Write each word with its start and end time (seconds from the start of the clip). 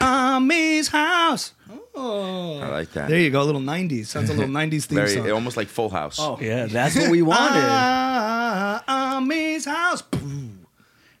Ami's 0.00 0.88
house. 0.88 1.52
Oh, 1.94 2.58
I 2.62 2.81
like 2.96 3.04
that. 3.04 3.08
there 3.10 3.18
you 3.20 3.30
go. 3.30 3.42
A 3.42 3.44
little 3.44 3.60
'90s. 3.60 4.06
Sounds 4.06 4.30
a 4.30 4.34
little 4.34 4.52
'90s 4.60 4.84
theme 4.84 4.96
Very 4.96 5.10
song. 5.14 5.30
almost 5.30 5.56
like 5.56 5.68
Full 5.68 5.88
House. 5.90 6.18
Oh. 6.20 6.38
Yeah, 6.40 6.66
that's 6.66 6.96
what 6.96 7.10
we 7.10 7.22
wanted. 7.32 7.62
Ah, 7.64 9.16
Ami's 9.16 9.64
house. 9.64 10.02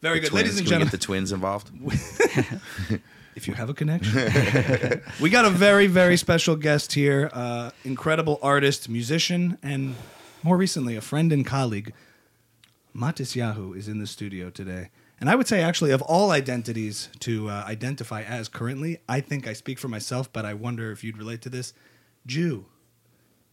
Very 0.00 0.20
good, 0.20 0.30
Twins. 0.30 0.32
ladies 0.32 0.58
and 0.58 0.58
Can 0.58 0.64
we 0.64 0.70
gentlemen. 0.70 0.86
get 0.88 0.92
the 0.92 0.98
twins 0.98 1.32
involved? 1.32 1.70
if 3.36 3.46
you 3.48 3.54
have 3.54 3.70
a 3.70 3.74
connection. 3.74 5.00
we 5.20 5.30
got 5.30 5.44
a 5.44 5.50
very, 5.50 5.86
very 5.86 6.16
special 6.16 6.56
guest 6.56 6.92
here. 6.92 7.30
Uh, 7.32 7.70
incredible 7.84 8.38
artist, 8.42 8.88
musician, 8.88 9.58
and 9.62 9.94
more 10.42 10.56
recently, 10.56 10.96
a 10.96 11.00
friend 11.00 11.32
and 11.32 11.46
colleague. 11.46 11.92
Matisyahu 12.96 13.76
is 13.76 13.88
in 13.88 14.00
the 14.00 14.06
studio 14.06 14.50
today. 14.50 14.90
And 15.22 15.30
I 15.30 15.36
would 15.36 15.46
say, 15.46 15.62
actually, 15.62 15.92
of 15.92 16.02
all 16.02 16.32
identities 16.32 17.08
to 17.20 17.48
uh, 17.48 17.62
identify 17.64 18.22
as 18.22 18.48
currently, 18.48 18.98
I 19.08 19.20
think 19.20 19.46
I 19.46 19.52
speak 19.52 19.78
for 19.78 19.86
myself, 19.86 20.32
but 20.32 20.44
I 20.44 20.52
wonder 20.52 20.90
if 20.90 21.04
you'd 21.04 21.16
relate 21.16 21.42
to 21.42 21.48
this. 21.48 21.72
Jew 22.26 22.66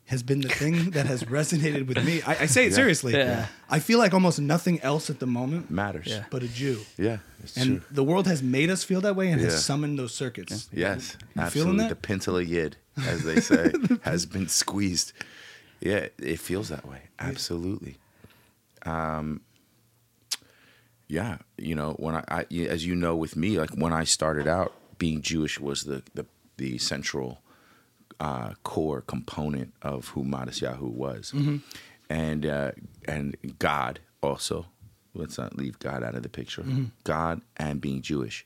has 0.07 0.23
been 0.23 0.41
the 0.41 0.49
thing 0.49 0.89
that 0.89 1.05
has 1.05 1.23
resonated 1.37 1.85
with 1.87 2.03
me. 2.03 2.23
I, 2.23 2.37
I 2.41 2.45
say 2.47 2.65
it 2.65 2.73
seriously. 2.73 3.13
Yeah. 3.13 3.45
I 3.69 3.77
feel 3.77 3.99
like 3.99 4.15
almost 4.15 4.39
nothing 4.39 4.81
else 4.81 5.11
at 5.11 5.19
the 5.19 5.27
moment 5.27 5.69
Matters. 5.69 6.07
Yeah. 6.07 6.23
but 6.31 6.41
a 6.41 6.47
Jew. 6.47 6.79
Yeah, 6.97 7.17
it's 7.43 7.55
And 7.55 7.81
true. 7.81 7.81
the 7.91 8.03
world 8.03 8.25
has 8.25 8.41
made 8.41 8.71
us 8.71 8.83
feel 8.83 9.01
that 9.01 9.15
way 9.15 9.29
and 9.29 9.39
Yeah. 9.39 9.49
has 9.51 9.63
summoned 9.63 9.99
those 9.99 10.11
circuits. 10.15 10.69
Yes, 10.73 11.17
You 11.35 11.43
absolutely. 11.43 11.49
feeling 11.73 11.77
that? 11.87 12.01
The 12.01 12.07
pintele 12.07 12.47
yid, 12.47 12.77
as 13.05 13.21
they 13.23 13.39
say, 13.39 13.71
has 14.01 14.25
been 14.25 14.47
squeezed. 14.47 15.13
Yeah, 15.79 16.07
it 16.17 16.39
feels 16.39 16.69
that 16.69 16.87
way. 16.87 17.03
Absolutely. 17.19 17.97
Um, 18.87 19.41
yeah, 21.09 21.39
you 21.57 21.73
know, 21.75 21.93
when 21.93 22.15
I, 22.15 22.23
I, 22.29 22.45
as 22.69 22.85
you 22.85 22.95
know, 22.95 23.15
with 23.15 23.35
me, 23.35 23.57
like 23.59 23.71
when 23.71 23.91
I 23.91 24.03
started 24.03 24.47
out, 24.47 24.71
being 24.99 25.21
Jewish 25.21 25.59
was 25.59 25.83
the 25.83 26.03
the, 26.13 26.25
the 26.57 26.77
central 26.77 27.41
uh, 28.19 28.53
core 28.63 29.01
component 29.01 29.73
of 29.81 30.09
who 30.09 30.23
Matisyahu 30.23 30.81
was, 30.91 31.33
and 32.09 32.45
uh, 32.45 32.71
and 33.05 33.35
God 33.57 33.99
also. 34.21 34.67
Let's 35.15 35.39
not 35.39 35.57
leave 35.57 35.79
God 35.79 36.03
out 36.03 36.13
of 36.15 36.21
the 36.21 36.29
picture. 36.29 36.63
God 37.03 37.41
and 37.57 37.81
being 37.81 38.01
Jewish, 38.03 38.45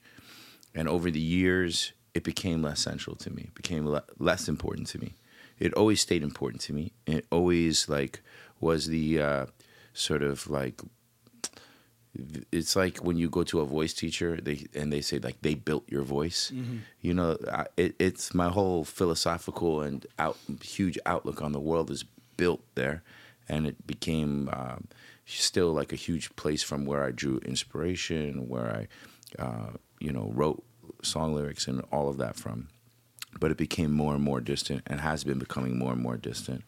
and 0.74 0.88
over 0.88 1.12
the 1.12 1.20
years, 1.20 1.92
it 2.14 2.24
became 2.24 2.62
less 2.62 2.80
central 2.80 3.18
to 3.18 3.30
me. 3.30 3.44
It 3.50 3.56
became 3.56 3.86
le- 3.86 4.06
less 4.18 4.48
important 4.48 4.88
to 4.88 5.00
me. 5.00 5.14
It 5.60 5.74
always 5.74 6.00
stayed 6.00 6.24
important 6.24 6.62
to 6.64 6.74
me. 6.74 6.94
It 7.06 7.26
always 7.32 7.90
like 7.90 8.22
was 8.62 8.88
the 8.88 9.22
uh, 9.22 9.46
sort 9.94 10.24
of 10.24 10.50
like 10.50 10.82
it's 12.52 12.76
like 12.76 12.98
when 13.00 13.18
you 13.18 13.30
go 13.30 13.44
to 13.44 13.60
a 13.60 13.66
voice 13.66 13.94
teacher 13.94 14.40
they 14.40 14.68
and 14.76 14.94
they 14.94 15.02
say 15.02 15.18
like 15.18 15.42
they 15.42 15.56
built 15.56 15.84
your 15.90 16.04
voice. 16.04 16.52
You 17.02 17.14
know 17.14 17.38
I, 17.52 17.66
it, 17.78 17.96
it's 18.00 18.34
my 18.34 18.50
whole 18.50 18.84
philosophical 18.84 19.82
and 19.82 20.06
out 20.20 20.38
huge 20.62 21.00
outlook 21.06 21.42
on 21.42 21.52
the 21.52 21.60
world 21.60 21.90
is 21.90 22.06
built 22.38 22.62
there. 22.76 23.02
And 23.50 23.68
it 23.68 23.86
became 23.86 24.50
um, 24.54 24.88
still 25.26 25.74
like 25.74 25.92
a 25.92 25.98
huge 25.98 26.36
place 26.36 26.64
from 26.64 26.86
where 26.86 27.04
i 27.04 27.12
drew 27.12 27.38
inspiration 27.40 28.48
where 28.48 28.88
i 29.40 29.42
uh, 29.42 29.72
you 30.00 30.12
know 30.12 30.32
wrote 30.36 30.64
song 31.02 31.34
lyrics 31.34 31.68
and 31.68 31.82
all 31.92 32.10
of 32.10 32.18
that 32.18 32.36
from. 32.36 32.68
But 33.40 33.50
it 33.50 33.58
became 33.58 33.92
more 33.92 34.14
and 34.14 34.24
more 34.24 34.42
distant 34.42 34.84
and 34.86 35.02
has 35.02 35.24
been 35.24 35.40
becoming 35.40 35.80
more 35.80 35.94
and 35.94 36.02
more 36.02 36.18
distant 36.18 36.64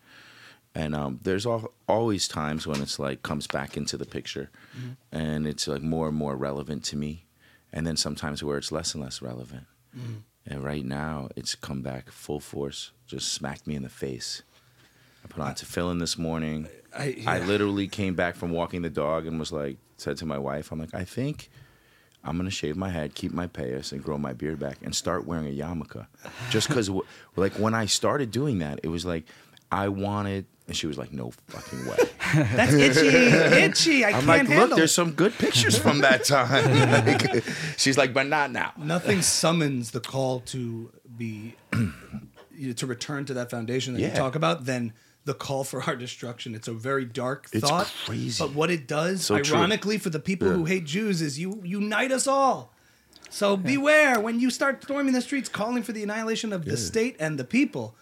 and 0.75 0.93
um, 0.93 1.19
there's 1.23 1.45
al- 1.47 1.71
always 1.87 2.27
times 2.27 2.67
when 2.67 2.81
it's 2.81 2.99
like 2.99 3.23
comes 3.23 3.47
back 3.47 3.77
into 3.77 3.95
the 3.97 4.05
picture. 4.05 4.49
And 5.11 5.47
it's 5.47 5.67
like 5.67 5.81
more 5.81 6.09
and 6.09 6.17
more 6.17 6.35
relevant 6.35 6.83
to 6.85 6.97
me. 6.97 7.25
And 7.71 7.87
then 7.87 7.95
sometimes 7.97 8.43
where 8.43 8.57
it's 8.57 8.71
less 8.71 8.93
and 8.93 9.01
less 9.03 9.21
relevant. 9.21 9.65
And 10.45 10.63
right 10.63 10.85
now 10.85 11.29
it's 11.35 11.55
come 11.55 11.81
back 11.81 12.11
full 12.11 12.39
force 12.41 12.91
just 13.07 13.33
smacked 13.33 13.65
me 13.65 13.75
in 13.75 13.83
the 13.83 13.89
face. 13.89 14.43
I 15.23 15.27
put 15.27 15.41
on 15.41 15.53
tefillin 15.55 15.99
this 15.99 16.17
morning. 16.17 16.67
I, 16.95 17.15
I 17.25 17.39
literally 17.39 17.87
came 17.87 18.13
back 18.15 18.35
from 18.35 18.51
walking 18.51 18.81
the 18.81 18.89
dog 18.89 19.25
and 19.25 19.39
was 19.39 19.51
like 19.51 19.77
said 19.97 20.17
to 20.17 20.25
my 20.25 20.37
wife 20.37 20.71
i'm 20.73 20.79
like 20.79 20.93
i 20.93 21.05
think 21.05 21.49
i'm 22.23 22.35
gonna 22.37 22.49
shave 22.49 22.75
my 22.75 22.89
head 22.89 23.15
keep 23.15 23.31
my 23.31 23.47
payas 23.47 23.91
and 23.93 24.03
grow 24.03 24.17
my 24.17 24.33
beard 24.33 24.59
back 24.59 24.77
and 24.83 24.93
start 24.93 25.25
wearing 25.25 25.47
a 25.47 25.51
yarmulke. 25.51 26.05
Just 26.49 26.67
because 26.67 26.89
like 27.37 27.53
when 27.53 27.73
i 27.73 27.85
started 27.85 28.29
doing 28.31 28.59
that 28.59 28.79
it 28.83 28.89
was 28.89 29.05
like 29.05 29.23
i 29.71 29.87
wanted 29.87 30.45
and 30.67 30.75
she 30.75 30.87
was 30.87 30.97
like 30.97 31.11
no 31.13 31.31
fucking 31.47 31.85
way 31.85 31.97
That's 32.55 32.73
itchy, 32.73 33.07
itchy. 33.07 34.05
I 34.05 34.09
i'm 34.09 34.13
can't 34.15 34.27
like 34.27 34.47
handle 34.47 34.67
look 34.69 34.77
there's 34.77 34.91
it. 34.91 34.93
some 34.93 35.11
good 35.11 35.33
pictures 35.37 35.77
from 35.77 35.99
that 36.01 36.23
time 36.35 37.05
Like, 37.05 37.43
she's 37.77 37.97
like 37.97 38.13
but 38.13 38.27
not 38.27 38.51
now 38.51 38.73
Nothing 38.77 39.21
summons 39.21 39.91
the 39.91 39.99
call 39.99 40.39
to 40.47 40.91
be 41.17 41.55
you 41.71 41.93
know, 42.67 42.73
to 42.73 42.85
return 42.87 43.25
to 43.25 43.33
that 43.35 43.49
foundation 43.51 43.93
that 43.93 44.01
you 44.01 44.09
talk 44.11 44.35
about 44.35 44.65
than 44.65 44.93
the 45.25 45.33
call 45.33 45.63
for 45.63 45.81
our 45.83 45.95
destruction. 45.95 46.53
It's 46.53 46.67
a 46.67 46.73
very 46.73 47.03
dark 47.03 47.47
It's 47.51 47.67
thought. 47.67 47.91
crazy. 48.05 48.43
But 48.43 48.53
what 48.53 48.69
it 48.69 48.87
does, 48.87 49.25
So 49.25 49.39
true. 49.39 49.57
ironically, 49.57 49.97
for 49.97 50.11
the 50.11 50.19
people 50.19 50.47
Yeah. 50.49 50.53
who 50.53 50.65
hate 50.65 50.85
Jews, 50.85 51.19
is 51.19 51.39
you 51.39 51.61
unite 51.65 52.11
us 52.11 52.27
all. 52.27 52.71
So 53.31 53.57
beware 53.57 54.19
when 54.19 54.39
you 54.39 54.51
start 54.51 54.83
storming 54.83 55.13
the 55.13 55.21
streets 55.21 55.49
calling 55.49 55.81
for 55.81 55.93
the 55.93 56.03
annihilation 56.03 56.53
of 56.53 56.65
the 56.65 56.77
state 56.77 57.15
and 57.19 57.39
the 57.39 57.43
people. 57.43 57.95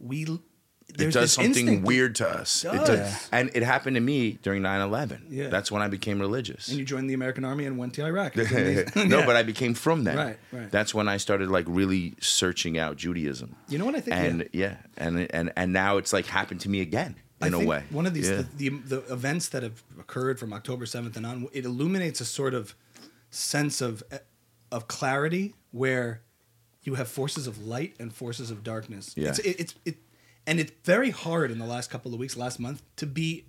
We 0.00 0.40
it 0.88 1.12
does 1.12 1.32
something 1.32 1.82
weird 1.82 2.14
to 2.16 2.28
us. 2.28 2.64
It 2.64 2.72
does. 2.72 2.88
does. 2.88 3.28
And 3.30 3.50
it 3.54 3.62
happened 3.62 3.96
to 3.96 4.00
me 4.00 4.38
during 4.42 4.62
9-11. 4.62 5.20
Yeah. 5.28 5.48
That's 5.48 5.70
when 5.70 5.82
I 5.82 5.88
became 5.88 6.18
religious. 6.20 6.68
And 6.68 6.78
you 6.78 6.84
joined 6.84 7.08
the 7.10 7.14
American 7.14 7.44
Army 7.44 7.66
and 7.66 7.76
went 7.78 7.94
to 7.94 8.04
Iraq. 8.04 8.34
No, 8.36 8.42
Yeah. 9.18 9.26
but 9.26 9.36
I 9.36 9.42
became 9.42 9.74
from 9.74 10.04
that. 10.04 10.16
Right, 10.16 10.38
right. 10.52 10.70
That's 10.70 10.94
when 10.94 11.08
I 11.08 11.18
started 11.18 11.50
like 11.50 11.66
really 11.68 12.14
searching 12.20 12.78
out 12.78 12.96
Judaism. 12.96 13.54
You 13.68 13.78
know 13.78 13.84
what 13.84 13.94
I 13.96 14.00
think? 14.00 14.16
And 14.16 14.48
yeah, 14.52 14.76
and 14.96 15.30
and 15.32 15.52
and 15.56 15.72
now 15.72 15.98
it's 15.98 16.12
like 16.12 16.26
happened 16.26 16.60
to 16.62 16.68
me 16.68 16.80
again 16.80 17.16
in 17.40 17.54
I 17.54 17.62
a 17.62 17.66
way. 17.66 17.84
One 17.90 18.06
of 18.06 18.14
these 18.14 18.28
Yeah. 18.30 18.42
the, 18.56 18.70
the 18.70 18.96
the 19.00 19.12
events 19.12 19.48
that 19.50 19.62
have 19.62 19.82
occurred 20.00 20.38
from 20.40 20.52
October 20.52 20.86
seventh 20.86 21.16
and 21.16 21.24
on, 21.26 21.48
it 21.52 21.64
illuminates 21.64 22.20
a 22.20 22.24
sort 22.24 22.54
of 22.54 22.74
sense 23.30 23.80
of 23.80 24.02
of 24.72 24.88
clarity 24.88 25.54
where 25.70 26.22
you 26.82 26.94
have 26.94 27.08
forces 27.08 27.46
of 27.46 27.66
light 27.66 27.94
and 27.98 28.12
forces 28.12 28.50
of 28.50 28.62
darkness. 28.64 29.12
Yeah. 29.16 29.28
It's 29.28 29.38
it, 29.40 29.60
it's 29.60 29.74
it, 29.84 29.96
and 30.48 30.58
it's 30.58 30.72
very 30.84 31.10
hard 31.10 31.50
in 31.50 31.58
the 31.58 31.66
last 31.66 31.90
couple 31.90 32.12
of 32.14 32.18
weeks, 32.18 32.36
last 32.36 32.58
month, 32.58 32.82
to 32.96 33.06
be 33.06 33.44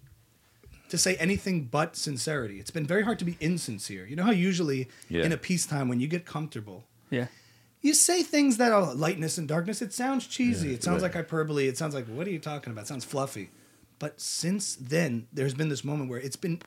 to 0.90 0.98
say 0.98 1.16
anything 1.16 1.66
but 1.66 1.96
sincerity. 1.96 2.60
It's 2.60 2.72
been 2.72 2.86
very 2.86 3.04
hard 3.04 3.20
to 3.20 3.26
be 3.26 3.38
insincere. 3.40 4.06
You 4.08 4.16
know 4.16 4.24
how 4.24 4.32
usually 4.32 4.88
Yeah. 5.08 5.24
in 5.24 5.32
a 5.32 5.38
peacetime 5.38 5.88
when 5.88 6.00
you 6.00 6.08
get 6.08 6.26
comfortable, 6.26 6.84
Yeah. 7.12 7.28
you 7.82 7.94
say 7.94 8.24
things 8.24 8.58
that 8.58 8.72
are 8.72 8.94
lightness 8.94 9.38
and 9.38 9.48
darkness. 9.48 9.82
It 9.82 9.94
sounds 9.94 10.26
cheesy. 10.28 10.70
Yeah, 10.70 10.74
it 10.76 10.84
sounds 10.84 11.02
right. 11.04 11.14
like 11.16 11.26
hyperbole. 11.26 11.68
It 11.68 11.78
sounds 11.78 11.94
like 11.94 12.08
what 12.08 12.26
are 12.28 12.32
you 12.32 12.40
talking 12.40 12.72
about? 12.74 12.86
It 12.86 12.88
sounds 12.88 13.06
fluffy. 13.06 13.50
But 14.00 14.20
since 14.20 14.76
then, 14.76 15.28
there's 15.32 15.54
been 15.54 15.70
this 15.70 15.84
moment 15.84 16.10
where 16.10 16.20
it's 16.20 16.36
been 16.38 16.60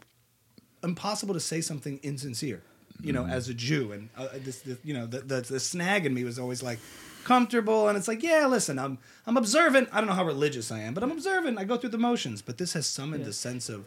impossible 0.82 1.34
to 1.34 1.40
say 1.40 1.60
something 1.60 1.98
insincere. 2.02 2.62
You 3.00 3.12
know, 3.12 3.26
as 3.26 3.48
a 3.48 3.54
Jew, 3.54 3.90
and 3.90 4.10
uh, 4.16 4.28
this, 4.44 4.60
this, 4.60 4.78
you 4.84 4.94
know, 4.94 5.06
the, 5.06 5.20
the 5.20 5.40
the 5.40 5.58
snag 5.60 6.06
in 6.06 6.14
me 6.14 6.22
was 6.22 6.38
always 6.38 6.62
like 6.62 6.78
comfortable, 7.24 7.88
and 7.88 7.96
it's 7.98 8.08
like, 8.08 8.22
yeah, 8.22 8.46
listen, 8.46 8.78
I'm 8.78 8.98
I'm 9.26 9.36
observant. 9.36 9.88
I 9.92 9.98
don't 9.98 10.08
know 10.08 10.14
how 10.14 10.24
religious 10.24 10.70
I 10.72 10.80
am, 10.80 10.94
but 10.94 11.02
I'm 11.02 11.10
observant. 11.12 11.58
I 11.58 11.64
go 11.64 11.76
through 11.76 11.90
the 11.90 11.98
motions. 11.98 12.42
But 12.42 12.58
this 12.58 12.72
has 12.74 12.86
summoned 12.86 13.26
a 13.26 13.32
sense 13.32 13.68
of 13.68 13.84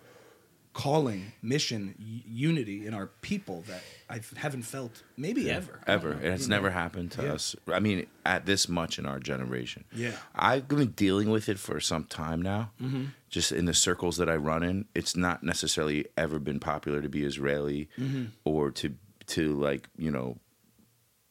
calling, 0.73 1.31
mission, 1.41 1.95
y- 1.97 2.21
unity 2.27 2.85
in 2.85 2.93
our 2.93 3.07
people 3.21 3.63
that 3.67 3.81
I 4.09 4.19
haven't 4.35 4.63
felt 4.63 5.03
maybe 5.15 5.49
ever. 5.49 5.79
Ever. 5.87 6.09
know, 6.15 6.15
And 6.17 6.25
it's 6.33 6.43
you 6.43 6.49
know? 6.49 6.57
never 6.57 6.71
happened 6.71 7.11
to 7.13 7.23
Yeah. 7.23 7.33
us. 7.33 7.55
I 7.71 7.79
mean, 7.79 8.07
at 8.25 8.45
this 8.45 8.67
much 8.67 8.99
in 8.99 9.05
our 9.05 9.19
generation. 9.19 9.85
Yeah. 9.93 10.17
I've 10.35 10.67
been 10.67 10.89
dealing 10.91 11.29
with 11.29 11.47
it 11.47 11.59
for 11.59 11.79
some 11.79 12.03
time 12.05 12.41
now. 12.41 12.71
Mm-hmm. 12.81 13.05
Just 13.29 13.53
in 13.53 13.63
the 13.65 13.73
circles 13.73 14.17
that 14.17 14.29
I 14.29 14.35
run 14.35 14.63
in, 14.63 14.85
it's 14.93 15.15
not 15.15 15.43
necessarily 15.43 16.07
ever 16.17 16.39
been 16.39 16.59
popular 16.59 17.01
to 17.01 17.07
be 17.09 17.23
Israeli 17.23 17.87
Mm-hmm. 17.97 18.25
or 18.43 18.69
to 18.71 18.95
to 19.27 19.53
like 19.53 19.87
you 19.97 20.11
know, 20.11 20.37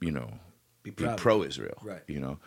you 0.01 0.11
know, 0.11 0.39
Be 0.85 0.91
be, 0.91 1.09
pro 1.17 1.43
Israel. 1.43 1.79
Right. 1.83 2.03
You 2.07 2.21
know, 2.21 2.39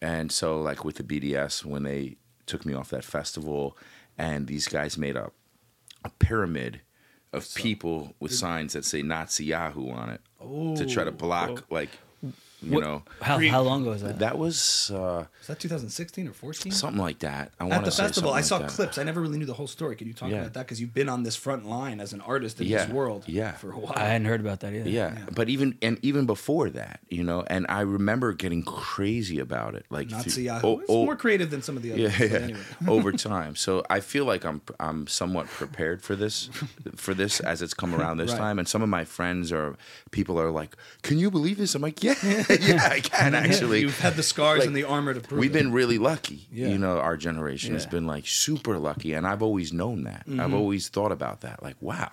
and 0.00 0.30
so 0.30 0.60
like 0.60 0.84
with 0.84 0.96
the 0.96 1.02
BDS 1.02 1.64
when 1.64 1.82
they 1.82 2.16
took 2.46 2.64
me 2.64 2.74
off 2.74 2.90
that 2.90 3.04
festival, 3.04 3.76
and 4.16 4.46
these 4.46 4.68
guys 4.68 4.96
made 4.96 5.16
a 5.16 5.32
a 6.04 6.10
pyramid 6.10 6.82
of 7.32 7.52
people 7.54 8.14
with 8.20 8.32
signs 8.32 8.72
that 8.72 8.84
say 8.84 9.02
Nazi 9.02 9.46
Yahoo 9.46 9.90
on 9.90 10.10
it 10.10 10.20
to 10.76 10.86
try 10.86 11.04
to 11.04 11.10
oh, 11.10 11.14
block 11.14 11.64
oh. 11.70 11.74
like 11.74 11.90
you 12.62 12.72
What- 12.72 12.84
know. 12.84 13.02
how 13.22 13.36
Pre- 13.36 13.48
how 13.48 13.62
long 13.62 13.82
ago 13.82 13.90
was 13.90 14.02
that? 14.02 14.18
That 14.18 14.38
was 14.38 14.90
uh, 14.94 15.24
Was 15.38 15.46
that 15.46 15.58
2016 15.60 16.28
or 16.28 16.32
14? 16.32 16.72
something 16.72 17.00
like 17.00 17.20
that. 17.20 17.52
I 17.60 17.68
At 17.68 17.84
the 17.84 17.90
festival, 17.90 18.32
I 18.32 18.40
something 18.42 18.46
saw 18.48 18.56
like 18.58 18.66
that. 18.68 18.74
clips. 18.76 18.98
I 18.98 19.02
never 19.02 19.20
really 19.20 19.38
knew 19.38 19.46
the 19.46 19.54
whole 19.54 19.66
story. 19.66 19.96
Can 19.96 20.06
you 20.08 20.14
talk 20.14 20.30
Yeah. 20.30 20.38
about 20.40 20.54
that? 20.54 20.66
Because 20.66 20.80
you've 20.80 20.92
been 20.94 21.08
on 21.08 21.22
this 21.22 21.36
front 21.36 21.66
line 21.66 22.00
as 22.00 22.12
an 22.12 22.20
artist 22.20 22.60
in 22.60 22.66
Yeah, 22.66 22.84
this 22.84 22.92
world 22.92 23.24
yeah. 23.26 23.52
for 23.52 23.72
a 23.72 23.78
while. 23.78 23.94
I 23.96 24.04
hadn't 24.06 24.26
heard 24.26 24.40
about 24.40 24.60
that 24.60 24.72
either. 24.74 24.88
Yeah, 24.90 25.16
but 25.34 25.48
even 25.48 25.76
and 25.82 25.98
even 26.02 26.26
before 26.26 26.70
that, 26.70 27.00
you 27.08 27.22
know, 27.24 27.44
and 27.46 27.66
I 27.68 27.80
remember 27.80 28.32
getting 28.32 28.62
crazy 28.62 29.38
about 29.38 29.74
it, 29.74 29.86
like 29.90 30.10
Nazi 30.10 30.30
through- 30.30 30.42
Yahoo. 30.44 30.66
oh, 30.66 30.78
it's 30.80 30.90
oh, 30.90 31.04
more 31.04 31.16
creative 31.16 31.50
than 31.50 31.62
some 31.62 31.76
of 31.76 31.82
the 31.82 31.92
others. 31.92 32.18
yeah, 32.20 32.26
yeah, 32.26 32.38
anyway. 32.38 32.60
over 32.88 33.12
time. 33.12 33.56
So 33.56 33.84
I 33.88 34.00
feel 34.00 34.24
like 34.24 34.44
I'm 34.44 34.60
I'm 34.78 35.06
somewhat 35.06 35.46
prepared 35.46 36.02
for 36.02 36.14
this, 36.16 36.50
for 36.96 37.14
this 37.14 37.40
as 37.40 37.62
it's 37.62 37.74
come 37.74 37.94
around 37.94 38.18
this 38.18 38.32
Right. 38.32 38.38
time. 38.38 38.58
And 38.58 38.68
some 38.68 38.82
of 38.82 38.88
my 38.88 39.04
friends 39.04 39.50
or 39.52 39.76
people 40.10 40.38
are 40.40 40.50
like, 40.50 40.76
"Can 41.02 41.18
you 41.18 41.30
believe 41.30 41.56
this?" 41.58 41.74
I'm 41.74 41.82
like, 41.82 42.02
"Yeah, 42.02 42.14
yeah, 42.60 42.88
I 42.90 43.00
can 43.00 43.34
actually." 43.34 43.80
You've 43.80 43.98
had 44.00 44.16
the 44.16 44.22
scars 44.22 44.60
Like, 44.60 44.68
and 44.68 44.76
the 44.76 44.84
armor 44.84 45.14
to 45.14 45.20
prove 45.20 45.38
We've 45.40 45.50
it. 45.50 45.58
been 45.58 45.72
really 45.72 45.98
lucky. 45.98 46.46
Yeah. 46.52 46.68
You 46.68 46.78
know, 46.78 46.98
our 46.98 47.16
generation 47.16 47.74
has 47.74 47.86
been 47.86 48.06
like 48.06 48.26
super 48.26 48.78
lucky. 48.78 49.12
And 49.12 49.26
I've 49.26 49.42
always 49.42 49.72
known 49.72 50.04
that. 50.04 50.26
Mm-hmm. 50.26 50.40
I've 50.40 50.54
always 50.54 50.88
thought 50.88 51.12
about 51.12 51.40
that. 51.42 51.62
Like, 51.62 51.76
wow, 51.80 52.10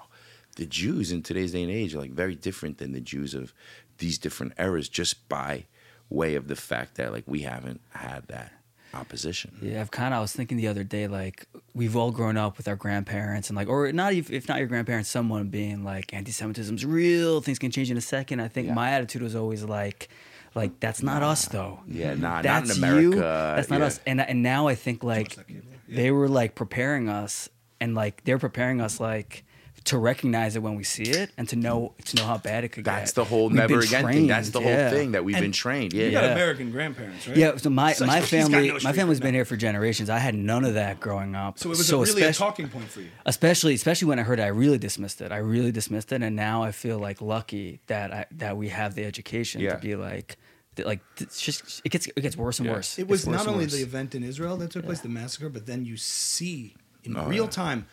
the 0.56 0.66
Jews 0.66 1.12
in 1.12 1.22
today's 1.24 1.52
day 1.52 1.64
and 1.64 1.72
age 1.72 1.96
are 1.96 2.00
like 2.00 2.12
very 2.12 2.36
different 2.36 2.78
than 2.78 2.92
the 2.94 3.02
Jews 3.02 3.34
of 3.34 3.54
these 3.98 4.18
different 4.18 4.54
eras 4.60 4.90
just 4.90 5.28
by 5.30 5.66
way 6.10 6.36
of 6.36 6.48
the 6.48 6.56
fact 6.56 6.96
that 6.96 7.12
like 7.12 7.24
we 7.28 7.42
haven't 7.42 7.82
had 7.90 8.28
that 8.28 8.54
opposition. 8.94 9.58
Yeah, 9.62 9.82
I've 9.82 9.92
kind 9.92 10.14
of. 10.14 10.18
I 10.20 10.22
was 10.22 10.34
thinking 10.34 10.58
the 10.58 10.68
other 10.68 10.84
day, 10.84 11.08
like 11.08 11.46
we've 11.74 11.96
all 11.96 12.12
grown 12.12 12.38
up 12.38 12.58
with 12.58 12.68
our 12.68 12.76
grandparents, 12.76 13.50
and 13.50 13.56
like, 13.58 13.68
or 13.68 13.92
not 13.92 14.14
if, 14.14 14.32
if 14.32 14.48
not 14.48 14.60
your 14.60 14.68
grandparents, 14.68 15.10
someone 15.10 15.50
being 15.50 15.84
like, 15.84 16.14
anti-Semitism's 16.14 16.86
real. 16.86 17.42
Things 17.42 17.60
can 17.60 17.72
change 17.72 17.92
in 17.92 17.98
a 17.98 18.02
second. 18.02 18.40
I 18.40 18.48
think 18.48 18.68
Yeah. 18.68 18.74
my 18.74 18.92
attitude 18.92 19.22
was 19.22 19.36
always 19.36 19.64
like, 19.64 20.10
like 20.56 20.80
that's 20.80 21.04
not 21.04 21.22
us 21.24 21.46
though. 21.46 21.80
Yeah, 21.88 22.16
nah, 22.16 22.42
that's 22.42 22.68
not 22.70 22.78
in 22.78 22.84
America. 22.84 23.16
you. 23.18 23.22
That's 23.22 23.70
not 23.70 23.80
yeah. 23.80 23.86
us. 23.86 24.00
And 24.08 24.22
and 24.22 24.42
now 24.42 24.68
I 24.68 24.76
think 24.76 25.04
like 25.04 25.36
that 25.36 25.46
they 25.88 26.12
were 26.12 26.28
like 26.28 26.56
preparing 26.56 27.10
us, 27.10 27.50
and 27.80 27.94
like 27.94 28.24
they're 28.24 28.40
preparing 28.40 28.82
us 28.82 29.00
like 29.00 29.44
to 29.88 29.98
recognize 29.98 30.56
it 30.56 30.62
when 30.62 30.76
we 30.76 30.84
see 30.84 31.04
it, 31.04 31.32
and 31.38 31.48
to 31.50 31.56
know 31.56 31.94
to 32.06 32.16
know 32.16 32.24
how 32.26 32.38
bad 32.38 32.64
it 32.64 32.70
could 32.70 32.86
That's 32.86 33.12
get. 33.12 33.16
the 33.16 33.26
whole 33.26 33.48
We've 33.48 33.56
never 33.58 33.80
been 33.80 33.88
again 33.88 34.08
thing. 34.08 34.28
That's 34.28 34.50
the 34.52 34.62
whole 34.62 34.70
yeah. 34.72 34.90
thing 34.90 35.12
that 35.14 35.26
we've 35.26 35.36
And 35.36 35.44
been 35.44 35.52
trained. 35.52 35.94
Yeah. 35.94 36.06
You 36.06 36.12
got 36.12 36.24
Yeah. 36.24 36.32
American 36.34 36.72
grandparents, 36.72 37.28
right? 37.28 37.36
Yeah, 37.38 37.58
so 37.58 37.70
my, 37.70 37.94
So 37.94 38.06
my 38.06 38.20
he's 38.20 38.30
family 38.30 38.68
no 38.68 38.74
my 38.74 38.80
street 38.80 38.96
family's 38.96 39.20
cred 39.20 39.24
been 39.24 39.34
here 39.34 39.46
for 39.46 39.58
generations. 39.58 40.10
I 40.10 40.20
had 40.20 40.36
none 40.36 40.64
of 40.66 40.76
that 40.76 41.00
growing 41.00 41.36
up. 41.36 41.60
So 41.60 41.68
it 41.68 41.78
was 41.78 41.92
a 41.92 41.98
really 41.98 42.22
a 42.24 42.34
talking 42.34 42.70
point 42.70 42.90
for 42.90 43.02
you. 43.02 43.10
especially 43.26 43.74
especially 43.74 44.08
when 44.08 44.20
I 44.20 44.24
heard 44.24 44.40
it, 44.40 44.44
I 44.44 44.48
really 44.48 44.78
dismissed 44.78 45.22
it. 45.22 45.32
I 45.32 45.38
really 45.38 45.72
dismissed 45.72 46.12
it, 46.12 46.22
and 46.22 46.36
now 46.36 46.64
I 46.64 46.72
feel 46.72 47.00
like 47.00 47.22
lucky 47.22 47.80
that 47.88 48.14
I 48.14 48.26
that 48.38 48.58
we 48.58 48.70
have 48.70 48.96
the 48.96 49.04
education 49.06 49.62
Yeah. 49.62 49.74
to 49.74 49.78
be 49.80 49.96
like, 49.96 50.38
like 50.86 51.00
it's 51.20 51.42
just 51.42 51.82
it 51.86 51.90
gets 51.90 52.08
it 52.08 52.22
gets 52.22 52.38
worse 52.38 52.60
and 52.60 52.68
Yeah. 52.68 52.74
worse. 52.76 53.00
It 53.00 53.08
was 53.08 53.26
worse 53.26 53.38
not 53.38 53.48
only 53.48 53.66
worse. 53.66 53.74
the 53.74 53.82
event 53.82 54.14
in 54.16 54.24
Israel 54.24 54.58
that 54.58 54.70
took 54.72 54.86
place, 54.86 55.00
the 55.00 55.10
massacre, 55.10 55.50
but 55.50 55.66
then 55.66 55.86
you 55.86 55.98
see 55.98 56.76
in 57.04 57.18
Oh, 57.18 57.26
real 57.28 57.46
yeah. 57.46 57.50
time 57.50 57.86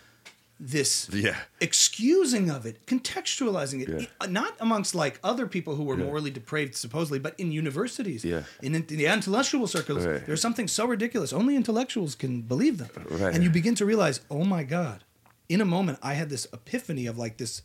this 0.61 1.09
Yeah. 1.13 1.37
excusing 1.61 2.49
of 2.51 2.65
it, 2.65 2.87
contextualizing 2.87 3.83
it, 3.83 3.89
Yeah. 4.23 4.27
not 4.29 4.55
amongst 4.61 4.95
like 4.95 5.19
other 5.25 5.47
people 5.47 5.75
who 5.77 5.83
were 5.85 5.99
Yeah. 5.99 6.05
morally 6.05 6.31
depraved, 6.31 6.77
supposedly, 6.77 7.19
but 7.19 7.35
in 7.39 7.51
universities, 7.53 8.25
Yeah. 8.25 8.45
in, 8.63 8.75
in 8.75 8.87
the 8.87 9.07
intellectual 9.07 9.67
circles. 9.67 10.07
Right. 10.07 10.25
There's 10.27 10.41
something 10.41 10.69
so 10.69 10.87
ridiculous, 10.87 11.33
only 11.33 11.57
intellectuals 11.57 12.15
can 12.15 12.43
believe 12.43 12.79
them. 12.79 12.91
Right. 13.11 13.35
And 13.35 13.43
you 13.45 13.51
begin 13.51 13.75
to 13.77 13.85
realize, 13.85 14.21
oh 14.31 14.45
my 14.45 14.63
God. 14.63 15.05
In 15.49 15.61
a 15.61 15.65
moment, 15.77 15.99
I 16.03 16.15
had 16.15 16.31
this 16.31 16.47
epiphany 16.53 17.07
of 17.07 17.19
like 17.19 17.37
this, 17.37 17.61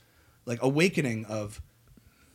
like 0.45 0.59
awakening 0.61 1.25
of, 1.25 1.61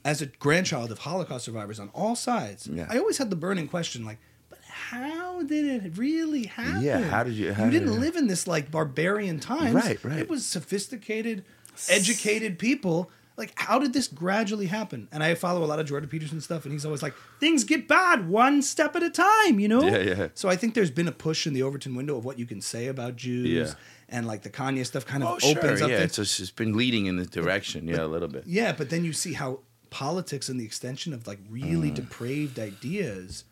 as 0.05 0.23
a 0.23 0.27
grandchild 0.27 0.91
of 0.93 0.99
Holocaust 1.01 1.45
survivors 1.47 1.79
on 1.81 1.89
all 2.01 2.15
sides. 2.17 2.67
Yeah. 2.67 2.87
I 2.89 2.99
always 2.99 3.19
had 3.19 3.29
the 3.31 3.37
burning 3.37 3.69
question, 3.69 4.05
like, 4.05 4.19
but 4.51 4.61
how 4.91 5.24
did 5.47 5.85
it 5.85 5.97
really 5.99 6.45
happen? 6.47 6.83
Yeah, 6.83 7.01
how 7.03 7.23
did 7.25 7.35
you- 7.35 7.53
how 7.53 7.65
you 7.67 7.71
did 7.71 7.81
didn't 7.81 7.95
it- 7.97 8.01
live 8.01 8.17
in 8.17 8.27
this 8.27 8.47
like 8.47 8.71
barbarian 8.71 9.41
times. 9.41 9.75
Right, 9.75 10.03
right. 10.05 10.19
It 10.19 10.29
was 10.29 10.45
sophisticated, 10.47 11.45
educated 11.89 12.59
people. 12.59 13.11
Like, 13.37 13.53
how 13.57 13.81
did 13.81 13.93
this 13.93 14.07
gradually 14.07 14.67
happen? 14.67 15.09
And 15.11 15.21
I 15.25 15.35
follow 15.35 15.65
a 15.65 15.67
lot 15.67 15.81
of 15.81 15.87
Jordan 15.87 16.09
Peterson 16.09 16.41
stuff, 16.41 16.65
and 16.65 16.73
he's 16.73 16.85
always 16.85 17.03
like, 17.03 17.15
things 17.41 17.65
get 17.65 17.89
bad 17.89 18.29
one 18.29 18.63
step 18.63 18.95
at 18.95 19.03
a 19.03 19.11
time, 19.11 19.59
you 19.59 19.67
know? 19.67 19.83
Yeah, 19.83 19.99
yeah. 19.99 20.29
So 20.35 20.49
I 20.49 20.55
think 20.55 20.75
there's 20.75 20.93
been 20.93 21.09
a 21.09 21.13
push 21.13 21.45
in 21.45 21.53
the 21.53 21.63
Overton 21.65 21.97
window 21.97 22.17
of 22.17 22.25
what 22.25 22.39
you 22.39 22.47
can 22.47 22.61
say 22.61 22.87
about 22.87 23.17
Jews. 23.17 23.49
Yeah. 23.71 23.75
And 24.09 24.29
like 24.29 24.43
the 24.43 24.51
Kanye 24.51 24.87
stuff 24.87 25.05
kind 25.05 25.25
of 25.25 25.31
Oh, 25.31 25.39
sure. 25.41 25.59
opens 25.59 25.83
up. 25.83 25.91
Yeah, 25.91 25.99
it's, 25.99 26.15
just, 26.15 26.39
it's 26.39 26.53
been 26.53 26.77
leading 26.77 27.07
in 27.07 27.17
the 27.17 27.25
direction. 27.27 27.89
Yeah, 27.89 28.05
a 28.05 28.07
little 28.07 28.29
bit. 28.29 28.45
Yeah, 28.47 28.71
but 28.73 28.91
then 28.91 29.05
you 29.05 29.13
see 29.13 29.33
how 29.33 29.61
politics 29.91 30.49
and 30.49 30.61
the 30.61 30.65
extension 30.65 31.13
of 31.13 31.27
like 31.27 31.41
really 31.51 31.91
Mm. 31.91 31.95
depraved 31.95 32.59
ideas 32.61 33.43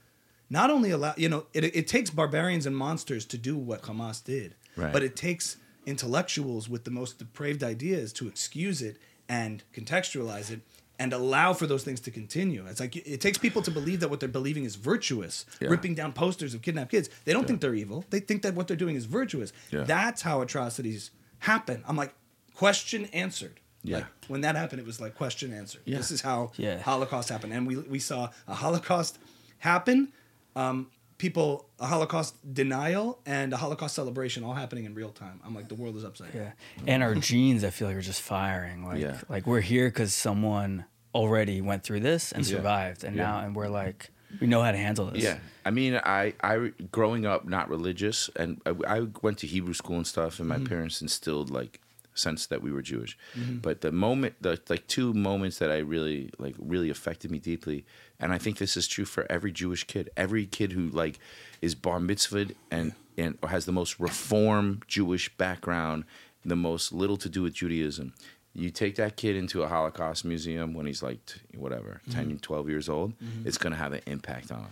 not 0.59 0.69
only 0.71 0.91
allow 0.91 1.15
you 1.17 1.29
know 1.33 1.47
it, 1.55 1.65
it 1.81 1.87
takes 1.89 2.11
barbarians 2.11 2.65
and 2.67 2.75
monsters 2.77 3.25
to 3.33 3.39
do 3.49 3.55
what 3.57 3.83
Hamas 3.83 4.23
did, 4.23 4.55
Right. 4.77 4.93
but 4.93 5.03
it 5.03 5.15
takes 5.17 5.57
intellectuals 5.87 6.69
with 6.69 6.83
the 6.85 6.91
most 6.91 7.19
depraved 7.19 7.63
ideas 7.63 8.13
to 8.15 8.29
excuse 8.29 8.81
it 8.83 8.97
and 9.29 9.63
contextualize 9.75 10.51
it 10.51 10.61
and 10.99 11.13
allow 11.13 11.53
for 11.53 11.67
those 11.67 11.83
things 11.85 12.01
to 12.01 12.11
continue. 12.11 12.65
It's 12.67 12.81
like 12.81 12.95
it 12.97 13.21
takes 13.21 13.39
people 13.39 13.63
to 13.63 13.71
believe 13.71 14.01
that 14.01 14.09
what 14.11 14.21
they're 14.21 14.29
believing 14.41 14.65
is 14.65 14.77
virtuous. 14.77 15.47
Yeah. 15.61 15.69
Ripping 15.69 15.95
down 15.95 16.13
posters 16.13 16.55
of 16.55 16.63
kidnapped 16.63 16.91
kids, 16.91 17.09
they 17.25 17.33
don't 17.33 17.47
think 17.47 17.61
they're 17.61 17.75
evil. 17.75 18.05
They 18.11 18.21
think 18.21 18.43
that 18.43 18.55
what 18.55 18.69
they're 18.69 18.77
doing 18.85 18.97
is 18.97 19.07
virtuous. 19.07 19.53
Yeah. 19.71 19.85
That's 19.85 20.23
how 20.23 20.43
atrocities 20.43 21.11
happen. 21.41 21.83
I'm 21.89 21.97
like 21.97 22.15
question 22.55 23.07
answered. 23.07 23.59
Yeah. 23.83 23.97
Like, 23.97 24.07
when 24.29 24.41
that 24.43 24.55
happened, 24.55 24.81
it 24.81 24.87
was 24.87 25.01
like 25.01 25.15
question 25.17 25.53
answered. 25.53 25.83
Yeah. 25.85 25.97
This 25.97 26.11
is 26.13 26.21
how 26.21 26.53
Yeah. 26.57 26.79
Holocaust 26.81 27.29
happened, 27.31 27.53
and 27.53 27.67
we 27.67 27.77
we 27.79 27.99
saw 27.99 28.31
a 28.47 28.55
Holocaust 28.55 29.19
happen. 29.59 30.13
Um, 30.57 30.89
people 31.19 31.69
a 31.79 31.87
Holocaust 31.87 32.35
denial 32.55 33.21
and 33.27 33.53
a 33.53 33.57
Holocaust 33.57 33.95
celebration 33.95 34.43
all 34.45 34.55
happening 34.55 34.85
in 34.85 34.95
real 34.95 35.11
time. 35.11 35.41
I'm 35.45 35.55
like 35.55 35.69
the 35.69 35.75
world 35.77 35.97
is 35.97 36.05
upside 36.05 36.33
down. 36.33 36.43
Yeah, 36.87 36.93
and 36.93 37.03
our 37.03 37.15
genes, 37.15 37.63
I 37.65 37.71
feel 37.71 37.89
like, 37.89 37.97
are 37.97 38.01
just 38.03 38.21
firing. 38.23 38.85
Like, 38.85 39.01
Yeah. 39.01 39.21
like 39.29 39.47
we're 39.47 39.61
here 39.61 39.89
because 39.89 40.13
someone 40.15 40.85
already 41.15 41.61
went 41.61 41.85
through 41.85 42.01
this 42.01 42.33
and 42.33 42.45
Yeah. 42.45 42.57
survived, 42.57 43.05
and 43.05 43.15
Yeah. 43.17 43.23
now, 43.25 43.41
and 43.41 43.55
we're 43.55 43.69
like, 43.69 44.11
we 44.41 44.47
know 44.47 44.63
how 44.63 44.73
to 44.73 44.79
handle 44.79 45.11
this. 45.11 45.23
Yeah, 45.23 45.39
I 45.65 45.71
mean, 45.71 46.01
I, 46.03 46.33
I 46.43 46.73
growing 46.91 47.27
up 47.27 47.45
not 47.47 47.69
religious, 47.69 48.29
and 48.35 48.61
I, 48.67 48.71
I 48.87 49.01
went 49.21 49.39
to 49.39 49.47
Hebrew 49.47 49.75
school 49.75 49.97
and 49.97 50.07
stuff, 50.07 50.41
and 50.41 50.49
my 50.49 50.59
parents 50.59 51.01
instilled 51.03 51.51
like 51.51 51.81
sense 52.15 52.47
that 52.47 52.63
we 52.63 52.71
were 52.73 52.83
Jewish. 52.83 53.17
But 53.37 53.81
the 53.83 53.93
moment, 53.93 54.35
the 54.41 54.59
like 54.69 54.87
two 54.87 55.15
moments 55.15 55.59
that 55.59 55.71
I 55.71 55.79
really 55.79 56.31
like 56.39 56.55
really 56.59 56.91
affected 56.91 57.31
me 57.31 57.39
deeply, 57.39 57.85
and 58.23 58.33
I 58.33 58.39
think 58.39 58.59
this 58.59 58.77
is 58.77 58.87
true 58.87 59.05
for 59.05 59.27
every 59.31 59.51
Jewish 59.53 59.85
kid, 59.85 60.09
every 60.17 60.47
kid 60.47 60.73
who 60.73 60.89
like 60.89 61.19
is 61.61 61.75
bar 61.75 61.99
mitzvahed 61.99 62.55
and 62.71 62.93
and 63.19 63.37
has 63.47 63.67
the 63.67 63.73
most 63.73 63.99
reform 64.01 64.81
Jewish 64.87 65.29
background, 65.37 66.05
the 66.45 66.57
most 66.57 66.93
little 66.93 67.17
to 67.19 67.29
do 67.29 67.43
with 67.43 67.55
Judaism. 67.55 68.15
You 68.55 68.71
take 68.71 68.97
that 68.97 69.17
kid 69.17 69.37
into 69.37 69.63
a 69.63 69.69
Holocaust 69.69 70.25
museum 70.25 70.73
when 70.73 70.87
he's 70.87 71.03
like, 71.03 71.25
t- 71.27 71.41
whatever, 71.57 72.01
mm-hmm. 72.09 72.31
10, 72.31 72.39
12 72.39 72.69
years 72.69 72.89
old, 72.89 73.19
mm-hmm. 73.19 73.47
it's 73.47 73.59
going 73.59 73.73
to 73.73 73.79
have 73.79 73.93
an 73.93 74.03
impact 74.07 74.53
on 74.53 74.61
him, 74.61 74.71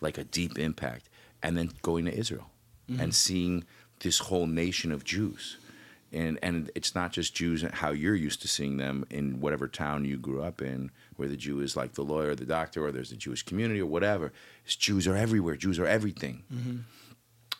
like 0.00 0.16
a 0.16 0.24
deep 0.24 0.58
impact. 0.58 1.08
And 1.42 1.56
then 1.56 1.70
going 1.82 2.06
to 2.06 2.16
Israel 2.16 2.50
mm-hmm. 2.90 3.00
and 3.00 3.14
seeing 3.14 3.64
this 4.00 4.18
whole 4.18 4.46
nation 4.46 4.90
of 4.90 5.04
Jews. 5.04 5.58
And, 6.12 6.38
and 6.42 6.70
it's 6.74 6.94
not 6.94 7.12
just 7.12 7.34
Jews 7.34 7.64
how 7.72 7.90
you're 7.90 8.14
used 8.14 8.42
to 8.42 8.48
seeing 8.48 8.76
them 8.78 9.04
in 9.10 9.40
whatever 9.40 9.68
town 9.68 10.04
you 10.04 10.16
grew 10.16 10.42
up 10.42 10.62
in, 10.62 10.90
where 11.16 11.28
the 11.28 11.36
Jew 11.36 11.60
is 11.60 11.76
like 11.76 11.94
the 11.94 12.02
lawyer, 12.02 12.30
or 12.30 12.34
the 12.34 12.44
doctor, 12.44 12.84
or 12.84 12.92
there's 12.92 13.12
a 13.12 13.16
Jewish 13.16 13.42
community 13.42 13.80
or 13.80 13.86
whatever. 13.86 14.32
It's 14.64 14.76
Jews 14.76 15.06
are 15.06 15.16
everywhere. 15.16 15.56
Jews 15.56 15.78
are 15.78 15.86
everything 15.86 16.44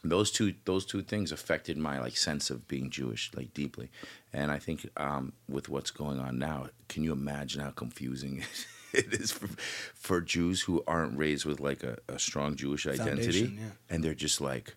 those 0.08 0.30
two 0.30 0.54
those 0.64 0.84
two 0.84 1.02
things 1.02 1.32
affected 1.32 1.76
my 1.76 1.98
like 1.98 2.16
sense 2.16 2.50
of 2.50 2.66
being 2.68 2.90
Jewish 2.90 3.30
like 3.34 3.52
deeply, 3.54 3.90
and 4.32 4.50
I 4.50 4.58
think 4.58 4.88
um, 4.96 5.32
with 5.48 5.68
what's 5.68 5.90
going 5.90 6.18
on 6.18 6.38
now, 6.38 6.68
can 6.88 7.02
you 7.02 7.12
imagine 7.12 7.60
how 7.60 7.70
confusing 7.70 8.44
it 8.92 9.12
is 9.12 9.32
for, 9.32 9.48
for 9.94 10.20
Jews 10.20 10.62
who 10.62 10.82
aren't 10.86 11.16
raised 11.18 11.44
with 11.44 11.60
like 11.60 11.82
a, 11.82 11.98
a 12.08 12.18
strong 12.18 12.56
Jewish 12.56 12.86
identity, 12.86 13.56
yeah. 13.58 13.70
and 13.90 14.02
they're 14.02 14.14
just 14.14 14.40
like, 14.40 14.74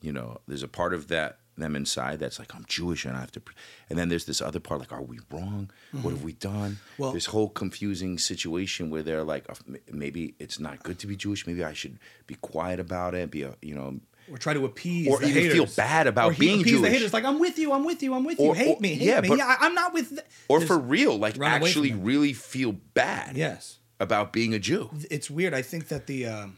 you 0.00 0.12
know, 0.12 0.40
there's 0.46 0.62
a 0.62 0.68
part 0.68 0.94
of 0.94 1.08
that 1.08 1.38
them 1.56 1.76
inside 1.76 2.18
that's 2.18 2.38
like 2.38 2.54
I'm 2.54 2.64
Jewish 2.66 3.04
and 3.04 3.16
I 3.16 3.20
have 3.20 3.32
to, 3.32 3.40
pr-" 3.40 3.52
and 3.88 3.98
then 3.98 4.08
there's 4.08 4.24
this 4.24 4.40
other 4.42 4.60
part 4.60 4.80
like, 4.80 4.92
are 4.92 5.02
we 5.02 5.18
wrong? 5.30 5.70
What 6.02 6.10
have 6.10 6.22
we 6.24 6.32
done? 6.32 6.72
Mm-hmm. 6.72 7.02
Well- 7.02 7.12
this 7.12 7.26
whole 7.26 7.48
confusing 7.48 8.18
situation 8.18 8.90
where 8.90 9.02
they're 9.02 9.24
like, 9.24 9.44
"Uh, 9.48 9.54
maybe 9.92 10.34
it's 10.38 10.58
not 10.58 10.82
good 10.82 10.98
to 11.00 11.06
be 11.06 11.16
Jewish. 11.16 11.46
Maybe 11.46 11.62
I 11.62 11.72
should 11.72 11.98
be 12.26 12.34
quiet 12.36 12.80
about 12.80 13.14
it. 13.14 13.30
Be 13.30 13.42
a 13.42 13.54
you 13.62 13.74
know 13.74 14.00
Or 14.30 14.38
try 14.38 14.54
to 14.54 14.64
appease 14.64 15.08
Or 15.08 15.22
even 15.22 15.50
feel 15.50 15.66
bad 15.76 16.06
about 16.06 16.32
or 16.32 16.34
being 16.34 16.60
appease 16.62 16.72
the 16.72 16.78
Jewish. 16.88 16.92
haters. 16.92 17.12
Like 17.12 17.24
I'm 17.24 17.38
with 17.38 17.58
you, 17.58 17.72
I'm 17.72 17.84
with 17.84 18.02
you, 18.02 18.14
I'm 18.14 18.24
with 18.24 18.40
Or- 18.40 18.54
you. 18.56 18.62
Hate 18.64 18.76
or- 18.78 18.80
me, 18.80 18.88
hate 18.94 19.02
yeah, 19.06 19.20
me. 19.20 19.28
but- 19.28 19.38
yeah, 19.38 19.56
I'm 19.60 19.74
not 19.74 19.92
with. 19.94 20.08
th- 20.10 20.22
or 20.48 20.60
for 20.60 20.78
real, 20.78 21.16
like 21.18 21.38
actually 21.40 21.92
really 21.92 22.32
feel 22.32 22.72
bad 22.94 23.36
Yes. 23.36 23.78
about 24.00 24.32
being 24.32 24.54
a 24.54 24.58
Jew. 24.58 24.90
it's 25.10 25.30
weird. 25.30 25.54
I 25.54 25.62
think 25.62 25.88
that 25.88 26.06
the 26.08 26.26
um, 26.26 26.56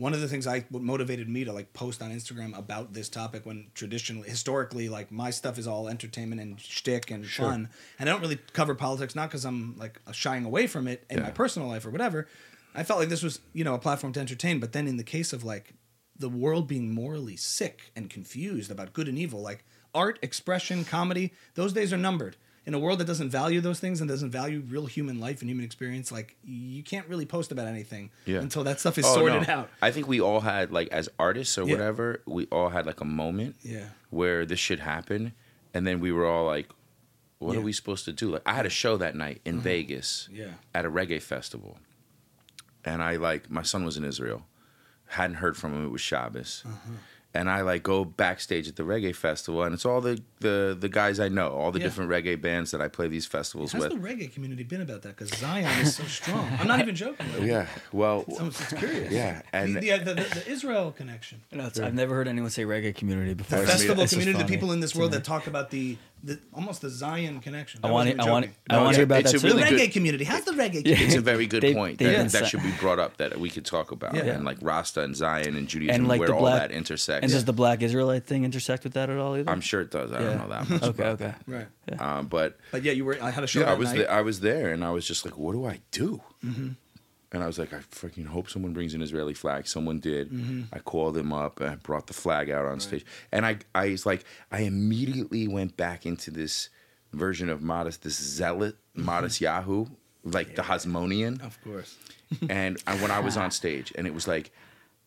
one 0.00 0.14
of 0.14 0.20
the 0.20 0.28
things 0.28 0.46
I 0.46 0.64
what 0.70 0.82
motivated 0.82 1.28
me 1.28 1.44
to 1.44 1.52
like 1.52 1.72
post 1.72 2.02
on 2.02 2.10
Instagram 2.10 2.56
about 2.58 2.94
this 2.94 3.08
topic 3.08 3.44
when 3.44 3.66
traditionally, 3.74 4.28
historically, 4.28 4.88
like 4.88 5.12
my 5.12 5.30
stuff 5.30 5.58
is 5.58 5.66
all 5.66 5.88
entertainment 5.88 6.40
and 6.40 6.58
shtick 6.58 7.10
and 7.10 7.26
fun, 7.26 7.68
and 7.98 8.08
I 8.08 8.12
don't 8.12 8.22
really 8.22 8.38
cover 8.52 8.74
politics 8.74 9.14
not 9.14 9.28
because 9.28 9.44
I'm 9.44 9.76
like 9.76 10.00
shying 10.12 10.44
away 10.44 10.66
from 10.66 10.88
it 10.88 11.04
in 11.10 11.22
my 11.22 11.30
personal 11.30 11.68
life 11.68 11.84
or 11.84 11.90
whatever, 11.90 12.26
I 12.74 12.82
felt 12.82 12.98
like 12.98 13.08
this 13.10 13.22
was 13.22 13.40
you 13.52 13.62
know 13.62 13.74
a 13.74 13.78
platform 13.78 14.12
to 14.14 14.20
entertain, 14.20 14.58
but 14.58 14.72
then 14.72 14.86
in 14.88 14.96
the 14.96 15.04
case 15.04 15.32
of 15.32 15.44
like 15.44 15.74
the 16.18 16.28
world 16.28 16.66
being 16.68 16.94
morally 16.94 17.36
sick 17.36 17.92
and 17.96 18.10
confused 18.10 18.70
about 18.70 18.92
good 18.92 19.08
and 19.08 19.18
evil, 19.18 19.40
like 19.40 19.64
art, 19.94 20.18
expression, 20.22 20.84
comedy, 20.84 21.32
those 21.54 21.72
days 21.72 21.92
are 21.92 21.98
numbered. 21.98 22.36
In 22.66 22.74
a 22.74 22.78
world 22.78 22.98
that 23.00 23.06
doesn't 23.06 23.30
value 23.30 23.60
those 23.60 23.80
things 23.80 24.00
and 24.00 24.08
doesn't 24.08 24.30
value 24.30 24.62
real 24.68 24.84
human 24.86 25.18
life 25.18 25.40
and 25.40 25.48
human 25.50 25.64
experience, 25.64 26.12
like 26.12 26.36
you 26.44 26.82
can't 26.82 27.08
really 27.08 27.24
post 27.26 27.50
about 27.52 27.66
anything 27.66 28.10
Yeah. 28.26 28.38
until 28.40 28.62
that 28.64 28.78
stuff 28.78 28.98
is 28.98 29.04
Oh, 29.06 29.14
sorted 29.14 29.48
no. 29.48 29.54
out. 29.54 29.70
I 29.80 29.90
think 29.90 30.06
we 30.06 30.20
all 30.20 30.40
had 30.40 30.70
like 30.70 30.88
as 30.88 31.08
artists 31.18 31.56
or 31.56 31.64
Yeah. 31.66 31.72
whatever, 31.72 32.22
we 32.26 32.46
all 32.52 32.68
had 32.68 32.84
like 32.86 33.00
a 33.00 33.04
moment 33.06 33.56
Yeah. 33.62 33.86
where 34.10 34.44
this 34.44 34.58
shit 34.60 34.80
happened, 34.80 35.32
and 35.72 35.86
then 35.86 36.00
we 36.00 36.12
were 36.12 36.26
all 36.26 36.44
like, 36.46 36.68
"What 37.38 37.56
are 37.56 37.60
we 37.62 37.72
supposed 37.72 38.04
to 38.04 38.12
do?" 38.12 38.30
Like 38.30 38.42
I 38.44 38.52
had 38.54 38.66
a 38.66 38.70
show 38.70 38.98
that 38.98 39.16
night 39.16 39.40
in 39.46 39.58
Vegas, 39.60 40.28
Yeah. 40.30 40.52
at 40.74 40.84
a 40.84 40.90
reggae 40.90 41.22
festival, 41.22 41.78
and 42.84 43.02
I 43.02 43.16
like 43.16 43.50
my 43.50 43.62
son 43.62 43.84
was 43.84 43.96
in 43.96 44.04
Israel, 44.04 44.46
hadn't 45.06 45.36
heard 45.36 45.56
from 45.56 45.72
him. 45.74 45.86
It 45.86 45.90
was 45.90 46.02
Shabbos. 46.02 46.62
Uh-huh. 46.66 46.90
And 47.32 47.48
I 47.48 47.60
like 47.60 47.84
go 47.84 48.04
backstage 48.04 48.66
at 48.66 48.74
the 48.74 48.82
reggae 48.82 49.14
festival, 49.14 49.62
and 49.62 49.72
it's 49.72 49.86
all 49.86 50.00
the, 50.00 50.20
the, 50.40 50.76
the 50.78 50.88
guys 50.88 51.20
I 51.20 51.28
know, 51.28 51.50
all 51.50 51.70
the 51.70 51.78
Yeah. 51.78 51.84
different 51.84 52.10
reggae 52.10 52.40
bands 52.40 52.72
that 52.72 52.80
I 52.80 52.88
play 52.88 53.06
these 53.06 53.24
festivals 53.24 53.70
How's 53.70 53.82
with. 53.82 53.92
the 53.92 53.98
reggae 53.98 54.32
community 54.32 54.64
been 54.64 54.80
about 54.80 55.02
that? 55.02 55.16
Because 55.16 55.30
Zion 55.38 55.64
is 55.80 55.94
so 55.94 56.02
strong. 56.04 56.48
I'm 56.58 56.66
not 56.66 56.80
even 56.80 56.96
joking. 56.96 57.32
Like, 57.32 57.42
yeah, 57.46 57.66
well, 57.92 58.24
I'm 58.40 58.50
just 58.50 58.76
curious. 58.76 59.12
yeah, 59.12 59.42
and 59.52 59.76
the, 59.76 59.90
the, 59.98 59.98
the, 59.98 60.14
the 60.14 60.44
Israel 60.48 60.90
connection. 60.90 61.42
No, 61.52 61.66
it's- 61.66 61.78
I've 61.78 61.94
never 61.94 62.16
heard 62.16 62.26
anyone 62.26 62.50
say 62.50 62.64
reggae 62.64 62.96
community 62.96 63.34
before. 63.34 63.60
The 63.60 63.66
festival 63.66 64.06
community, 64.08 64.36
the 64.36 64.44
people 64.48 64.72
in 64.72 64.80
this 64.80 64.96
world 64.96 65.12
me. 65.12 65.18
that 65.18 65.24
talk 65.24 65.46
about 65.46 65.70
the, 65.70 65.98
the 66.22 66.38
almost 66.52 66.82
the 66.82 66.90
Zion 66.90 67.40
connection. 67.40 67.80
I 67.82 67.90
want 67.90 68.06
wasn't 68.08 68.20
it. 68.20 68.26
I 68.26 68.30
want. 68.30 68.44
joking. 68.46 68.56
I 68.70 68.76
want 68.82 68.88
to 68.90 68.96
hear 68.96 69.02
it's- 69.04 69.04
about 69.04 69.24
that 69.24 69.34
it's 69.34 69.44
a 69.44 69.46
too. 69.46 69.52
The 69.54 69.62
really 69.62 69.70
reggae 69.76 69.78
good- 69.86 69.92
community. 69.92 70.24
How's 70.24 70.44
the 70.44 70.52
reggae 70.52 70.82
community? 70.82 71.04
it's 71.04 71.14
a 71.14 71.20
very 71.20 71.46
good 71.46 71.62
They- 71.62 71.74
point 71.74 71.98
they've 71.98 72.08
that, 72.08 72.16
been 72.32 72.40
that 72.42 72.46
should 72.48 72.62
be 72.62 72.72
brought 72.80 72.98
up 72.98 73.16
that 73.16 73.38
we 73.40 73.48
could 73.50 73.64
talk 73.64 73.90
about, 73.90 74.14
Yeah. 74.14 74.22
and 74.34 74.44
like 74.44 74.58
Rasta 74.60 75.00
and 75.02 75.16
Zion 75.16 75.56
and 75.56 75.66
Judaism, 75.68 75.94
And 75.94 76.08
like 76.08 76.20
where 76.20 76.28
the 76.28 76.34
all 76.34 76.40
black 76.40 76.68
that 76.68 76.70
intersects. 76.72 77.22
And 77.24 77.32
does 77.32 77.44
the 77.44 77.52
black 77.52 77.82
Israelite 77.82 78.26
thing 78.26 78.44
intersect 78.44 78.84
with 78.84 78.92
that 78.94 79.08
at 79.10 79.16
all? 79.18 79.36
Either? 79.36 79.50
I'm 79.50 79.60
sure 79.60 79.80
it 79.80 79.90
does. 79.90 80.12
I 80.12 80.18
don't 80.20 80.38
know 80.38 80.48
that 80.48 80.68
much. 80.70 80.82
Okay. 80.82 81.02
about 81.02 81.20
Okay. 81.20 81.34
Right. 81.46 81.66
Um, 82.00 82.26
but 82.26 82.58
But 82.70 82.82
yeah, 82.84 82.92
you 82.92 83.04
were. 83.04 83.16
I 83.22 83.30
had 83.30 83.42
a 83.42 83.46
show 83.46 83.60
yeah, 83.60 83.66
I 83.66 83.70
that 83.70 83.78
was 83.78 83.88
night. 83.90 83.98
there, 83.98 84.10
I 84.12 84.20
was 84.20 84.40
there, 84.40 84.72
and 84.72 84.84
I 84.84 84.90
was 84.90 85.06
just 85.06 85.24
like, 85.24 85.36
what 85.38 85.52
do 85.52 85.64
I 85.66 85.80
do? 85.90 86.20
And 87.32 87.44
I 87.44 87.46
was 87.46 87.58
like, 87.58 87.72
I 87.72 87.78
freaking 87.78 88.26
hope 88.26 88.50
someone 88.50 88.72
brings 88.72 88.92
an 88.92 89.02
Israeli 89.02 89.34
flag. 89.34 89.68
Someone 89.68 90.00
did. 90.00 90.30
Mm-hmm. 90.30 90.62
I 90.72 90.80
called 90.80 91.16
him 91.16 91.32
up. 91.32 91.60
I 91.60 91.76
brought 91.76 92.08
the 92.08 92.12
flag 92.12 92.50
out 92.50 92.64
on 92.64 92.80
stage, 92.80 93.04
and 93.30 93.46
I, 93.46 93.58
I 93.74 93.90
was 93.90 94.04
like, 94.04 94.24
I 94.50 94.62
immediately 94.62 95.46
went 95.46 95.76
back 95.76 96.06
into 96.06 96.30
this 96.30 96.70
version 97.12 97.48
of 97.48 97.60
Matis, 97.60 98.00
this 98.00 98.20
zealot, 98.20 98.76
Mm-hmm. 98.96 99.08
Matisyahu, 99.08 99.90
like 100.24 100.56
the 100.56 100.62
Hasmonean. 100.62 101.44
Of 101.44 101.62
course. 101.62 101.96
and 102.48 102.82
I, 102.86 102.96
when 102.96 103.10
I 103.10 103.20
was 103.20 103.36
on 103.36 103.50
stage, 103.50 103.92
and 103.96 104.06
it 104.06 104.14
was 104.14 104.26
like, 104.26 104.50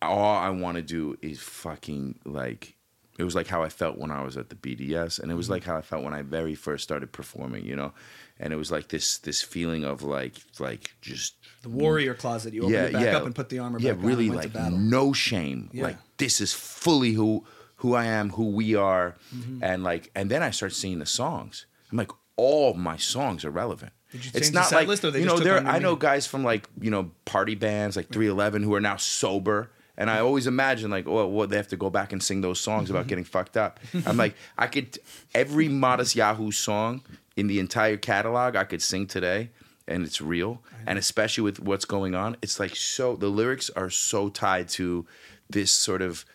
all 0.01 0.37
I 0.37 0.49
want 0.49 0.75
to 0.77 0.81
do 0.81 1.17
is 1.21 1.39
fucking 1.39 2.19
like. 2.25 2.75
It 3.19 3.23
was 3.23 3.35
like 3.35 3.47
how 3.47 3.61
I 3.61 3.69
felt 3.69 3.97
when 3.97 4.09
I 4.11 4.23
was 4.23 4.37
at 4.37 4.49
the 4.49 4.55
BDS, 4.55 5.19
and 5.19 5.25
it 5.29 5.33
Mm-hmm. 5.33 5.37
was 5.37 5.49
like 5.49 5.63
how 5.63 5.75
I 5.77 5.81
felt 5.81 6.03
when 6.03 6.13
I 6.13 6.23
very 6.23 6.55
first 6.55 6.83
started 6.83 7.11
performing, 7.11 7.65
you 7.65 7.75
know. 7.75 7.93
And 8.39 8.51
it 8.51 8.55
was 8.55 8.71
like 8.71 8.87
this 8.87 9.19
this 9.19 9.41
feeling 9.43 9.83
of 9.83 10.01
like 10.01 10.33
like 10.59 10.93
just 11.01 11.35
The 11.61 11.69
warrior 11.69 12.15
closet. 12.15 12.53
You 12.53 12.63
open 12.63 12.75
it 12.75 12.93
back 12.93 13.13
up 13.13 13.25
and 13.25 13.35
put 13.35 13.49
the 13.49 13.59
armor 13.59 13.79
yeah, 13.79 13.91
back 13.91 13.99
on 14.01 14.05
really 14.07 14.29
like 14.29 14.53
no 14.55 15.13
shame. 15.13 15.69
Yeah. 15.71 15.83
Like 15.83 15.97
this 16.17 16.41
is 16.41 16.53
fully 16.53 17.13
who 17.13 17.45
who 17.77 17.93
I 17.93 18.05
am, 18.05 18.29
who 18.31 18.49
we 18.51 18.75
are, 18.75 19.15
Mm-hmm. 19.35 19.63
and 19.63 19.83
like 19.83 20.09
and 20.15 20.29
then 20.31 20.41
I 20.41 20.49
start 20.51 20.73
seeing 20.73 20.99
the 20.99 21.05
songs. 21.05 21.65
I'm 21.91 21.97
like, 21.99 22.11
all 22.35 22.73
my 22.73 22.97
songs 22.97 23.45
are 23.45 23.51
relevant. 23.51 23.93
Did 24.11 24.25
you 24.25 24.31
it's 24.33 24.51
not 24.51 24.71
like 24.71 24.87
list, 24.87 25.03
or 25.05 25.11
they 25.11 25.19
you 25.19 25.25
know 25.25 25.37
there. 25.37 25.59
I 25.65 25.77
know 25.79 25.95
guys 25.95 26.25
from 26.25 26.43
like 26.43 26.67
you 26.81 26.89
know 26.89 27.11
party 27.25 27.53
bands 27.55 27.95
like 27.95 28.07
311 28.09 28.63
who 28.63 28.73
are 28.73 28.81
now 28.81 28.95
sober. 28.97 29.69
And 29.97 30.09
I 30.09 30.19
always 30.19 30.47
imagine 30.47 30.89
like, 30.89 31.07
oh, 31.07 31.27
well, 31.27 31.47
they 31.47 31.55
have 31.55 31.67
to 31.67 31.77
go 31.77 31.89
back 31.89 32.11
and 32.11 32.21
sing 32.21 32.41
those 32.41 32.59
songs 32.59 32.89
about 32.89 33.01
mm-hmm. 33.01 33.09
getting 33.09 33.23
fucked 33.23 33.57
up. 33.57 33.79
I'm 34.05 34.17
like, 34.17 34.35
I 34.57 34.67
could 34.67 34.97
every 35.35 35.69
Matisyahu 35.69 36.53
song 36.53 37.01
in 37.35 37.47
the 37.47 37.59
entire 37.59 37.97
catalog 37.97 38.55
I 38.55 38.63
could 38.63 38.81
sing 38.81 39.05
today, 39.05 39.49
and 39.87 40.03
it's 40.03 40.19
real. 40.19 40.61
And 40.87 40.97
especially 40.97 41.43
with 41.43 41.59
what's 41.59 41.85
going 41.85 42.15
on, 42.15 42.37
it's 42.41 42.59
like 42.59 42.75
so. 42.75 43.15
The 43.15 43.29
lyrics 43.29 43.69
are 43.71 43.89
so 43.89 44.29
tied 44.29 44.67
to 44.69 45.05
this 45.49 45.71
sort 45.71 46.01
of 46.01 46.25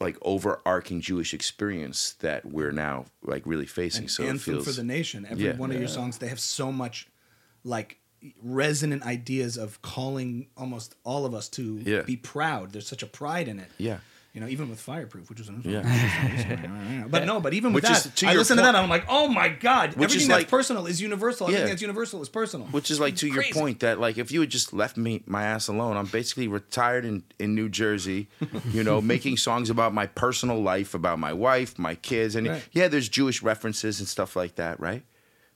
like 0.00 0.16
overarching 0.22 1.00
Jewish 1.00 1.32
experience 1.32 2.14
that 2.20 2.44
we're 2.44 2.72
now 2.72 3.06
like 3.22 3.42
really 3.46 3.66
facing. 3.66 4.04
An 4.04 4.08
so 4.08 4.22
it 4.24 4.30
anthem 4.30 4.54
feels 4.54 4.64
for 4.64 4.72
the 4.72 4.84
nation. 4.84 5.26
Every 5.28 5.44
Yeah. 5.44 5.56
one 5.56 5.70
of 5.70 5.78
your 5.78 5.88
songs, 5.88 6.18
they 6.18 6.28
have 6.28 6.40
so 6.40 6.72
much 6.72 7.06
like 7.64 7.98
resonant 8.42 9.02
ideas 9.04 9.56
of 9.56 9.80
calling 9.82 10.46
almost 10.56 10.94
all 11.04 11.24
of 11.26 11.34
us 11.34 11.48
to 11.50 11.80
Yeah. 11.84 12.02
be 12.02 12.16
proud. 12.16 12.72
There's 12.72 12.86
such 12.86 13.02
a 13.02 13.06
pride 13.06 13.48
in 13.48 13.58
it. 13.58 13.68
Yeah. 13.78 13.98
You 14.34 14.40
know, 14.40 14.48
even 14.48 14.70
with 14.70 14.80
Fireproof, 14.80 15.28
which 15.28 15.38
was 15.40 15.48
an 15.48 15.60
Yeah. 15.66 17.04
but 17.10 17.26
no, 17.26 17.38
but 17.38 17.52
even 17.52 17.74
with 17.74 17.84
Which 17.84 17.90
that, 17.92 18.24
I 18.24 18.32
listen 18.34 18.56
point- 18.56 18.60
to 18.60 18.62
that, 18.62 18.68
and 18.68 18.76
I'm 18.78 18.88
like, 18.88 19.04
oh 19.08 19.28
my 19.28 19.48
god, 19.50 19.90
Which 19.94 20.04
everything 20.10 20.28
that's 20.28 20.38
like- 20.44 20.48
personal 20.48 20.86
is 20.86 21.02
universal. 21.02 21.48
Everything 21.48 21.66
Yeah. 21.66 21.72
that's 21.72 21.82
universal 21.82 22.22
is 22.22 22.30
personal. 22.30 22.66
Which 22.68 22.90
is 22.90 22.98
like 22.98 23.16
to 23.16 23.26
your 23.28 23.42
point 23.52 23.80
that 23.80 24.00
like 24.00 24.16
if 24.16 24.32
you 24.32 24.40
had 24.40 24.48
just 24.50 24.72
left 24.72 24.96
me 24.96 25.22
my 25.26 25.42
ass 25.44 25.68
alone, 25.68 25.98
I'm 25.98 26.06
basically 26.06 26.48
retired 26.48 27.04
in, 27.04 27.24
in 27.38 27.54
New 27.54 27.68
Jersey, 27.68 28.28
you 28.72 28.82
know, 28.82 29.00
making 29.14 29.36
songs 29.36 29.68
about 29.68 29.92
my 29.92 30.06
personal 30.06 30.62
life, 30.62 30.94
about 30.94 31.18
my 31.18 31.34
wife, 31.34 31.78
my 31.78 31.94
kids, 31.96 32.34
and 32.34 32.46
Right. 32.48 32.62
yeah, 32.72 32.88
there's 32.88 33.10
Jewish 33.10 33.42
references 33.42 33.98
and 34.00 34.08
stuff 34.08 34.34
like 34.34 34.54
that, 34.54 34.80
right? 34.80 35.02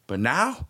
But 0.07 0.21
now, 0.21 0.69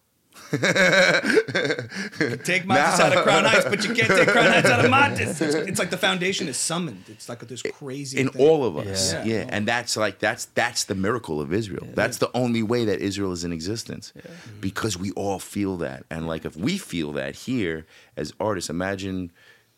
Take 2.44 2.64
Matis 2.64 3.00
out 3.00 3.16
of 3.16 3.22
Crown 3.24 3.44
Heights, 3.44 3.64
but 3.64 3.84
you 3.84 3.94
can't 3.94 4.08
take 4.08 4.28
Crown 4.28 4.46
Heights 4.52 4.68
out 4.68 4.84
of 4.84 4.90
Matis. 4.90 5.40
It's, 5.40 5.54
it's 5.70 5.78
like 5.78 5.90
the 5.90 5.96
foundation 5.96 6.48
is 6.48 6.56
summoned. 6.56 7.04
It's 7.08 7.28
like 7.28 7.40
this 7.46 7.62
crazy 7.62 8.18
in 8.20 8.28
thing. 8.28 8.42
all 8.42 8.64
of 8.64 8.76
us, 8.76 9.12
Yeah. 9.12 9.24
yeah. 9.24 9.46
and 9.48 9.66
that's 9.66 9.96
like 9.96 10.18
that's 10.18 10.46
that's 10.46 10.84
the 10.84 10.94
miracle 10.94 11.40
of 11.40 11.52
Israel. 11.52 11.86
That's 11.94 12.18
the 12.18 12.30
only 12.34 12.62
way 12.62 12.84
that 12.84 13.00
Israel 13.00 13.32
is 13.32 13.44
in 13.44 13.52
existence, 13.52 14.12
because 14.60 14.96
we 14.98 15.10
all 15.12 15.38
feel 15.38 15.76
that, 15.78 16.04
and 16.10 16.26
like 16.26 16.44
if 16.44 16.56
we 16.56 16.78
feel 16.78 17.12
that 17.12 17.34
here 17.36 17.86
as 18.16 18.32
artists, 18.40 18.70
imagine 18.70 19.32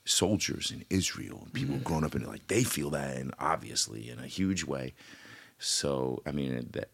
soldiers 0.05 0.71
in 0.71 0.85
Israel, 0.91 1.49
people 1.53 1.77
Mm. 1.77 1.85
growing 1.85 2.05
up 2.05 2.15
in 2.15 2.23
it, 2.23 2.29
like 2.29 2.47
they 2.49 2.65
feel 2.65 2.91
that, 2.91 3.17
and 3.17 3.35
obviously 3.39 4.09
in 4.09 4.19
a 4.19 4.27
huge 4.27 4.65
way. 4.65 4.95
So 5.59 6.23
I 6.27 6.33
mean 6.33 6.69
that. 6.73 6.91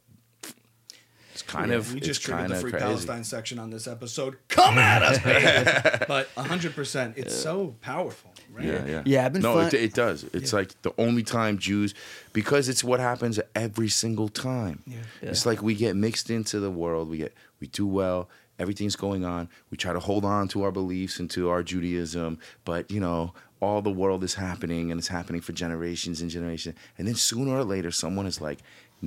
It's 1.35 1.43
kind 1.43 1.73
of 1.73 1.93
we 1.93 1.99
just 2.01 2.23
triggered 2.23 2.49
the 2.49 2.55
Free 2.55 2.71
crazy. 2.71 2.85
Palestine 2.87 3.25
section 3.25 3.59
on 3.59 3.69
this 3.71 3.89
episode. 3.89 4.37
Come 4.49 4.79
at 4.79 5.03
us, 5.03 5.19
baby! 5.19 6.05
but 6.09 6.33
100%, 6.37 7.19
it's 7.19 7.35
so 7.35 7.75
powerful, 7.81 8.31
right? 8.53 8.65
Yeah, 8.65 8.87
yeah, 8.87 9.03
Yeah, 9.05 9.27
I've 9.27 9.33
been 9.33 9.43
No, 9.43 9.55
fun- 9.55 9.67
it, 9.67 9.75
it 9.75 9.95
does. 9.95 10.25
It's 10.33 10.53
like 10.53 10.81
the 10.83 10.93
only 10.97 11.25
time 11.25 11.59
Jews, 11.59 11.93
because 12.33 12.69
it's 12.69 12.85
what 12.85 13.01
happens 13.01 13.41
every 13.57 13.89
single 13.89 14.29
time. 14.29 14.83
Yeah. 14.87 14.99
It's 15.23 15.45
like 15.45 15.61
we 15.61 15.75
get 15.75 15.97
mixed 15.97 16.31
into 16.31 16.61
the 16.61 16.71
world. 16.71 17.11
We 17.11 17.19
get 17.19 17.35
we 17.61 17.67
do 17.67 17.85
well. 17.87 18.29
Everything's 18.61 18.95
going 18.95 19.25
on. 19.25 19.49
We 19.71 19.77
try 19.77 19.93
to 19.93 19.99
hold 19.99 20.25
on 20.25 20.47
to 20.49 20.63
our 20.63 20.71
beliefs 20.71 21.19
and 21.19 21.29
to 21.33 21.51
our 21.51 21.65
Judaism, 21.65 22.39
but 22.65 22.89
you 22.89 23.01
know, 23.01 23.35
all 23.61 23.83
the 23.83 23.91
world 23.91 24.23
is 24.23 24.35
happening, 24.35 24.93
and 24.93 24.99
it's 25.01 25.09
happening 25.09 25.41
for 25.41 25.53
generations 25.53 26.21
and 26.21 26.31
generations. 26.31 26.77
And 26.99 27.09
then 27.09 27.15
sooner 27.17 27.57
or 27.57 27.65
later, 27.65 27.91
someone 27.91 28.27
is 28.27 28.41
like, 28.41 28.61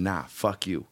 "Nah, 0.03 0.23
fuck 0.27 0.67
you. 0.67 0.87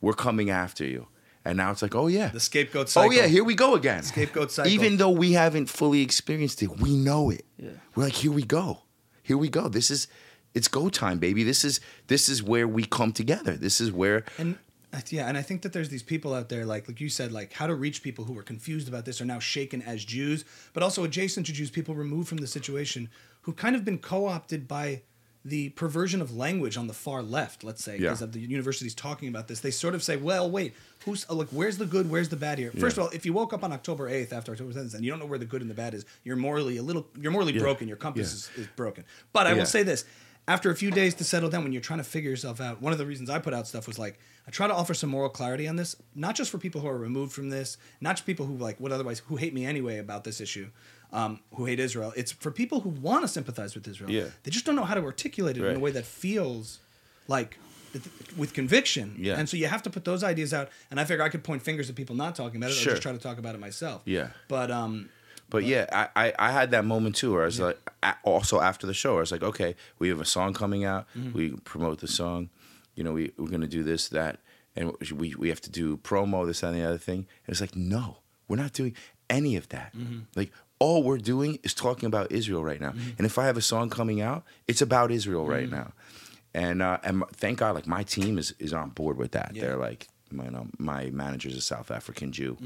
We're 0.00 0.14
coming 0.14 0.50
after 0.50 0.84
you." 0.84 1.08
And 1.44 1.56
now 1.58 1.70
it's 1.70 1.82
like, 1.82 1.94
"Oh 1.94 2.08
yeah, 2.08 2.28
The 2.28 2.40
scapegoat 2.40 2.88
cycle. 2.88 3.10
Oh 3.10 3.12
yeah, 3.12 3.26
here 3.26 3.44
we 3.44 3.54
go 3.54 3.74
again. 3.74 4.02
Scapegoat 4.02 4.50
cycle. 4.50 4.72
Even 4.72 4.96
though 4.96 5.10
we 5.10 5.32
haven't 5.32 5.68
fully 5.68 6.02
experienced 6.02 6.62
it, 6.62 6.80
we 6.80 6.96
know 6.96 7.30
it. 7.30 7.44
Yeah. 7.56 7.70
We're 7.94 8.04
like, 8.04 8.14
here 8.14 8.32
we 8.32 8.42
go. 8.42 8.82
Here 9.22 9.38
we 9.38 9.48
go. 9.48 9.68
This 9.68 9.90
is 9.90 10.08
it's 10.54 10.68
go 10.68 10.88
time, 10.88 11.18
baby. 11.18 11.44
This 11.44 11.64
is 11.64 11.80
this 12.06 12.28
is 12.28 12.42
where 12.42 12.66
we 12.66 12.84
come 12.84 13.12
together. 13.12 13.56
This 13.56 13.80
is 13.80 13.92
where 13.92 14.24
And 14.38 14.58
uh, 14.92 15.00
yeah, 15.10 15.28
and 15.28 15.36
I 15.36 15.42
think 15.42 15.62
that 15.62 15.72
there's 15.72 15.90
these 15.90 16.02
people 16.02 16.32
out 16.32 16.48
there, 16.48 16.64
like 16.64 16.88
like 16.88 17.00
you 17.00 17.08
said, 17.08 17.30
like 17.30 17.52
how 17.52 17.66
to 17.66 17.74
reach 17.74 18.02
people 18.02 18.24
who 18.24 18.36
are 18.38 18.42
confused 18.42 18.88
about 18.88 19.04
this 19.04 19.20
are 19.20 19.24
now 19.24 19.38
shaken 19.38 19.82
as 19.82 20.04
Jews, 20.04 20.44
but 20.72 20.82
also 20.82 21.04
adjacent 21.04 21.46
to 21.46 21.52
Jews, 21.52 21.70
people 21.70 21.94
removed 21.94 22.28
from 22.28 22.38
the 22.38 22.46
situation 22.46 23.10
who've 23.42 23.56
kind 23.56 23.76
of 23.76 23.84
been 23.84 23.98
co-opted 23.98 24.66
by 24.66 25.02
the 25.46 25.68
perversion 25.70 26.20
of 26.20 26.36
language 26.36 26.76
on 26.76 26.86
the 26.88 26.92
far 26.92 27.22
left. 27.22 27.62
Let's 27.62 27.82
say 27.84 27.98
because 27.98 28.20
Yeah. 28.20 28.24
of 28.24 28.32
the 28.32 28.40
universities 28.40 28.94
talking 28.94 29.28
about 29.28 29.46
this, 29.48 29.60
they 29.60 29.70
sort 29.70 29.94
of 29.94 30.02
say, 30.02 30.16
"Well, 30.16 30.50
wait, 30.50 30.74
who's 31.04 31.24
uh, 31.30 31.34
like 31.34 31.48
where's 31.50 31.78
the 31.78 31.86
good, 31.86 32.10
where's 32.10 32.28
the 32.28 32.36
bad 32.36 32.58
here?" 32.58 32.72
First 32.72 32.96
Yeah. 32.96 33.04
of 33.04 33.08
all, 33.10 33.14
if 33.14 33.24
you 33.24 33.32
woke 33.32 33.52
up 33.52 33.62
on 33.62 33.72
October 33.72 34.08
eighth 34.08 34.32
after 34.32 34.50
October 34.52 34.72
seventh 34.72 34.94
and 34.94 35.04
you 35.04 35.10
don't 35.10 35.20
know 35.20 35.26
where 35.26 35.38
the 35.38 35.44
good 35.44 35.62
and 35.62 35.70
the 35.70 35.74
bad 35.74 35.94
is, 35.94 36.04
you're 36.24 36.36
morally 36.36 36.76
a 36.78 36.82
little, 36.82 37.06
you're 37.20 37.32
morally 37.32 37.52
broken. 37.56 37.86
Your 37.86 37.96
compass 37.96 38.50
Yeah. 38.56 38.60
is, 38.62 38.66
is 38.66 38.72
broken. 38.74 39.04
But 39.32 39.46
I 39.46 39.50
Yeah. 39.52 39.58
will 39.58 39.66
say 39.66 39.82
this 39.84 40.04
after 40.48 40.70
a 40.70 40.76
few 40.76 40.90
days 40.90 41.14
to 41.14 41.24
settle 41.24 41.48
down 41.48 41.62
when 41.64 41.72
you're 41.72 41.82
trying 41.82 41.98
to 42.00 42.04
figure 42.04 42.30
yourself 42.30 42.60
out 42.60 42.80
one 42.80 42.92
of 42.92 42.98
the 42.98 43.06
reasons 43.06 43.28
i 43.28 43.36
put 43.36 43.52
out 43.52 43.66
stuff 43.66 43.88
was 43.88 43.98
like 43.98 44.16
i 44.46 44.50
try 44.50 44.66
to 44.66 44.74
offer 44.74 44.94
some 44.94 45.10
moral 45.10 45.28
clarity 45.28 45.66
on 45.68 45.76
this 45.76 45.96
not 46.14 46.34
just 46.34 46.50
for 46.50 46.58
people 46.58 46.80
who 46.80 46.88
are 46.88 46.98
removed 46.98 47.32
from 47.32 47.50
this 47.50 47.76
not 48.00 48.16
just 48.16 48.26
people 48.26 48.46
who 48.46 48.56
like 48.56 48.78
would 48.80 48.92
otherwise 48.92 49.20
who 49.26 49.36
hate 49.36 49.54
me 49.54 49.64
anyway 49.64 49.98
about 49.98 50.24
this 50.24 50.40
issue 50.40 50.68
um, 51.12 51.40
who 51.54 51.64
hate 51.66 51.80
israel 51.80 52.12
it's 52.16 52.32
for 52.32 52.50
people 52.50 52.80
who 52.80 52.88
want 52.90 53.22
to 53.22 53.28
sympathize 53.28 53.74
with 53.74 53.86
israel 53.88 54.10
Yeah. 54.10 54.28
they 54.42 54.50
just 54.50 54.64
don't 54.66 54.76
know 54.76 54.84
how 54.84 54.94
to 54.94 55.02
articulate 55.04 55.56
it 55.56 55.64
in 55.64 55.76
a 55.76 55.80
way 55.80 55.90
that 55.92 56.04
feels 56.04 56.78
like 57.28 57.58
with 58.36 58.52
conviction 58.52 59.16
Yeah. 59.18 59.38
and 59.38 59.48
so 59.48 59.56
you 59.56 59.66
have 59.68 59.82
to 59.84 59.90
put 59.90 60.04
those 60.04 60.22
ideas 60.22 60.52
out 60.52 60.68
and 60.90 61.00
i 61.00 61.04
figure 61.04 61.24
i 61.24 61.28
could 61.28 61.44
point 61.44 61.62
fingers 61.62 61.88
at 61.88 61.96
people 61.96 62.14
not 62.16 62.34
talking 62.34 62.56
about 62.58 62.70
it 62.70 62.74
Sure. 62.74 62.92
or 62.92 62.94
just 62.96 63.02
try 63.02 63.12
to 63.12 63.18
talk 63.18 63.38
about 63.38 63.54
it 63.54 63.60
myself 63.60 64.02
Yeah. 64.04 64.28
but 64.48 64.70
um 64.70 65.08
But 65.48 65.62
yeah, 65.64 65.86
I, 65.92 66.08
I, 66.26 66.48
I 66.48 66.50
had 66.50 66.72
that 66.72 66.84
moment 66.84 67.14
too 67.14 67.30
where 67.32 67.42
I 67.42 67.46
was 67.46 67.60
like, 67.60 67.78
also 68.24 68.60
after 68.60 68.84
the 68.90 68.92
show, 69.02 69.12
I 69.18 69.20
was 69.20 69.30
like, 69.30 69.44
okay, 69.44 69.76
we 70.00 70.08
have 70.08 70.20
a 70.20 70.24
song 70.24 70.54
coming 70.54 70.82
out. 70.84 71.06
We 71.38 71.44
promote 71.72 71.98
the 72.00 72.08
song. 72.08 72.50
You 72.96 73.04
know, 73.04 73.12
we, 73.12 73.32
we're 73.38 73.48
going 73.48 73.60
to 73.60 73.66
do 73.68 73.82
this, 73.84 74.08
that. 74.08 74.40
And 74.74 74.92
we, 75.14 75.34
we 75.36 75.48
have 75.48 75.60
to 75.62 75.70
do 75.70 75.96
promo, 75.98 76.46
this, 76.46 76.60
that, 76.60 76.68
and 76.68 76.76
the 76.76 76.84
other 76.84 76.98
thing. 76.98 77.18
And 77.46 77.48
it's 77.52 77.60
like, 77.60 77.76
no, 77.76 78.18
we're 78.48 78.56
not 78.56 78.72
doing 78.72 78.94
any 79.30 79.56
of 79.56 79.68
that. 79.70 79.96
Mm-hmm. 79.96 80.20
Like, 80.34 80.52
all 80.78 81.02
we're 81.02 81.18
doing 81.18 81.58
is 81.62 81.72
talking 81.72 82.06
about 82.06 82.30
Israel 82.32 82.62
right 82.62 82.80
now. 82.80 82.90
Mm-hmm. 82.90 83.10
And 83.18 83.26
if 83.26 83.38
I 83.38 83.46
have 83.46 83.56
a 83.56 83.62
song 83.62 83.88
coming 83.88 84.20
out, 84.20 84.44
it's 84.68 84.82
about 84.82 85.10
Israel 85.10 85.46
right 85.46 85.64
mm-hmm. 85.64 85.76
now. 85.76 85.92
And 86.52 86.82
uh, 86.82 86.98
and 87.02 87.22
thank 87.32 87.58
God, 87.58 87.74
like 87.74 87.86
my 87.86 88.02
team 88.02 88.38
is 88.38 88.54
is 88.58 88.72
on 88.72 88.90
board 88.90 89.18
with 89.18 89.32
that. 89.32 89.52
Yeah. 89.54 89.62
They're 89.62 89.76
like, 89.76 90.08
you 90.30 90.38
know, 90.50 90.68
my 90.78 91.10
manager's 91.10 91.54
a 91.54 91.60
South 91.60 91.90
African 91.90 92.32
Jew, 92.32 92.56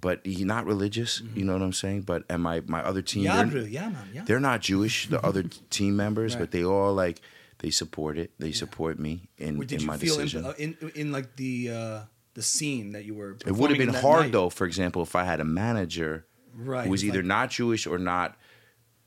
but 0.00 0.20
he's 0.24 0.44
not 0.44 0.66
religious. 0.66 1.22
You 1.34 1.44
know 1.44 1.52
what 1.52 1.62
I'm 1.62 1.72
saying? 1.72 2.02
But 2.02 2.24
and 2.28 2.42
my 2.42 2.62
my 2.66 2.82
other 2.82 3.00
team, 3.00 3.24
they're- 3.24 3.58
yeah, 3.58 3.90
man, 3.90 4.08
yeah. 4.12 4.24
they're 4.24 4.40
not 4.40 4.60
Jewish. 4.60 5.06
The 5.08 5.24
other 5.24 5.44
team 5.70 5.94
members, 5.94 6.34
Right. 6.34 6.40
but 6.40 6.50
they 6.50 6.64
all 6.64 6.92
like 6.94 7.20
they 7.62 7.70
support 7.70 8.18
it. 8.18 8.32
They 8.38 8.52
support 8.52 8.98
me 8.98 9.30
in, 9.38 9.58
did 9.60 9.80
in 9.80 9.86
my 9.86 9.94
in, 9.94 10.00
decision. 10.00 10.44
uh, 10.44 10.52
in 10.58 10.76
in 10.94 11.12
like 11.12 11.36
the 11.36 11.70
uh, 11.70 12.00
the 12.34 12.42
scene 12.42 12.92
that 12.92 13.04
you 13.04 13.14
were? 13.14 13.36
it 13.46 13.52
would 13.52 13.70
have 13.70 13.78
been 13.78 13.94
hard 13.94 14.24
night? 14.24 14.32
though. 14.32 14.50
For 14.50 14.66
example, 14.66 15.02
if 15.02 15.14
I 15.16 15.24
had 15.24 15.40
a 15.40 15.44
manager 15.44 16.26
Right, 16.54 16.84
who 16.84 16.90
was 16.90 17.04
either 17.04 17.18
like- 17.20 17.26
not 17.26 17.50
Jewish 17.50 17.86
or 17.86 17.98
not, 17.98 18.36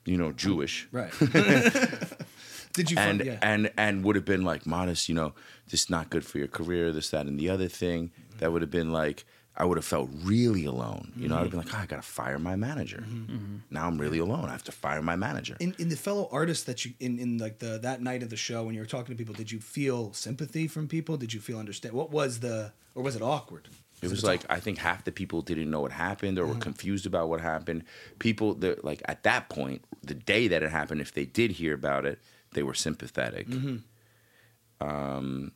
you 0.05 0.17
know, 0.17 0.31
Jewish. 0.31 0.87
Right. 0.91 1.11
Did 2.73 2.91
you? 2.91 2.97
and 2.97 3.19
find, 3.19 3.25
yeah. 3.25 3.39
and 3.41 3.71
and 3.77 4.03
would 4.03 4.15
have 4.15 4.25
been 4.25 4.43
like 4.43 4.63
Matis, 4.63 5.07
you 5.07 5.15
know, 5.15 5.33
this 5.69 5.83
is 5.83 5.89
not 5.89 6.09
good 6.09 6.25
for 6.25 6.39
your 6.39 6.47
career, 6.47 6.91
this, 6.91 7.09
that, 7.11 7.25
and 7.25 7.39
the 7.39 7.49
other 7.49 7.67
thing. 7.67 8.11
That 8.39 8.51
would 8.51 8.61
have 8.61 8.71
been 8.71 8.91
like 8.91 9.25
I 9.57 9.63
would 9.63 9.77
have 9.77 9.85
felt 9.85 10.09
really 10.23 10.65
alone. 10.65 11.13
You 11.15 11.29
know, 11.29 11.35
I'd 11.35 11.39
have 11.39 11.47
mm-hmm. 11.47 11.59
been 11.59 11.67
like, 11.67 11.75
oh, 11.75 11.83
I 11.83 11.85
gotta 11.85 12.01
fire 12.01 12.37
my 12.39 12.55
manager. 12.55 13.03
Mm-hmm. 13.07 13.35
Mm-hmm. 13.35 13.55
Now 13.69 13.87
I'm 13.87 13.97
really 13.97 14.17
alone. 14.17 14.45
I 14.45 14.51
have 14.51 14.63
to 14.65 14.71
fire 14.71 15.01
my 15.01 15.15
manager. 15.15 15.55
in, 15.59 15.75
in 15.79 15.89
the 15.89 15.95
fellow 15.95 16.27
artists 16.31 16.65
that 16.65 16.83
you 16.83 16.93
in, 16.99 17.19
in 17.19 17.37
like 17.37 17.59
the 17.59 17.79
that 17.79 18.01
night 18.01 18.21
of 18.21 18.29
the 18.29 18.37
show 18.37 18.63
when 18.63 18.75
you 18.75 18.81
were 18.81 18.87
talking 18.87 19.15
to 19.15 19.17
people, 19.17 19.33
did 19.33 19.51
you 19.51 19.59
feel 19.59 20.11
sympathy 20.13 20.67
from 20.67 20.87
people? 20.87 21.15
Did 21.15 21.33
you 21.33 21.39
feel 21.39 21.57
understand? 21.57 21.95
What 21.95 22.11
was 22.11 22.41
the 22.41 22.73
or 22.95 23.03
was 23.03 23.15
it 23.15 23.21
awkward? 23.21 23.69
It 24.01 24.09
was 24.09 24.23
like 24.23 24.45
I 24.49 24.59
think 24.59 24.77
half 24.77 25.05
the 25.05 25.11
people 25.11 25.41
didn't 25.41 25.69
know 25.69 25.79
what 25.79 25.93
happened 25.93 26.37
or 26.37 26.45
were 26.45 26.51
uh-huh. 26.51 26.59
confused 26.59 27.05
about 27.05 27.29
what 27.29 27.39
happened. 27.39 27.85
People 28.19 28.55
that 28.55 28.83
like 28.83 29.01
at 29.05 29.23
that 29.23 29.47
point, 29.47 29.85
the 30.03 30.13
day 30.13 30.49
that 30.49 30.63
it 30.63 30.69
happened, 30.69 30.99
if 30.99 31.13
they 31.13 31.25
did 31.25 31.51
hear 31.51 31.73
about 31.73 32.05
it, 32.05 32.19
they 32.51 32.63
were 32.63 32.73
sympathetic. 32.73 33.47
Um, 34.81 35.53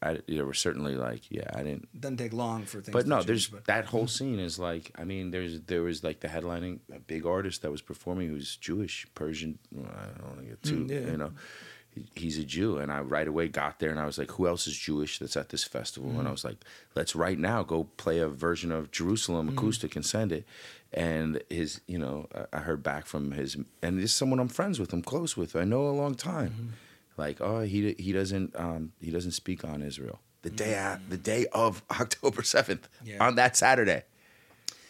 I, 0.00 0.20
there 0.28 0.46
were 0.46 0.54
certainly 0.54 0.94
like, 0.94 1.28
yeah, 1.30 1.50
I 1.54 1.62
didn't. 1.64 1.88
Doesn't 2.00 2.18
take 2.18 2.32
long 2.32 2.64
for 2.64 2.80
things. 2.80 2.92
But 2.92 3.02
to 3.02 3.08
no, 3.08 3.16
change, 3.16 3.26
there's 3.26 3.48
but- 3.48 3.64
that 3.66 3.84
whole 3.86 4.06
scene 4.06 4.38
is 4.38 4.58
like, 4.58 4.92
I 4.96 5.04
mean, 5.04 5.30
there's 5.32 5.60
there 5.62 5.82
was 5.82 6.04
like 6.04 6.20
the 6.20 6.28
headlining 6.28 6.78
a 6.94 7.00
big 7.00 7.26
artist 7.26 7.62
that 7.62 7.70
was 7.70 7.82
performing 7.82 8.28
who's 8.28 8.56
Jewish, 8.56 9.06
Persian. 9.14 9.58
well, 9.72 9.90
I 9.92 10.06
don't 10.18 10.28
want 10.28 10.38
to 10.40 10.46
get 10.46 10.62
too, 10.62 10.84
Mm, 10.84 10.90
yeah. 10.90 11.10
you 11.12 11.16
know. 11.16 11.32
he- 11.90 12.06
He's 12.14 12.38
a 12.38 12.44
Jew, 12.44 12.78
and 12.78 12.92
I 12.92 13.00
right 13.00 13.26
away 13.26 13.48
got 13.48 13.80
there, 13.80 13.90
and 13.90 13.98
I 13.98 14.06
was 14.06 14.18
like, 14.18 14.30
"Who 14.32 14.46
else 14.46 14.68
is 14.68 14.76
Jewish 14.78 15.18
that's 15.18 15.36
at 15.36 15.48
this 15.48 15.64
festival?" 15.64 16.10
Mm-hmm. 16.10 16.20
And 16.20 16.28
I 16.28 16.30
was 16.30 16.44
like, 16.44 16.58
"Let's 16.94 17.16
right 17.16 17.38
now 17.38 17.64
go 17.64 17.84
play 17.96 18.20
a 18.20 18.28
version 18.28 18.70
of 18.70 18.92
Jerusalem 18.92 19.48
Mm-hmm. 19.48 19.58
acoustic 19.58 19.96
and 19.96 20.06
send 20.06 20.30
it." 20.30 20.46
And 20.92 21.42
his, 21.50 21.80
you 21.88 21.98
know, 21.98 22.28
I- 22.32 22.58
I 22.58 22.60
heard 22.60 22.84
back 22.84 23.06
from 23.06 23.32
his, 23.32 23.56
and 23.82 23.98
this 23.98 24.04
is 24.10 24.12
someone 24.12 24.38
I'm 24.38 24.48
friends 24.48 24.78
with, 24.78 24.92
I'm 24.92 25.02
close 25.02 25.36
with, 25.36 25.56
I 25.56 25.64
know 25.64 25.88
a 25.88 25.96
long 26.02 26.14
time. 26.14 26.74
Mm-hmm. 27.18 27.22
Like, 27.22 27.40
oh, 27.40 27.60
he 27.62 27.94
he 27.98 28.12
doesn't 28.12 28.54
um, 28.56 28.92
he 29.00 29.10
doesn't 29.10 29.32
speak 29.32 29.64
on 29.64 29.82
Israel. 29.82 30.18
The 30.42 30.50
day 30.50 30.66
Mm-hmm. 30.74 30.92
at, 30.94 31.10
the 31.10 31.16
day 31.16 31.46
of 31.52 31.82
October 31.90 32.42
seventh, 32.42 32.88
Yeah. 33.04 33.24
on 33.26 33.34
that 33.36 33.56
Saturday. 33.56 34.02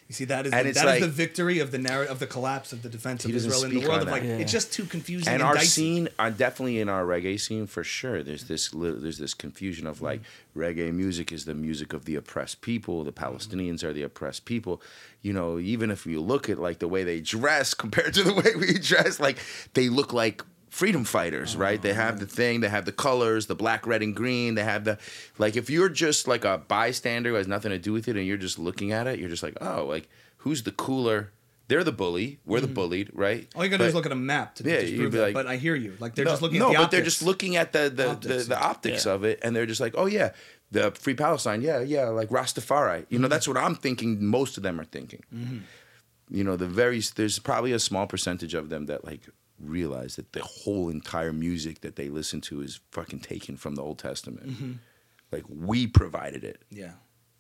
You 0.09 0.15
see, 0.15 0.25
that 0.25 0.47
is 0.47 0.53
And 0.55 0.67
the, 0.67 0.73
that 0.73 0.81
is 0.81 0.87
like- 0.87 1.01
the 1.03 1.07
victory 1.25 1.59
of 1.59 1.71
the 1.71 1.77
narrative 1.77 2.13
of 2.13 2.19
the 2.19 2.27
collapse 2.27 2.73
of 2.73 2.81
the 2.83 2.89
defense 2.89 3.27
of 3.27 3.31
Israel 3.31 3.65
in 3.65 3.75
the 3.75 3.87
world. 3.87 4.03
Of 4.03 4.09
like. 4.09 4.23
Yeah. 4.23 4.39
it's 4.43 4.51
just 4.53 4.73
too 4.73 4.87
confusing. 4.87 5.29
and 5.29 5.43
And, 5.43 5.43
our 5.43 5.55
dicey. 5.57 5.67
scene, 5.69 6.09
uh, 6.19 6.31
definitely 6.31 6.81
in 6.81 6.89
our 6.89 7.05
reggae 7.05 7.39
scene 7.39 7.67
for 7.67 7.85
sure. 7.85 8.23
There's 8.23 8.45
this 8.45 8.71
there's 8.71 9.19
this 9.19 9.35
confusion 9.35 9.87
of 9.87 10.01
like 10.01 10.23
reggae 10.57 10.93
music 10.95 11.31
is 11.31 11.45
the 11.45 11.55
music 11.55 11.93
of 11.93 12.07
the 12.07 12.15
oppressed 12.15 12.63
people. 12.63 13.05
The 13.05 13.13
Palestinians 13.13 13.83
are 13.85 13.93
the 13.93 14.03
oppressed 14.03 14.45
people. 14.47 14.81
You 15.21 15.35
know, 15.35 15.59
even 15.59 15.91
if 15.91 16.07
you 16.07 16.21
look 16.23 16.49
at 16.49 16.59
like 16.59 16.79
the 16.79 16.89
way 16.89 17.05
they 17.05 17.21
dress 17.21 17.75
compared 17.75 18.13
to 18.15 18.23
the 18.23 18.33
way 18.41 18.51
we 18.57 18.79
dress, 18.93 19.21
like 19.21 19.37
they 19.75 19.89
look 19.91 20.15
like 20.15 20.43
freedom 20.71 21.05
fighters, 21.05 21.57
right? 21.57 21.81
They 21.81 21.93
have 21.95 22.19
the 22.19 22.27
mm-hmm. 22.27 22.35
thing, 22.35 22.61
they 22.61 22.69
have 22.69 22.85
the 22.85 22.93
colors, 22.93 23.47
the 23.47 23.55
black, 23.55 23.87
red, 23.87 24.03
and 24.03 24.15
green. 24.15 24.55
They 24.55 24.65
have 24.65 24.85
the 24.85 24.99
like. 25.39 25.57
If 25.57 25.71
you're 25.71 25.89
just 25.89 26.29
like 26.29 26.45
a 26.45 26.59
bystander 26.59 27.31
who 27.31 27.37
has 27.37 27.49
nothing 27.49 27.71
to 27.71 27.79
do 27.79 27.93
with 27.93 28.09
it, 28.09 28.17
and 28.17 28.27
you're 28.27 28.37
just 28.37 28.59
looking 28.59 28.93
at 28.93 29.07
it, 29.07 29.19
you're 29.19 29.29
just 29.29 29.43
like, 29.43 29.57
oh, 29.61 29.87
like 29.87 30.09
who's 30.39 30.63
the 30.63 30.73
cooler? 30.73 31.33
They're 31.69 31.85
the 31.85 31.93
bully. 31.93 32.39
We're 32.47 32.61
the 32.61 32.67
mm-hmm. 32.67 32.75
bullied, 32.75 33.11
right? 33.13 33.47
All 33.55 33.63
you 33.63 33.69
gotta 33.71 33.85
do 33.85 33.89
is 33.89 33.95
look 33.95 34.07
at 34.07 34.13
a 34.13 34.17
map 34.17 34.55
to 34.55 34.65
Yeah, 34.65 34.81
just 34.81 34.93
you'd 34.93 34.99
prove 35.01 35.13
be 35.13 35.19
that. 35.19 35.25
like- 35.25 35.35
but 35.35 35.47
I 35.47 35.57
hear 35.57 35.75
you. 35.75 35.97
Like 36.01 36.15
they're 36.15 36.25
no, 36.25 36.31
just 36.31 36.41
looking 36.41 36.61
no, 36.61 36.67
at 36.67 36.69
the 36.69 36.75
but 36.77 36.83
optics. 36.85 36.93
they're 36.93 37.05
just 37.05 37.23
looking 37.23 37.57
at 37.57 37.73
the 37.73 37.91
the 37.91 38.11
Optics, 38.11 38.45
the, 38.45 38.49
the 38.55 38.59
optics 38.63 39.05
Yeah. 39.07 39.13
of 39.13 39.25
it, 39.25 39.41
and 39.43 39.55
they're 39.55 39.67
just 39.67 39.81
like, 39.81 39.93
oh 39.95 40.07
yeah, 40.07 40.31
the 40.71 40.93
free 40.93 41.15
Palestine, 41.15 41.61
yeah, 41.61 41.81
yeah, 41.81 42.09
like 42.09 42.31
Rastafari. 42.31 43.01
You 43.01 43.05
Mm-hmm. 43.05 43.23
know, 43.23 43.29
that's 43.29 43.47
what 43.47 43.59
I'm 43.59 43.75
thinking. 43.75 44.25
Most 44.25 44.57
of 44.57 44.63
them 44.63 44.81
are 44.81 44.85
thinking. 44.85 45.23
Mm-hmm. 45.35 45.59
You 46.31 46.45
know, 46.45 46.57
the 46.57 46.67
very 46.67 47.01
there's 47.17 47.39
probably 47.39 47.73
a 47.73 47.79
small 47.79 48.07
percentage 48.07 48.55
of 48.55 48.71
them 48.71 48.87
that 48.87 49.05
like 49.05 49.29
realize 49.61 50.17
that 50.17 50.33
the 50.33 50.43
whole 50.43 50.89
entire 50.89 51.33
music 51.33 51.81
that 51.83 51.97
they 51.97 52.09
listen 52.09 52.41
to 52.43 52.61
is 52.61 52.81
fucking 52.93 53.21
taken 53.21 53.57
from 53.57 53.75
the 53.75 53.83
Old 53.83 53.99
Testament. 53.99 54.49
Mm-hmm. 54.51 54.73
Like 55.33 55.45
we 55.49 55.87
provided 55.87 56.45
it. 56.45 56.63
Yeah. 56.71 56.93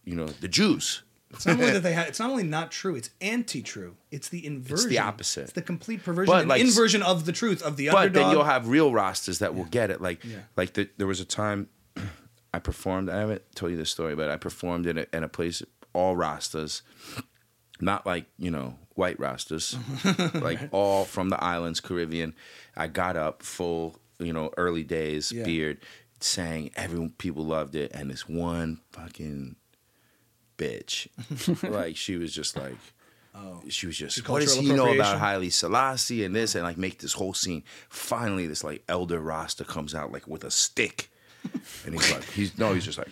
You 0.04 0.14
know, 0.14 0.26
the 0.26 0.48
Jews. 0.48 1.02
It's 1.30 1.44
not 1.46 1.58
only 1.60 1.72
that 1.72 1.82
they 1.82 1.92
had. 2.00 2.08
It's 2.08 2.18
not 2.18 2.30
only 2.30 2.42
not 2.44 2.70
true. 2.70 2.96
It's 2.96 3.10
anti-true. 3.20 3.96
It's 4.10 4.28
the 4.30 4.46
inversion. 4.46 4.74
It's 4.76 4.84
the 4.86 4.98
opposite. 4.98 5.42
It's 5.42 5.52
the 5.52 5.62
complete 5.62 6.02
perversion 6.02 6.32
But, 6.32 6.46
like, 6.46 6.60
inversion 6.62 7.02
of 7.02 7.26
the 7.26 7.32
truth 7.32 7.62
of 7.62 7.76
the 7.76 7.88
but 7.88 7.96
underdog. 7.96 8.14
then 8.14 8.30
you'll 8.32 8.44
have 8.44 8.68
real 8.68 8.90
Rastas 8.92 9.38
that 9.40 9.54
will 9.54 9.66
get 9.66 9.90
it. 9.90 10.00
Like, 10.00 10.24
Yeah. 10.24 10.38
like 10.56 10.72
the, 10.72 10.88
there 10.96 11.06
was 11.06 11.20
a 11.20 11.26
time 11.26 11.68
I 12.54 12.58
performed. 12.60 13.10
I 13.10 13.18
haven't 13.18 13.42
told 13.54 13.72
you 13.72 13.76
this 13.78 13.90
story, 13.90 14.14
but 14.16 14.30
I 14.30 14.36
performed 14.38 14.86
in 14.86 14.96
a, 14.98 15.06
in 15.12 15.22
a 15.22 15.28
place 15.28 15.62
all 15.92 16.16
Rastas, 16.16 16.80
not 17.80 18.06
like 18.06 18.26
you 18.38 18.50
know 18.50 18.76
white 18.94 19.18
Rastas, 19.18 19.76
like 20.42 20.58
all 20.72 21.04
from 21.04 21.28
the 21.28 21.42
islands, 21.42 21.80
Caribbean. 21.80 22.34
I 22.76 22.88
got 22.88 23.16
up 23.16 23.42
full, 23.42 23.96
you 24.18 24.32
know, 24.32 24.50
early 24.56 24.82
days, 24.82 25.30
Yeah. 25.32 25.44
beard, 25.44 25.78
sang. 26.20 26.70
Everyone, 26.76 27.10
people 27.10 27.44
loved 27.44 27.74
it, 27.74 27.92
and 27.94 28.10
this 28.10 28.28
one 28.28 28.80
fucking 28.92 29.56
bitch, 30.58 31.08
like 31.70 31.96
she 31.96 32.16
was 32.16 32.32
just 32.32 32.56
like 32.56 32.76
oh. 33.34 33.62
she 33.68 33.86
was 33.86 33.96
just 33.96 34.28
what 34.28 34.40
does 34.40 34.56
he 34.56 34.72
know 34.72 34.92
about. 34.92 35.18
Haile 35.18 35.50
Selassie 35.50 36.24
and 36.24 36.34
this 36.34 36.54
and 36.54 36.64
like 36.64 36.76
make 36.76 36.98
this 36.98 37.12
whole 37.12 37.34
scene. 37.34 37.62
Finally, 37.88 38.46
this 38.46 38.64
like 38.64 38.82
elder 38.88 39.20
Rasta 39.20 39.64
comes 39.64 39.94
out 39.94 40.12
like 40.12 40.26
with 40.26 40.44
a 40.44 40.50
stick, 40.50 41.10
and 41.84 41.94
he's 41.94 42.12
like, 42.12 42.24
he's 42.24 42.58
no, 42.58 42.74
he's 42.74 42.84
just 42.84 42.98
like, 42.98 43.08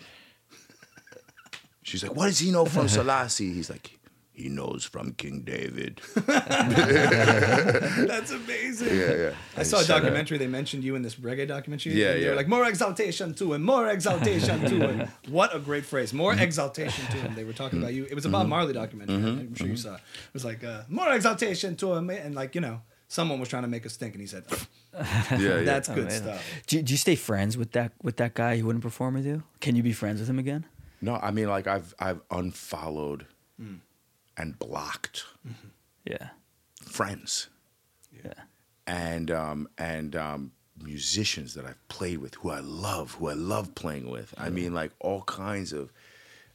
she's 1.83 2.03
like, 2.03 2.15
what 2.17 2.27
does 2.27 2.41
he 2.41 2.51
know 2.51 2.65
from 2.65 2.89
Selassie? 2.89 3.53
He's 3.53 3.71
like, 3.71 3.99
he 4.37 4.49
knows 4.51 4.85
from 4.85 5.13
King 5.13 5.41
David. 5.41 6.01
That's 6.17 8.31
amazing. 8.31 8.97
yeah, 8.99 9.15
yeah. 9.15 9.31
I 9.57 9.63
saw 9.63 9.81
a 9.81 9.85
documentary. 9.85 10.37
They 10.39 10.47
mentioned 10.47 10.85
you 10.85 10.95
in 10.95 11.03
this 11.03 11.15
reggae 11.17 11.49
documentary. 11.49 11.95
Yeah, 11.95 12.11
and 12.13 12.23
they 12.23 12.27
yeah. 12.29 12.35
like 12.35 12.49
more 12.49 12.67
exaltation 12.69 13.33
to 13.35 13.55
him, 13.55 13.63
more 13.63 13.89
exaltation 13.89 14.61
to 14.61 14.89
him. 14.89 15.09
What 15.29 15.55
a 15.55 15.59
great 15.59 15.85
phrase, 15.85 16.13
more 16.13 16.35
exaltation 16.35 17.05
to 17.07 17.17
him. 17.17 17.35
They 17.35 17.45
were 17.45 17.53
talking 17.55 17.79
about 17.81 17.95
you. 17.95 18.05
It 18.05 18.15
was 18.15 18.27
a 18.27 18.29
Bob 18.29 18.47
Marley 18.47 18.75
documentary. 18.75 19.17
I'm 19.17 19.55
sure 19.55 19.67
you 19.69 19.77
saw. 19.77 19.95
It 19.95 20.01
It 20.29 20.35
was 20.35 20.45
like 20.45 20.63
uh, 20.63 20.83
more 20.89 21.11
exaltation 21.13 21.75
to 21.77 21.95
him, 21.95 22.11
and 22.11 22.35
like 22.35 22.55
you 22.55 22.61
know, 22.61 22.83
someone 23.09 23.41
was 23.41 23.49
trying 23.49 23.63
to 23.63 23.69
make 23.69 23.87
us 23.87 23.97
think, 23.97 24.15
and 24.15 24.21
he 24.21 24.27
said, 24.27 24.45
Yeah, 24.95 25.39
yeah. 25.39 25.63
"That's 25.63 25.89
good 25.89 25.99
Amazing. 26.09 26.23
stuff." 26.25 26.45
Do, 26.67 26.77
you- 26.77 26.83
do 26.83 26.93
you 26.93 26.99
stay 26.99 27.17
friends 27.17 27.57
with 27.57 27.73
that 27.73 27.93
with 28.03 28.17
that 28.17 28.35
guy 28.35 28.59
who 28.59 28.67
wouldn't 28.67 28.85
perform 28.85 29.15
with 29.15 29.27
you? 29.27 29.43
Can 29.61 29.77
you 29.77 29.83
be 29.83 29.93
friends 29.93 30.21
with 30.21 30.29
him 30.29 30.39
again? 30.39 30.67
no, 31.01 31.17
I 31.17 31.31
mean 31.31 31.49
like 31.49 31.67
I've 31.67 31.95
I've 31.99 32.21
unfollowed 32.31 33.27
Mm. 33.61 33.79
And 34.37 34.59
blocked 34.59 35.25
Yeah. 36.05 36.29
friends. 36.83 37.49
Yeah. 38.25 38.33
and 38.87 39.31
um, 39.31 39.69
and 39.79 40.15
um, 40.17 40.53
musicians 40.83 41.55
that 41.55 41.65
I've 41.67 41.89
played 41.89 42.19
with, 42.19 42.35
who 42.37 42.51
I 42.51 42.61
love, 42.61 43.15
who 43.15 43.29
I 43.29 43.35
love 43.35 43.75
playing 43.75 44.11
with. 44.11 44.33
I 44.39 44.49
mean, 44.51 44.73
like 44.75 44.93
all 45.01 45.23
kinds 45.23 45.73
of 45.73 45.93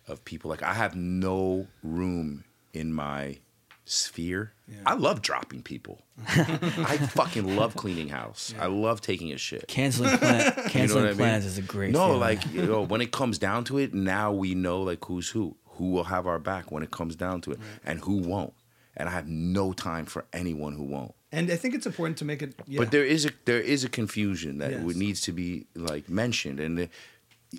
of 0.07 0.23
people. 0.25 0.49
Like 0.49 0.63
I 0.63 0.73
have 0.73 0.95
no 0.95 1.67
room 1.83 2.43
in 2.73 2.93
my 2.93 3.37
sphere. 3.85 4.53
Yeah. 4.67 4.77
I 4.85 4.93
love 4.93 5.21
dropping 5.21 5.61
people. 5.63 6.01
I 6.27 6.97
fucking 6.97 7.55
love 7.55 7.75
cleaning 7.75 8.09
house. 8.09 8.53
I 8.59 8.67
love 8.67 9.01
taking 9.01 9.31
a 9.33 9.37
shit. 9.37 9.67
Canceling 9.67 10.17
plan, 10.17 10.53
canceling 10.69 11.03
I 11.05 11.07
mean? 11.09 11.17
plans 11.17 11.45
is 11.45 11.57
a 11.57 11.61
great. 11.61 11.91
No, 11.91 12.05
feeling. 12.05 12.19
like 12.21 12.53
you 12.53 12.65
know, 12.65 12.81
when 12.83 13.01
it 13.01 13.11
comes 13.11 13.37
down 13.37 13.65
to 13.65 13.77
it, 13.77 13.93
now 13.93 14.31
we 14.31 14.55
know 14.55 14.81
like 14.81 15.03
who's 15.05 15.29
who, 15.29 15.55
who 15.81 15.89
will 15.95 16.09
have 16.15 16.25
our 16.31 16.39
back 16.51 16.65
when 16.73 16.83
it 16.83 16.91
comes 16.99 17.15
down 17.25 17.41
to 17.41 17.49
it, 17.53 17.59
and 17.89 17.95
who 18.05 18.17
won't. 18.33 18.53
And 18.97 19.09
I 19.09 19.11
have 19.19 19.27
no 19.57 19.65
time 19.73 20.05
for 20.13 20.21
anyone 20.41 20.73
who 20.79 20.83
won't. 20.95 21.13
And 21.31 21.49
I 21.55 21.57
think 21.61 21.73
it's 21.77 21.87
important 21.91 22.17
to 22.21 22.25
make 22.31 22.41
it. 22.45 22.51
Yeah. 22.67 22.79
But 22.81 22.91
there 22.95 23.07
is 23.15 23.25
a 23.25 23.31
there 23.45 23.63
is 23.73 23.83
a 23.89 23.89
confusion 23.89 24.53
that 24.61 24.71
Yes. 24.71 24.95
needs 25.05 25.19
to 25.27 25.31
be 25.41 25.49
like 25.89 26.05
mentioned, 26.23 26.59
and 26.65 26.73
uh, 26.79 26.85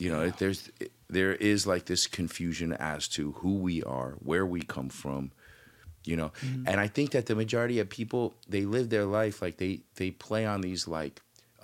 you 0.02 0.08
know 0.12 0.30
there's 0.40 0.60
there 1.18 1.34
is 1.52 1.66
like 1.72 1.84
this 1.92 2.06
confusion 2.20 2.72
as 2.94 3.08
to 3.16 3.22
who 3.40 3.52
we 3.68 3.76
are, 3.98 4.10
where 4.30 4.46
we 4.54 4.60
come 4.76 4.88
from, 5.02 5.22
you 6.10 6.16
know. 6.20 6.30
Mm-hmm. 6.44 6.68
And 6.68 6.76
I 6.86 6.88
think 6.96 7.10
that 7.14 7.24
the 7.26 7.34
majority 7.44 7.78
of 7.82 7.86
people 8.00 8.22
they 8.54 8.64
live 8.76 8.86
their 8.96 9.06
life 9.20 9.36
like 9.44 9.56
they 9.56 9.74
they 10.00 10.10
play 10.26 10.44
on 10.52 10.60
these 10.68 10.82
like 10.98 11.14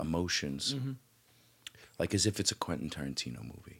emotions, 0.07 0.63
Mm-hmm. 0.75 0.93
like 2.01 2.15
as 2.19 2.25
if 2.27 2.35
it's 2.41 2.53
a 2.53 2.59
Quentin 2.65 2.91
Tarantino 2.91 3.41
movie, 3.43 3.78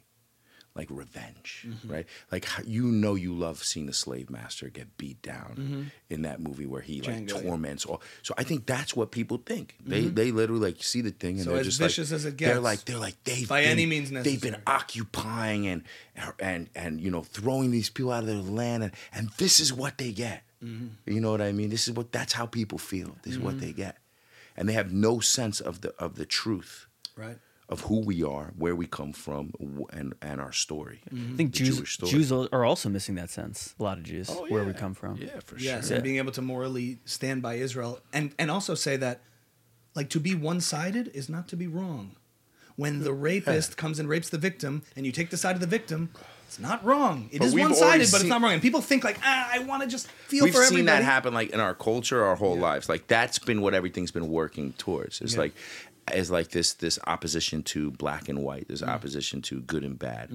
like 0.79 0.87
revenge, 1.03 1.65
Mm-hmm. 1.67 1.91
right? 1.93 2.05
Like 2.31 2.45
you 2.65 2.85
know 3.03 3.15
you 3.15 3.33
love 3.33 3.57
seeing 3.63 3.85
the 3.85 3.93
slave 3.93 4.27
master 4.29 4.69
get 4.69 4.87
beat 4.97 5.21
down 5.21 5.91
in 6.09 6.21
that 6.27 6.39
movie 6.47 6.65
where 6.65 6.81
he 6.81 7.01
like 7.01 7.09
Mm-hmm. 7.09 7.25
Django, 7.25 7.43
yeah. 7.43 7.49
torments 7.49 7.85
all. 7.85 8.01
So 8.27 8.33
I 8.37 8.43
think 8.43 8.65
that's 8.65 8.95
what 8.95 9.11
people 9.11 9.37
think. 9.45 9.75
They 9.85 10.05
they 10.19 10.31
literally 10.31 10.63
like 10.71 10.83
see 10.83 11.01
the 11.01 11.11
thing 11.11 11.35
and 11.35 11.43
So 11.45 11.51
they're 11.53 11.63
just 11.63 11.79
vicious 11.79 12.11
like 12.11 12.15
as 12.15 12.25
it 12.25 12.37
they're 12.37 12.59
like 12.71 12.85
they're 12.85 12.97
like 13.07 13.17
they've 13.25 13.47
by 13.47 13.61
been- 13.61 13.71
any 13.71 13.85
means 13.85 14.09
they've 14.09 14.41
been 14.41 14.61
occupying 14.65 15.67
and 15.67 15.83
and 16.39 16.69
and 16.75 17.01
you 17.01 17.11
know 17.11 17.23
throwing 17.23 17.71
these 17.71 17.89
people 17.89 18.11
out 18.11 18.23
of 18.23 18.27
their 18.27 18.37
land 18.37 18.83
and, 18.83 18.93
and 19.13 19.29
this 19.37 19.59
is 19.59 19.71
what 19.73 19.97
they 19.97 20.11
get. 20.11 20.43
Mm-hmm. 20.63 20.87
You 21.13 21.21
know 21.21 21.31
what 21.31 21.41
I 21.41 21.51
mean? 21.51 21.69
This 21.69 21.87
is 21.87 21.93
what 21.93 22.11
that's 22.11 22.33
how 22.33 22.45
people 22.45 22.77
feel. 22.77 23.15
This 23.23 23.33
is 23.33 23.39
what 23.39 23.59
they 23.59 23.71
get, 23.71 23.95
and 24.57 24.67
they 24.67 24.73
have 24.73 24.91
no 24.91 25.19
sense 25.19 25.59
of 25.61 25.81
the 25.81 25.91
of 25.97 26.15
the 26.15 26.25
truth 26.25 26.85
Right. 27.15 27.37
Of 27.69 27.81
who 27.81 27.99
we 27.99 28.23
are, 28.23 28.51
where 28.57 28.75
we 28.75 28.87
come 28.87 29.13
from, 29.13 29.53
and 29.93 30.13
and 30.21 30.41
our 30.41 30.51
story. 30.51 31.01
I 31.11 31.35
think 31.37 31.51
Jews 31.51 31.77
Jewish 31.77 31.93
story. 31.93 32.11
Jews 32.11 32.31
are 32.31 32.65
also 32.65 32.89
missing 32.89 33.15
that 33.15 33.29
sense. 33.29 33.75
A 33.79 33.83
lot 33.83 33.97
of 33.99 34.03
Jews, 34.03 34.27
Oh, 34.29 34.45
where 34.49 34.63
we 34.63 34.73
come 34.73 34.93
from. 34.95 35.17
Yeah, 35.17 35.39
for 35.45 35.57
Yes, 35.57 35.87
sure. 35.87 35.95
and 35.95 36.03
being 36.03 36.17
able 36.17 36.31
to 36.33 36.41
morally 36.41 36.97
stand 37.05 37.41
by 37.41 37.55
Israel 37.55 37.99
and 38.11 38.33
and 38.39 38.49
also 38.51 38.73
say 38.75 38.97
that 38.97 39.21
like 39.95 40.09
to 40.09 40.19
be 40.19 40.33
one-sided 40.35 41.11
is 41.13 41.29
not 41.29 41.47
to 41.49 41.55
be 41.55 41.67
wrong. 41.67 42.15
When 42.75 43.03
the 43.03 43.13
rapist 43.27 43.77
comes 43.77 43.99
and 43.99 44.09
rapes 44.09 44.29
the 44.29 44.37
victim 44.37 44.81
and 44.95 45.05
you 45.05 45.11
take 45.11 45.29
the 45.29 45.37
side 45.37 45.55
of 45.55 45.61
the 45.61 45.67
victim, 45.67 46.09
it's 46.47 46.59
not 46.59 46.83
wrong. 46.83 47.29
It 47.31 47.39
But 47.39 47.47
is 47.47 47.53
one-sided, 47.55 47.83
already 47.85 48.05
but 48.11 48.21
it's 48.21 48.29
not 48.29 48.41
wrong. 48.41 48.53
And 48.53 48.61
people 48.61 48.81
think 48.81 49.03
like, 49.03 49.19
ah, 49.23 49.49
I 49.53 49.59
want 49.59 49.83
to 49.83 49.87
just 49.89 50.07
feel 50.07 50.45
for 50.45 50.47
everybody. 50.47 50.59
We've 50.59 50.77
seen 50.79 50.85
that 50.85 51.03
happen 51.03 51.33
like 51.33 51.49
in 51.51 51.59
our 51.59 51.75
culture 51.75 52.23
our 52.23 52.35
whole 52.35 52.57
lives. 52.57 52.87
Like 52.89 53.05
that's 53.07 53.37
been 53.37 53.61
what 53.61 53.73
everything's 53.75 54.11
been 54.11 54.29
working 54.29 54.73
towards. 54.73 55.21
It's 55.21 55.33
Yeah. 55.33 55.39
like 55.39 55.53
is 56.15 56.29
like 56.31 56.49
this 56.49 56.73
this 56.73 56.99
opposition 57.07 57.63
to 57.63 57.91
black 57.91 58.29
and 58.29 58.43
white. 58.43 58.61
Mm-hmm. 58.61 58.67
There's 58.69 58.83
opposition 58.83 59.41
to 59.43 59.61
good 59.61 59.83
and 59.83 59.97
bad. 59.97 60.29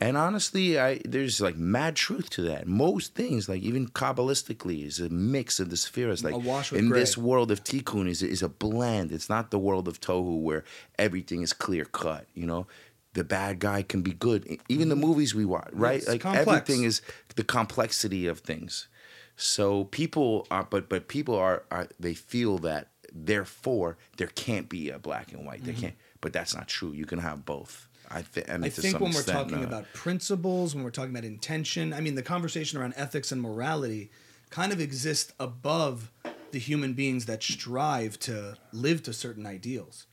And 0.00 0.16
honestly, 0.16 0.78
I 0.80 1.00
there's 1.04 1.40
like 1.40 1.56
mad 1.56 1.94
truth 1.96 2.30
to 2.30 2.42
that. 2.42 2.66
Most 2.66 3.14
things, 3.14 3.48
like 3.48 3.62
even 3.62 3.88
kabbalistically, 3.88 4.86
is 4.86 4.98
a 4.98 5.10
mix 5.10 5.60
of 5.60 5.68
the 5.68 5.76
spheres. 5.76 6.24
Like 6.24 6.34
in 6.72 6.88
gray. 6.88 7.00
this 7.00 7.18
world 7.18 7.50
of 7.50 7.62
tikkun 7.64 8.08
is 8.08 8.22
is 8.22 8.42
a 8.42 8.48
blend. 8.48 9.12
It's 9.12 9.28
not 9.28 9.50
the 9.50 9.58
world 9.58 9.88
of 9.88 10.00
tohu 10.00 10.40
where 10.40 10.64
everything 10.98 11.42
is 11.42 11.52
clear 11.52 11.84
cut. 11.84 12.26
You 12.34 12.46
know. 12.46 12.66
The 13.12 13.24
bad 13.24 13.58
guy 13.58 13.82
can 13.82 14.02
be 14.02 14.12
good. 14.12 14.60
Even 14.68 14.88
the 14.88 14.94
movies 14.94 15.34
we 15.34 15.44
watch, 15.44 15.70
right? 15.72 15.96
It's 15.96 16.06
like 16.06 16.20
complex. 16.20 16.46
everything 16.46 16.84
is 16.84 17.02
the 17.34 17.42
complexity 17.42 18.28
of 18.28 18.38
things. 18.38 18.86
So 19.34 19.84
people 19.84 20.46
are, 20.50 20.64
but 20.70 20.88
but 20.88 21.08
people 21.08 21.34
are, 21.34 21.64
are 21.72 21.88
they 21.98 22.14
feel 22.14 22.58
that 22.58 22.86
therefore 23.12 23.98
there 24.16 24.28
can't 24.28 24.68
be 24.68 24.90
a 24.90 24.98
black 24.98 25.32
and 25.32 25.46
white. 25.46 25.64
There 25.64 25.74
can't, 25.74 25.94
but 26.20 26.32
that's 26.32 26.54
not 26.54 26.68
true. 26.68 26.92
You 26.92 27.06
can 27.06 27.18
have 27.18 27.44
both. 27.44 27.88
I, 28.10 28.22
th- 28.22 28.48
I, 28.48 28.56
mean, 28.56 28.70
Mm-hmm. 28.70 28.80
I 28.80 28.90
think 28.90 29.00
when 29.00 29.12
we're 29.12 29.22
talking 29.22 29.62
uh, 29.62 29.66
about 29.66 29.92
principles, 29.92 30.74
when 30.74 30.82
we're 30.82 30.90
talking 30.90 31.10
about 31.10 31.24
intention, 31.24 31.92
I 31.92 32.00
mean, 32.00 32.16
the 32.16 32.22
conversation 32.22 32.78
around 32.78 32.94
ethics 32.96 33.30
and 33.30 33.40
morality 33.40 34.10
kind 34.50 34.72
of 34.72 34.80
exists 34.80 35.32
above 35.38 36.10
the 36.50 36.58
human 36.58 36.94
beings 36.94 37.26
that 37.26 37.42
strive 37.42 38.18
to 38.20 38.56
live 38.72 39.02
to 39.04 39.12
certain 39.12 39.46
ideals. 39.46 40.06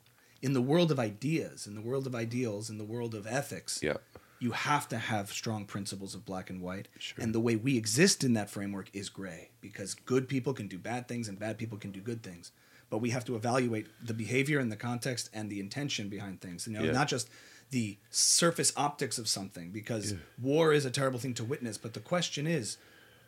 In 0.44 0.54
the 0.54 0.62
world 0.62 0.92
of 0.92 1.00
ideas, 1.00 1.66
in 1.66 1.74
the 1.74 1.82
world 1.82 2.06
of 2.06 2.14
ideals, 2.14 2.70
in 2.70 2.78
the 2.78 2.84
world 2.84 3.16
of 3.16 3.26
ethics, 3.26 3.80
yeah, 3.82 3.98
you 4.40 4.52
have 4.52 4.88
to 4.90 4.98
have 4.98 5.32
strong 5.32 5.66
principles 5.66 6.14
of 6.14 6.26
black 6.26 6.50
and 6.50 6.62
white. 6.62 6.88
Sure. 7.00 7.24
And 7.24 7.34
the 7.34 7.40
way 7.40 7.56
we 7.56 7.76
exist 7.76 8.24
in 8.24 8.34
that 8.34 8.50
framework 8.50 8.90
is 8.94 9.10
gray 9.10 9.50
because 9.62 9.96
good 9.96 10.28
people 10.28 10.54
can 10.54 10.68
do 10.68 10.78
bad 10.78 11.08
things 11.08 11.28
and 11.28 11.40
bad 11.40 11.58
people 11.58 11.78
can 11.78 11.92
do 11.92 12.02
good 12.02 12.22
things. 12.22 12.52
But 12.90 13.00
we 13.00 13.10
have 13.10 13.26
to 13.26 13.36
evaluate 13.36 13.88
the 14.02 14.14
behavior 14.14 14.60
and 14.60 14.72
the 14.72 14.78
context 14.78 15.30
and 15.34 15.50
the 15.50 15.60
intention 15.60 16.08
behind 16.10 16.40
things. 16.42 16.68
You 16.68 16.74
know, 16.74 16.84
Yeah. 16.84 16.92
not 16.94 17.08
just 17.10 17.30
the 17.70 17.98
surface 18.12 18.72
optics 18.78 19.18
of 19.18 19.28
something 19.28 19.72
because 19.72 20.14
Yeah. 20.14 20.18
war 20.42 20.72
is 20.72 20.86
a 20.86 20.90
terrible 20.92 21.20
thing 21.20 21.34
to 21.36 21.44
witness. 21.44 21.78
But 21.78 21.94
the 21.94 22.00
question 22.00 22.48
is 22.48 22.78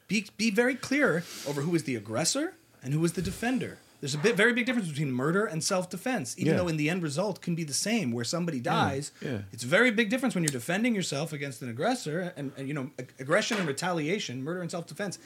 be, 0.07 0.25
be 0.37 0.49
very 0.49 0.75
clear 0.75 1.23
over 1.45 1.61
who 1.61 1.75
is 1.75 1.83
the 1.83 1.95
aggressor 1.95 2.53
and 2.81 2.93
who 2.93 3.03
is 3.03 3.13
the 3.13 3.21
defender. 3.21 3.77
There's 3.99 4.15
a 4.15 4.17
bit, 4.17 4.37
very 4.37 4.53
big 4.53 4.65
difference 4.65 4.87
between 4.87 5.11
murder 5.11 5.45
and 5.45 5.61
self-defense, 5.61 6.35
even 6.37 6.53
Yeah. 6.53 6.57
though 6.59 6.69
in 6.69 6.77
the 6.77 6.89
end 6.89 7.03
result 7.03 7.41
can 7.41 7.53
be 7.53 7.65
the 7.65 7.73
same, 7.73 8.13
where 8.13 8.23
somebody 8.23 8.61
dies. 8.61 9.11
yeah. 9.21 9.41
It's 9.51 9.65
a 9.65 9.67
very 9.67 9.91
big 9.91 10.09
difference 10.09 10.35
when 10.35 10.43
you're 10.45 10.53
defending 10.53 10.95
yourself 10.95 11.33
against 11.33 11.61
an 11.61 11.67
aggressor, 11.69 12.33
and, 12.37 12.53
and 12.55 12.65
you 12.69 12.73
know, 12.73 12.91
ag- 12.97 13.11
aggression 13.19 13.57
and 13.57 13.67
retaliation, 13.67 14.41
murder 14.41 14.61
and 14.61 14.71
self-defense, 14.71 15.19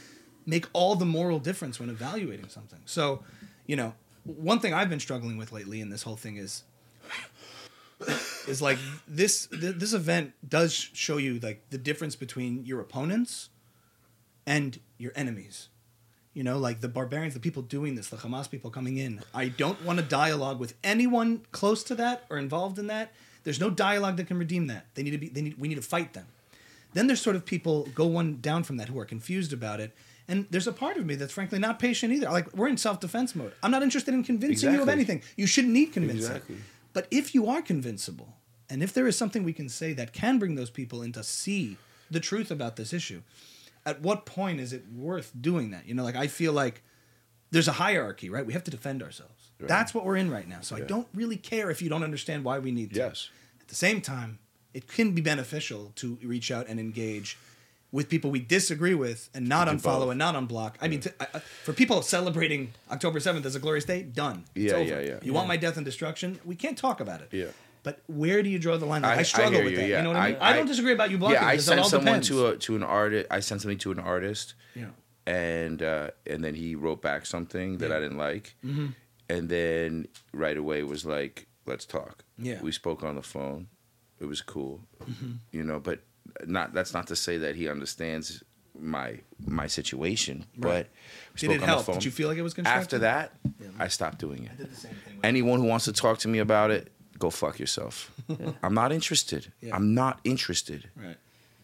make 0.47 0.65
all 0.73 0.95
the 0.95 1.05
moral 1.05 1.37
difference 1.39 1.79
when 1.79 1.89
evaluating 1.91 2.49
something. 2.49 2.79
So, 2.85 3.23
you 3.67 3.75
know, 3.75 3.93
one 4.23 4.59
thing 4.59 4.73
I've 4.73 4.89
been 4.89 4.99
struggling 4.99 5.37
with 5.37 5.51
lately 5.51 5.81
in 5.81 5.89
this 5.89 6.03
whole 6.03 6.15
thing 6.15 6.37
is 6.37 6.63
is 8.47 8.61
like 8.61 8.77
this 9.07 9.47
th- 9.47 9.75
this 9.75 9.93
event 9.93 10.33
does 10.47 10.73
show 10.73 11.17
you 11.17 11.39
like 11.39 11.69
the 11.69 11.77
difference 11.77 12.15
between 12.15 12.65
your 12.65 12.79
opponents 12.79 13.49
and 14.45 14.79
your 14.97 15.11
enemies. 15.15 15.69
You 16.33 16.43
know, 16.43 16.57
like 16.57 16.81
the 16.81 16.87
barbarians, 16.87 17.35
the 17.35 17.39
people 17.39 17.61
doing 17.61 17.93
this, 17.93 18.09
the 18.09 18.17
Hamas 18.17 18.49
people 18.49 18.71
coming 18.71 18.97
in. 18.97 19.21
I 19.35 19.49
don't 19.49 19.83
want 19.85 19.99
to 19.99 20.05
dialogue 20.05 20.59
with 20.59 20.73
anyone 20.83 21.45
close 21.51 21.83
to 21.83 21.95
that 21.95 22.23
or 22.29 22.37
involved 22.37 22.79
in 22.79 22.87
that. 22.87 23.11
There's 23.43 23.59
no 23.59 23.69
dialogue 23.69 24.17
that 24.17 24.27
can 24.27 24.39
redeem 24.39 24.67
that. 24.67 24.87
They 24.95 25.03
need 25.03 25.11
to 25.11 25.17
be. 25.17 25.29
They 25.29 25.41
need. 25.41 25.59
We 25.59 25.67
need 25.67 25.75
to 25.75 25.81
fight 25.81 26.13
them. 26.13 26.25
Then 26.93 27.07
there's 27.07 27.21
sort 27.21 27.35
of 27.35 27.45
people 27.45 27.87
go 27.93 28.05
one 28.05 28.39
down 28.39 28.63
from 28.63 28.77
that 28.77 28.87
who 28.87 28.99
are 28.99 29.05
confused 29.05 29.53
about 29.53 29.79
it. 29.79 29.95
And 30.27 30.47
there's 30.49 30.67
a 30.67 30.71
part 30.71 30.97
of 30.97 31.05
me 31.05 31.15
that's 31.15 31.33
frankly 31.33 31.59
not 31.59 31.79
patient 31.79 32.13
either. 32.13 32.29
Like 32.29 32.53
we're 32.53 32.69
in 32.69 32.77
self-defense 32.77 33.35
mode. 33.35 33.53
I'm 33.61 33.71
not 33.71 33.83
interested 33.83 34.13
in 34.13 34.23
convincing 34.23 34.73
you 34.73 34.81
of 34.81 34.89
anything. 34.89 35.21
You 35.35 35.47
shouldn't 35.47 35.73
need 35.73 35.93
convincing. 35.93 36.31
Exactly. 36.31 36.57
But 36.93 37.07
if 37.11 37.35
you 37.35 37.47
are 37.49 37.61
convincible, 37.61 38.35
and 38.69 38.81
if 38.81 38.93
there 38.93 39.07
is 39.07 39.17
something 39.17 39.43
we 39.43 39.53
can 39.53 39.67
say 39.67 39.93
that 39.93 40.13
can 40.13 40.39
bring 40.39 40.55
those 40.55 40.69
people 40.69 41.01
in 41.01 41.11
to 41.13 41.23
see 41.23 41.77
the 42.09 42.19
truth 42.19 42.51
about 42.51 42.75
this 42.75 42.93
issue, 42.93 43.21
at 43.85 44.01
what 44.01 44.25
point 44.25 44.59
is 44.59 44.71
it 44.71 44.85
worth 44.95 45.31
doing 45.39 45.71
that? 45.71 45.87
You 45.87 45.93
know, 45.93 46.03
like 46.03 46.15
I 46.15 46.27
feel 46.27 46.53
like 46.53 46.81
there's 47.51 47.67
a 47.67 47.73
hierarchy, 47.73 48.29
right? 48.29 48.45
We 48.45 48.53
have 48.53 48.63
to 48.63 48.71
defend 48.71 49.03
ourselves. 49.03 49.51
Right. 49.59 49.67
That's 49.67 49.93
what 49.93 50.05
we're 50.05 50.15
in 50.15 50.31
right 50.31 50.47
now. 50.47 50.61
So 50.61 50.75
I 50.75 50.81
don't 50.81 51.07
really 51.13 51.37
care 51.37 51.69
if 51.69 51.81
you 51.81 51.89
don't 51.89 52.03
understand 52.03 52.43
why 52.43 52.59
we 52.59 52.71
need 52.71 52.93
to. 52.93 52.99
Yes. 52.99 53.29
At 53.59 53.67
the 53.67 53.75
same 53.75 54.01
time, 54.01 54.39
it 54.73 54.87
can 54.87 55.11
be 55.11 55.21
beneficial 55.21 55.91
to 55.97 56.17
reach 56.23 56.49
out 56.49 56.67
and 56.67 56.79
engage 56.79 57.37
with 57.93 58.09
people 58.09 58.29
we 58.31 58.39
disagree 58.39 58.95
with 58.95 59.29
and 59.33 59.47
not 59.47 59.69
unfollow 59.69 59.99
both. 60.05 60.09
and 60.09 60.19
not 60.19 60.35
unblock. 60.35 60.73
I 60.81 60.87
mean, 60.89 60.99
to, 61.01 61.13
I, 61.21 61.27
I- 61.37 61.39
for 61.39 61.71
people 61.73 62.01
celebrating 62.01 62.73
October 62.91 63.19
7th 63.19 63.45
as 63.45 63.55
a 63.55 63.59
glorious 63.59 63.85
day, 63.85 64.01
done. 64.03 64.43
It's 64.55 64.71
Yeah, 64.73 64.79
over. 64.79 64.89
yeah, 64.89 64.99
yeah. 64.99 65.19
You 65.23 65.31
want 65.31 65.47
my 65.47 65.55
death 65.57 65.77
and 65.77 65.85
destruction? 65.85 66.39
We 66.43 66.55
can't 66.55 66.77
talk 66.77 66.99
about 66.99 67.21
it. 67.21 67.29
Yeah. 67.31 67.45
But 67.83 68.01
where 68.07 68.41
do 68.43 68.49
you 68.49 68.59
draw 68.59 68.77
the 68.77 68.85
line? 68.85 69.05
I- 69.05 69.15
I, 69.15 69.17
I 69.19 69.23
struggle 69.23 69.53
hear 69.53 69.63
with 69.63 69.71
you, 69.73 69.77
that. 69.79 69.87
yeah. 69.89 69.97
You 69.97 70.03
know 70.03 70.09
what 70.09 70.17
I 70.17 70.27
mean? 70.31 70.37
I- 70.41 70.49
I, 70.49 70.53
don't 70.53 70.65
disagree 70.65 70.93
about 70.93 71.11
you 71.11 71.17
blocking. 71.19 71.35
yeah, 71.41 71.47
I 71.47 71.57
sent 71.57 71.85
someone 71.85 72.05
depends. 72.05 72.27
to 72.29 72.47
a 72.47 72.57
to 72.57 72.75
an 72.75 72.83
artist. 72.83 73.27
I 73.29 73.39
sent 73.41 73.61
something 73.61 73.77
to 73.79 73.91
an 73.91 73.99
artist, 73.99 74.55
Yeah. 74.73 74.85
and 75.27 75.81
uh, 75.83 76.09
and 76.25 76.43
then 76.43 76.55
he 76.55 76.75
wrote 76.75 77.01
back 77.01 77.25
something 77.25 77.77
that 77.77 77.89
Yeah. 77.91 77.97
I 77.97 77.99
didn't 77.99 78.17
like, 78.17 78.55
Mm-hmm. 78.65 78.87
and 79.29 79.49
then 79.49 80.07
right 80.33 80.57
away 80.57 80.81
was 80.83 81.05
like, 81.05 81.47
"Let's 81.67 81.85
talk." 81.85 82.23
Yeah. 82.39 82.59
we 82.61 82.71
spoke 82.71 83.03
on 83.03 83.15
the 83.15 83.21
phone. 83.21 83.67
It 84.19 84.25
was 84.25 84.41
cool, 84.41 84.81
Mm-hmm. 85.03 85.31
you 85.51 85.63
know. 85.63 85.79
But 85.79 85.99
not 86.45 86.73
that's 86.73 86.93
not 86.93 87.07
to 87.07 87.15
say 87.15 87.37
that 87.37 87.55
he 87.55 87.69
understands 87.69 88.43
my 88.79 89.19
my 89.45 89.67
situation. 89.67 90.45
Right. 90.57 90.61
But 90.61 90.87
we 91.33 91.39
Did 91.39 91.45
spoke 91.45 91.55
it 91.55 91.61
on 91.61 91.67
help? 91.67 91.79
the 91.79 91.83
phone. 91.85 91.95
Did 91.95 92.05
you 92.05 92.11
feel 92.11 92.27
like 92.27 92.37
it 92.37 92.41
was 92.41 92.53
constructive? 92.53 92.81
After 92.83 92.99
that, 92.99 93.33
Yeah. 93.59 93.67
I 93.79 93.87
stopped 93.87 94.17
doing 94.19 94.47
I 94.49 94.53
it. 94.53 94.57
did 94.57 94.71
the 94.71 94.75
same 94.75 94.91
thing. 95.05 95.15
With 95.17 95.25
Anyone 95.25 95.59
who 95.59 95.65
wants 95.67 95.85
to 95.85 95.93
talk 95.93 96.17
to 96.19 96.27
me 96.27 96.39
about 96.39 96.71
it, 96.71 96.91
go 97.19 97.29
fuck 97.29 97.59
yourself. 97.59 98.11
I'm 98.63 98.73
not 98.73 98.91
interested. 98.91 99.51
Yeah. 99.61 99.75
I'm 99.75 99.93
not 99.93 100.19
interested. 100.23 100.89
right. 100.95 101.17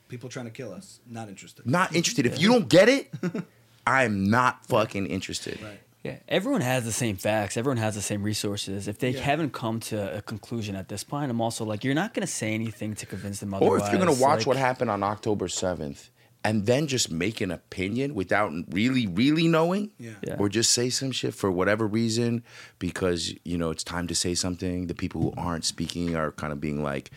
People 0.07 0.27
trying 0.29 0.45
to 0.45 0.51
kill 0.51 0.73
us. 0.73 0.99
Not 1.07 1.29
interested. 1.29 1.67
Not 1.67 1.95
interested. 1.95 2.25
If 2.25 2.39
you 2.41 2.49
don't 2.53 2.67
get 2.67 2.89
it, 2.89 3.11
I'm 3.87 4.29
not 4.29 4.65
fucking 4.65 5.05
interested. 5.07 5.61
Right. 5.61 5.79
Yeah, 6.03 6.15
everyone 6.29 6.61
has 6.61 6.85
the 6.85 6.93
same 6.93 7.17
facts. 7.17 7.57
Everyone 7.57 7.77
has 7.77 7.93
the 7.95 8.01
same 8.01 8.23
resources. 8.23 8.87
If 8.87 8.99
they 8.99 9.09
Yeah. 9.09 9.19
haven't 9.21 9.51
come 9.51 9.81
to 9.81 10.17
a 10.17 10.21
conclusion 10.21 10.75
at 10.75 10.87
this 10.87 11.03
point, 11.03 11.29
I'm 11.29 11.41
also 11.41 11.65
like, 11.65 11.83
you're 11.83 11.93
not 11.93 12.13
going 12.13 12.25
to 12.25 12.31
say 12.31 12.53
anything 12.53 12.95
to 12.95 13.05
convince 13.05 13.41
them 13.41 13.53
otherwise. 13.53 13.81
Or 13.81 13.85
if 13.85 13.91
you're 13.91 13.99
gonna 13.99 14.13
watch 14.13 14.39
Like, 14.39 14.47
what 14.47 14.57
happened 14.57 14.89
on 14.89 15.03
October 15.03 15.47
7th 15.49 16.09
and 16.41 16.65
then 16.65 16.87
just 16.87 17.11
make 17.11 17.41
an 17.41 17.51
opinion 17.51 18.15
without 18.15 18.49
really, 18.69 19.07
really 19.07 19.49
knowing, 19.49 19.91
Yeah. 19.99 20.11
Yeah. 20.25 20.37
or 20.39 20.47
just 20.47 20.71
say 20.71 20.89
some 20.89 21.11
shit 21.11 21.33
for 21.33 21.51
whatever 21.51 21.85
reason 21.85 22.43
because 22.79 23.33
you 23.43 23.57
know 23.57 23.69
it's 23.71 23.83
time 23.83 24.07
to 24.07 24.15
say 24.15 24.35
something. 24.35 24.87
The 24.87 24.95
people 24.95 25.19
who 25.21 25.33
aren't 25.35 25.65
speaking 25.65 26.15
are 26.15 26.31
kind 26.31 26.53
of 26.53 26.61
being 26.61 26.81
like 26.81 27.11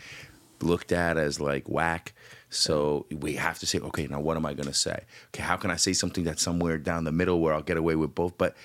looked 0.61 0.91
at 0.91 1.17
as 1.17 1.39
like 1.39 1.69
whack. 1.69 2.13
So 2.55 3.05
we 3.11 3.33
have 3.35 3.59
to 3.59 3.65
say, 3.65 3.79
okay, 3.79 4.07
now 4.07 4.19
what 4.19 4.37
am 4.37 4.45
I 4.45 4.53
gonna 4.53 4.73
say? 4.73 5.03
Okay, 5.33 5.43
how 5.43 5.57
can 5.57 5.71
I 5.71 5.75
say 5.75 5.93
something 5.93 6.23
that's 6.23 6.41
somewhere 6.41 6.77
down 6.77 7.03
the 7.03 7.11
middle 7.11 7.39
where 7.39 7.53
I'll 7.53 7.61
get 7.61 7.77
away 7.77 7.95
with 7.95 8.13
both? 8.15 8.37
But 8.37 8.55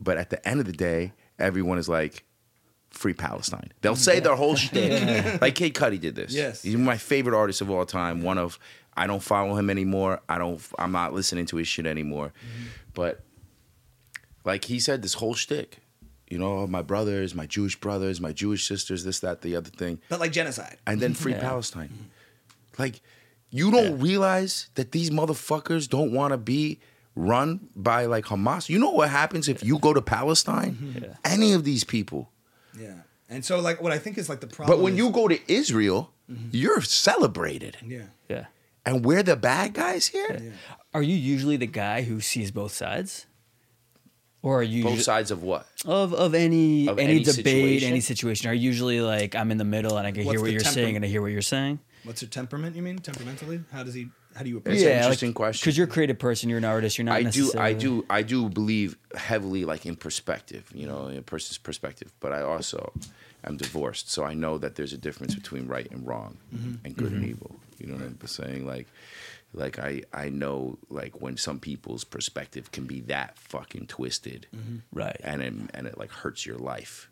but 0.00 0.16
at 0.16 0.30
the 0.30 0.46
end 0.48 0.60
of 0.60 0.66
the 0.66 0.72
day, 0.72 1.12
everyone 1.38 1.78
is 1.78 1.88
like, 1.88 2.24
free 2.90 3.12
Palestine. 3.14 3.72
They'll 3.82 3.96
say 3.96 4.20
their 4.20 4.34
whole 4.34 4.56
shtick. 4.56 5.40
like 5.40 5.54
Kid 5.54 5.74
Cudi 5.74 6.00
did 6.00 6.14
this. 6.14 6.32
Yes. 6.32 6.62
He's 6.62 6.76
my 6.76 6.96
favorite 6.96 7.36
artist 7.36 7.60
of 7.60 7.70
all 7.70 7.84
time. 7.86 8.22
One 8.22 8.38
of 8.38 8.58
I 8.96 9.06
don't 9.06 9.22
follow 9.22 9.54
him 9.54 9.70
anymore. 9.70 10.20
I 10.28 10.38
don't. 10.38 10.60
I'm 10.78 10.92
not 10.92 11.12
listening 11.14 11.46
to 11.46 11.56
his 11.56 11.68
shit 11.68 11.86
anymore. 11.86 12.28
Mm-hmm. 12.28 12.66
But 12.94 13.20
like 14.44 14.64
he 14.64 14.80
said, 14.80 15.02
this 15.02 15.14
whole 15.14 15.34
shtick. 15.34 15.78
You 16.28 16.38
know, 16.38 16.64
my 16.68 16.82
brothers, 16.82 17.34
my 17.34 17.46
Jewish 17.46 17.78
brothers, 17.80 18.20
my 18.20 18.32
Jewish 18.32 18.68
sisters, 18.68 19.02
this, 19.02 19.18
that, 19.18 19.42
the 19.42 19.56
other 19.56 19.68
thing, 19.70 20.00
But 20.08 20.20
like 20.20 20.30
genocide. 20.30 20.76
and 20.86 21.00
then 21.00 21.12
free 21.22 21.32
Yeah. 21.32 21.40
Palestine. 21.40 21.90
Like, 22.80 23.00
you 23.50 23.70
don't 23.70 23.98
realize 24.00 24.70
that 24.76 24.92
these 24.92 25.10
motherfuckers 25.10 25.88
don't 25.88 26.12
want 26.12 26.32
to 26.32 26.38
be 26.38 26.80
run 27.14 27.68
by 27.76 28.06
like 28.06 28.24
Hamas. 28.26 28.68
You 28.68 28.78
know 28.78 28.90
what 28.90 29.10
happens 29.10 29.48
if 29.48 29.62
you 29.64 29.78
go 29.78 29.92
to 29.92 30.00
Palestine? 30.00 30.96
Yeah. 31.02 31.14
Any 31.24 31.52
of 31.52 31.64
these 31.64 31.84
people. 31.84 32.30
Yeah. 32.78 33.02
And 33.28 33.44
so 33.44 33.60
like 33.60 33.82
what 33.82 33.92
I 33.92 33.98
think 33.98 34.18
is 34.18 34.28
like 34.28 34.40
the 34.40 34.46
problem. 34.46 34.76
But 34.78 34.82
when 34.82 34.94
is- 34.94 34.98
you 35.00 35.10
go 35.10 35.28
to 35.28 35.38
Israel, 35.52 36.12
mm-hmm. 36.30 36.48
you're 36.52 36.80
celebrated. 36.80 37.76
Yeah. 37.84 38.06
Yeah. 38.28 38.46
And 38.86 39.04
we're 39.04 39.22
the 39.22 39.36
bad 39.36 39.74
guys 39.74 40.06
here? 40.08 40.38
Yeah. 40.42 40.50
Are 40.94 41.02
you 41.02 41.16
usually 41.16 41.56
the 41.56 41.66
guy 41.66 42.02
who 42.02 42.20
sees 42.20 42.50
both 42.50 42.72
sides? 42.72 43.26
Or 44.42 44.60
are 44.60 44.62
you 44.62 44.84
Both 44.84 44.96
ju- 44.96 45.02
sides 45.02 45.30
of 45.30 45.42
what? 45.42 45.66
of 45.84 46.14
of 46.14 46.34
any 46.34 46.88
Of 46.88 46.98
any, 46.98 47.16
any 47.16 47.24
debate, 47.24 47.34
situation? 47.44 47.88
any 47.90 48.00
situation? 48.00 48.48
Are 48.48 48.54
you 48.54 48.62
usually 48.72 49.00
like 49.02 49.34
I'm 49.34 49.50
in 49.50 49.58
the 49.58 49.66
middle 49.66 49.98
and 49.98 50.06
I 50.06 50.12
can 50.12 50.24
What's 50.24 50.36
hear 50.36 50.40
what 50.40 50.50
you're 50.50 50.60
saying 50.60 50.96
and 50.96 51.04
I 51.04 51.08
hear 51.08 51.20
what 51.20 51.30
you're 51.30 51.42
saying? 51.42 51.78
What's 52.04 52.22
your 52.22 52.28
temperament? 52.28 52.76
You 52.76 52.82
mean 52.82 52.98
temperamentally? 52.98 53.60
How 53.72 53.82
does 53.82 53.94
he? 53.94 54.08
How 54.34 54.42
do 54.42 54.48
you 54.48 54.58
approach 54.58 54.76
It's 54.76 54.84
an 54.84 54.90
it? 54.90 54.96
interesting 54.96 55.34
question. 55.34 55.62
Because 55.62 55.76
you're 55.76 55.86
a 55.86 55.90
creative 55.90 56.18
person, 56.18 56.48
you're 56.48 56.58
an 56.58 56.64
artist. 56.64 56.98
You're 56.98 57.06
not. 57.06 57.16
I 57.16 57.22
do, 57.24 57.52
I 57.58 57.72
do, 57.72 58.06
I 58.08 58.22
do 58.22 58.48
believe 58.48 58.96
heavily, 59.14 59.64
like 59.64 59.86
in 59.86 59.96
perspective, 59.96 60.70
you 60.72 60.86
know, 60.86 61.08
in 61.08 61.18
a 61.18 61.22
person's 61.22 61.58
perspective. 61.58 62.12
But 62.20 62.32
I 62.32 62.42
also 62.42 62.92
am 63.44 63.56
divorced, 63.56 64.10
so 64.10 64.24
I 64.24 64.34
know 64.34 64.56
that 64.58 64.76
there's 64.76 64.92
a 64.92 64.98
difference 64.98 65.34
between 65.34 65.66
right 65.66 65.90
and 65.90 66.06
wrong, 66.06 66.38
mm-hmm. 66.54 66.74
and 66.84 66.96
good 66.96 67.12
and 67.12 67.22
mm-hmm. 67.22 67.30
evil. 67.30 67.60
You 67.78 67.86
know 67.86 67.94
what 67.94 68.04
I'm 68.04 68.26
saying? 68.26 68.66
Like, 68.66 68.86
like 69.52 69.78
I, 69.78 70.02
I 70.12 70.28
know, 70.28 70.78
like 70.90 71.20
when 71.20 71.36
some 71.36 71.58
people's 71.58 72.04
perspective 72.04 72.70
can 72.70 72.84
be 72.86 73.00
that 73.02 73.36
fucking 73.38 73.88
twisted, 73.88 74.46
mm-hmm. 74.54 74.78
Right. 74.92 75.20
and 75.24 75.42
it, 75.42 75.54
and 75.74 75.86
it 75.86 75.98
like 75.98 76.10
hurts 76.10 76.46
your 76.46 76.58
life. 76.58 77.10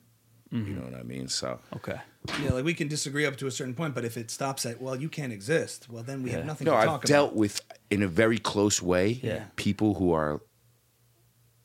You 0.50 0.58
know 0.58 0.80
mm-hmm. 0.80 0.92
what 0.92 1.00
I 1.00 1.02
mean? 1.02 1.28
So 1.28 1.60
Okay. 1.76 2.00
Yeah, 2.42 2.52
like 2.52 2.64
we 2.64 2.74
can 2.74 2.88
disagree 2.88 3.26
up 3.26 3.36
to 3.36 3.46
a 3.46 3.50
certain 3.50 3.74
point, 3.74 3.94
but 3.94 4.04
if 4.04 4.16
it 4.16 4.30
stops 4.30 4.64
at 4.66 4.80
well, 4.80 4.96
you 4.96 5.08
can't 5.08 5.32
exist, 5.32 5.88
well, 5.90 6.02
then 6.02 6.22
we 6.22 6.30
have 6.30 6.40
Yeah. 6.40 6.46
nothing 6.46 6.64
no, 6.66 6.72
to 6.72 6.76
I've 6.78 6.86
talk 6.86 7.04
dealt 7.04 7.30
about. 7.30 7.38
with 7.38 7.60
in 7.90 8.02
a 8.02 8.08
very 8.08 8.38
close 8.38 8.80
way 8.80 9.20
Yeah. 9.22 9.44
people 9.56 9.94
who 9.94 10.12
are 10.12 10.40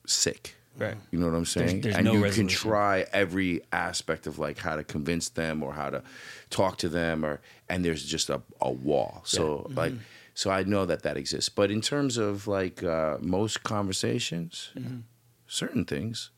sick. 0.06 0.56
Right. 0.76 0.96
You 1.12 1.18
know 1.20 1.26
what 1.26 1.36
I'm 1.36 1.44
saying? 1.44 1.82
there's 1.82 1.94
and 1.96 2.04
no 2.04 2.14
you 2.14 2.32
can 2.32 2.48
try 2.48 3.06
every 3.12 3.62
aspect 3.72 4.26
of 4.26 4.38
like 4.38 4.58
how 4.58 4.76
to 4.76 4.82
convince 4.82 5.28
them 5.28 5.62
or 5.62 5.72
how 5.72 5.88
to 5.88 6.02
talk 6.50 6.78
to 6.78 6.88
them 6.88 7.24
or 7.24 7.40
and 7.68 7.84
there's 7.84 8.04
just 8.04 8.28
a, 8.28 8.42
a 8.60 8.72
wall. 8.72 9.22
So 9.24 9.58
mm-hmm. 9.68 9.74
like 9.74 9.92
so 10.34 10.50
I 10.50 10.64
know 10.64 10.84
that 10.84 11.02
that 11.02 11.16
exists. 11.16 11.48
But 11.48 11.70
in 11.70 11.80
terms 11.80 12.16
of 12.16 12.48
like 12.48 12.82
uh, 12.82 13.18
most 13.20 13.62
conversations, 13.62 14.70
mm-hmm. 14.76 14.98
certain 15.46 15.84
things, 15.84 16.30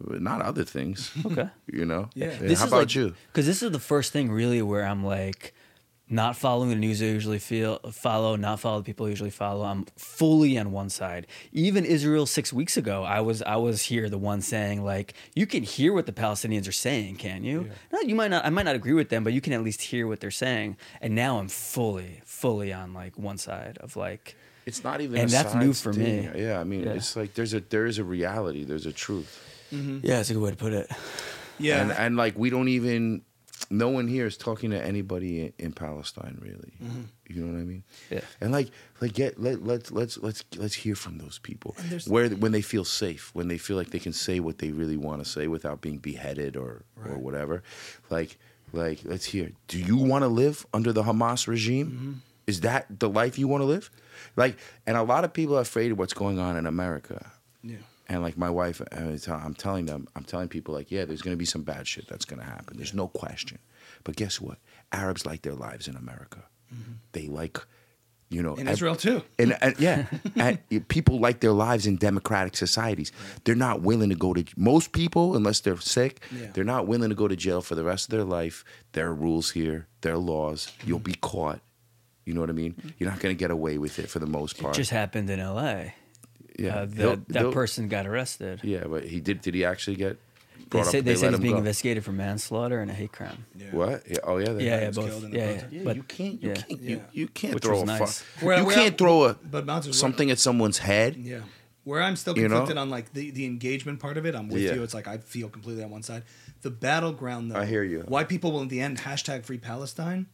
but 0.00 0.20
not 0.20 0.42
other 0.42 0.64
things. 0.64 1.10
Okay. 1.24 1.48
You 1.72 1.84
know? 1.84 2.08
Yeah. 2.14 2.28
And 2.28 2.48
This 2.48 2.60
how 2.60 2.66
is 2.66 2.72
about 2.72 2.78
like, 2.82 2.94
you? 2.94 3.14
Because 3.28 3.46
this 3.46 3.62
is 3.62 3.70
the 3.72 3.78
first 3.80 4.12
thing 4.12 4.30
really 4.30 4.62
where 4.62 4.84
I'm 4.86 5.04
like, 5.04 5.52
not 6.08 6.36
following 6.36 6.68
the 6.70 6.76
news 6.76 7.02
I 7.02 7.06
usually 7.06 7.40
feel 7.40 7.80
follow, 7.90 8.36
not 8.36 8.60
follow 8.60 8.78
the 8.78 8.84
people 8.84 9.06
I 9.06 9.08
usually 9.08 9.30
follow. 9.30 9.64
I'm 9.64 9.86
fully 9.96 10.56
on 10.56 10.70
one 10.70 10.88
side. 10.88 11.26
Even 11.50 11.84
Israel 11.84 12.26
six 12.26 12.52
weeks 12.52 12.76
ago, 12.76 13.02
I 13.02 13.20
was 13.20 13.42
I 13.42 13.56
was 13.56 13.82
here 13.82 14.08
the 14.08 14.16
one 14.16 14.40
saying 14.40 14.84
like, 14.84 15.14
you 15.34 15.46
can 15.46 15.64
hear 15.64 15.92
what 15.92 16.06
the 16.06 16.12
Palestinians 16.12 16.68
are 16.68 16.72
saying, 16.72 17.16
can 17.16 17.42
you? 17.42 17.70
No, 17.92 18.00
you 18.02 18.14
might 18.14 18.30
not. 18.30 18.44
I 18.46 18.50
might 18.50 18.66
not 18.66 18.76
agree 18.76 18.92
with 18.92 19.08
them, 19.08 19.24
but 19.24 19.32
you 19.32 19.40
can 19.40 19.52
at 19.52 19.64
least 19.64 19.82
hear 19.82 20.06
what 20.06 20.20
they're 20.20 20.30
saying. 20.30 20.76
And 21.00 21.16
now 21.16 21.38
I'm 21.40 21.48
fully, 21.48 22.20
fully 22.24 22.72
on 22.72 22.94
like 22.94 23.18
one 23.18 23.36
side 23.38 23.76
of 23.80 23.96
like, 23.96 24.36
It's 24.64 24.84
not 24.84 25.00
even 25.00 25.20
And 25.20 25.28
a 25.28 25.32
that's 25.32 25.54
new 25.56 25.72
for 25.72 25.92
thing. 25.92 26.32
me. 26.32 26.42
Yeah, 26.44 26.60
I 26.60 26.64
mean 26.64 26.84
Yeah. 26.84 26.92
it's 26.92 27.16
like 27.16 27.34
there's 27.34 27.52
a 27.52 27.58
there 27.60 27.86
is 27.86 27.98
a 27.98 28.04
reality, 28.04 28.62
there's 28.62 28.86
a 28.86 28.92
truth. 28.92 29.42
Yeah, 29.70 30.20
it's 30.20 30.30
a 30.30 30.34
good 30.34 30.42
way 30.42 30.50
to 30.50 30.56
put 30.56 30.72
it. 30.72 30.90
yeah, 31.58 31.80
and, 31.82 31.92
and 31.92 32.16
like 32.16 32.38
we 32.38 32.50
don't 32.50 32.68
even 32.68 33.22
no 33.70 33.88
one 33.88 34.06
here 34.06 34.26
is 34.26 34.36
talking 34.36 34.70
to 34.70 34.80
anybody 34.80 35.40
in, 35.46 35.52
in 35.58 35.72
palestine 35.72 36.38
really. 36.40 36.72
You 37.28 37.42
know 37.42 37.52
what 37.52 37.60
i 37.60 37.64
mean? 37.64 37.82
Yeah. 38.10 38.20
and 38.40 38.52
like 38.52 38.68
like 39.00 39.12
get 39.14 39.40
let, 39.40 39.64
let's 39.64 39.90
let's 39.90 40.18
let's 40.18 40.44
let's 40.56 40.74
hear 40.74 40.94
from 40.94 41.18
those 41.18 41.38
people. 41.40 41.74
Where 42.06 42.28
when 42.28 42.52
they 42.52 42.62
feel 42.62 42.84
safe 42.84 43.30
when 43.34 43.48
they 43.48 43.58
feel 43.58 43.76
like 43.76 43.90
they 43.90 43.98
can 43.98 44.12
say 44.12 44.38
what 44.40 44.58
they 44.58 44.70
really 44.70 44.96
want 44.96 45.24
to 45.24 45.28
say 45.28 45.48
without 45.48 45.80
being 45.80 45.98
beheaded 45.98 46.56
or 46.56 46.84
or 47.04 47.18
whatever. 47.18 47.62
Like 48.10 48.38
like 48.72 49.00
let's 49.04 49.24
hear 49.24 49.50
do 49.68 49.78
you 49.78 49.96
want 49.96 50.22
to 50.22 50.28
live 50.28 50.66
under 50.72 50.92
the 50.92 51.02
hamas 51.02 51.48
regime? 51.48 51.86
Mm-hmm. 51.90 52.12
is 52.46 52.60
that 52.60 52.86
the 53.00 53.08
life 53.08 53.38
you 53.38 53.48
want 53.48 53.62
to 53.62 53.66
live? 53.66 53.90
Like 54.36 54.56
and 54.86 54.96
a 54.96 55.02
lot 55.02 55.24
of 55.24 55.32
people 55.32 55.56
are 55.56 55.62
afraid 55.62 55.92
of 55.92 55.98
what's 55.98 56.14
going 56.14 56.38
on 56.38 56.56
in 56.56 56.66
america. 56.66 57.18
yeah. 57.24 57.30
And 58.08 58.22
like 58.22 58.36
my 58.36 58.50
wife, 58.50 58.80
uh, 58.80 58.84
I 58.92 59.16
tell- 59.16 59.36
uh, 59.36 59.40
I'm 59.44 59.54
telling 59.54 59.86
them, 59.86 60.08
I'm 60.14 60.24
telling 60.24 60.48
people 60.48 60.74
like, 60.74 60.90
yeah, 60.90 61.04
there's 61.04 61.22
gonna 61.22 61.36
be 61.36 61.44
some 61.44 61.62
bad 61.62 61.86
shit 61.86 62.08
that's 62.08 62.24
gonna 62.24 62.44
happen. 62.44 62.76
There's 62.76 62.94
no 62.94 63.08
question. 63.08 63.58
But 64.04 64.16
guess 64.16 64.40
what? 64.40 64.58
Arabs 64.92 65.26
like 65.26 65.42
their 65.42 65.54
lives 65.54 65.88
in 65.88 65.96
America. 65.96 66.44
Mm-hmm. 66.72 66.92
They 67.12 67.26
like, 67.26 67.58
you 68.28 68.42
know, 68.42 68.54
In 68.54 68.68
Israel 68.68 68.96
too. 68.96 69.18
Uh, 69.18 69.22
and, 69.38 69.58
and 69.60 69.80
yeah, 69.80 70.06
and 70.36 70.88
people 70.88 71.20
like 71.20 71.40
their 71.40 71.52
lives 71.52 71.86
in 71.86 71.96
democratic 71.96 72.56
societies. 72.56 73.12
They're 73.44 73.54
not 73.54 73.82
willing 73.82 74.08
to 74.08 74.16
go 74.16 74.34
to 74.34 74.44
most 74.56 74.92
people 74.92 75.36
unless 75.36 75.60
they're 75.60 75.78
sick. 75.78 76.22
Yeah. 76.32 76.48
They're 76.52 76.64
not 76.64 76.86
willing 76.86 77.08
to 77.08 77.14
go 77.14 77.28
to 77.28 77.36
jail 77.36 77.60
for 77.62 77.74
the 77.74 77.84
rest 77.84 78.06
of 78.06 78.10
their 78.10 78.24
life. 78.24 78.64
There 78.92 79.06
are 79.06 79.14
rules 79.14 79.52
here. 79.52 79.86
There 80.00 80.14
are 80.14 80.18
laws. 80.18 80.72
You'll 80.84 80.98
mm-hmm. 80.98 81.04
be 81.04 81.14
caught. 81.20 81.60
You 82.24 82.34
know 82.34 82.40
what 82.40 82.50
I 82.50 82.54
mean? 82.54 82.74
Mm-hmm. 82.74 82.88
You're 82.98 83.10
not 83.10 83.20
gonna 83.20 83.34
get 83.34 83.52
away 83.52 83.78
with 83.78 83.98
it 84.00 84.10
for 84.10 84.18
the 84.18 84.26
most 84.26 84.54
part. 84.54 84.60
It 84.60 84.64
part. 84.64 84.76
just 84.76 84.90
happened 84.90 85.30
in 85.30 85.38
L.A. 85.38 85.94
yeah, 86.58 86.76
Uh, 86.80 86.86
They'll- 86.88 87.10
that 87.10 87.28
that 87.28 87.32
they'll- 87.40 87.52
person 87.52 87.88
got 87.88 88.06
arrested. 88.06 88.60
Yeah, 88.62 88.84
but 88.88 89.04
he 89.04 89.20
did. 89.20 89.40
Did 89.40 89.54
he 89.54 89.64
actually 89.64 89.96
get 89.96 90.18
They 90.58 90.64
brought 90.70 90.86
said 90.86 90.98
up? 91.00 91.04
they, 91.04 91.14
said 91.16 91.30
he's 91.32 91.40
being 91.40 91.52
go. 91.54 91.58
investigated 91.58 92.04
for 92.04 92.12
manslaughter 92.12 92.80
and 92.80 92.90
a 92.90 92.94
hate 92.94 93.12
crime. 93.12 93.44
Yeah. 93.56 93.66
What? 93.72 94.02
Yeah, 94.08 94.18
oh 94.24 94.38
yeah. 94.38 94.52
they- 94.52 94.64
Yeah, 94.66 94.80
yeah, 94.80 94.86
was 94.88 94.96
both. 94.96 95.06
killed 95.10 95.24
in 95.24 95.30
the 95.30 95.36
Yeah, 95.38 95.44
yeah. 95.44 95.50
protest. 95.52 95.72
Yeah, 95.72 95.82
But 95.84 95.96
you 95.96 96.02
can't. 96.02 96.42
You 96.42 96.48
yeah. 96.48 96.54
can't. 96.54 96.80
You, 96.82 96.96
Yeah. 96.96 97.02
you 97.12 97.28
can't 97.28 97.54
Which 97.54 97.64
throw 97.64 97.74
was 97.74 97.82
a 97.82 97.86
nice. 97.86 98.20
fuck. 98.22 98.42
Where- 98.42 98.58
you 98.58 98.64
where 98.66 98.74
can't 98.76 98.94
I- 98.94 98.96
throw 98.96 99.24
a 99.24 99.34
but 99.34 99.66
Bounce 99.66 99.96
something 99.98 100.30
at 100.30 100.38
someone's 100.38 100.78
head. 100.78 101.16
Yeah. 101.16 101.40
Where 101.84 102.02
I'm 102.02 102.16
still 102.16 102.36
You 102.36 102.48
know? 102.48 102.56
conflicted 102.56 102.78
on 102.78 102.90
like 102.90 103.12
the, 103.12 103.30
the 103.30 103.44
engagement 103.44 104.00
part 104.00 104.16
of 104.16 104.26
it, 104.26 104.34
I'm 104.34 104.48
with 104.48 104.60
Yeah. 104.62 104.74
you. 104.74 104.82
It's 104.82 104.92
like 104.94 105.06
I 105.06 105.18
feel 105.18 105.48
completely 105.48 105.84
on 105.84 105.90
one 105.90 106.02
side. 106.02 106.24
The 106.62 106.70
battleground 106.70 107.52
though. 107.52 107.60
I 107.60 107.64
hear 107.66 107.84
you. 107.84 108.02
Why 108.08 108.24
people 108.24 108.50
will 108.50 108.62
in 108.62 108.68
the 108.68 108.80
end 108.80 108.98
hashtag 108.98 109.44
free 109.44 109.58
Palestine 109.58 110.26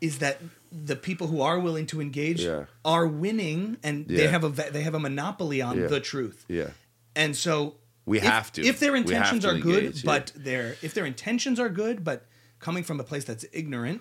is 0.00 0.18
that 0.20 0.40
the 0.72 0.96
people 0.96 1.26
who 1.26 1.40
are 1.42 1.58
willing 1.58 1.86
to 1.86 2.00
engage 2.00 2.42
Yeah. 2.42 2.64
are 2.84 3.06
winning 3.06 3.76
and 3.82 4.06
they 4.06 4.28
have 4.28 4.44
a 4.44 4.48
they 4.70 4.82
have 4.82 4.94
a 4.94 5.00
monopoly 5.00 5.60
on 5.60 5.78
Yeah. 5.78 5.86
the 5.88 6.00
truth. 6.00 6.44
Yeah. 6.48 6.70
And 7.16 7.36
so 7.36 7.74
We 8.06 8.18
if- 8.18 8.24
have 8.24 8.52
to. 8.52 8.62
If 8.64 8.78
their 8.80 8.94
intentions 8.94 9.44
are 9.44 9.58
good, 9.58 9.84
engage, 9.84 10.04
yeah. 10.04 10.10
but 10.12 10.32
their 10.36 10.76
if 10.82 10.94
their 10.94 11.06
intentions 11.06 11.58
are 11.58 11.68
good, 11.68 12.04
but 12.04 12.26
coming 12.60 12.84
from 12.84 13.00
a 13.00 13.04
place 13.04 13.24
that's 13.24 13.44
ignorant, 13.52 14.00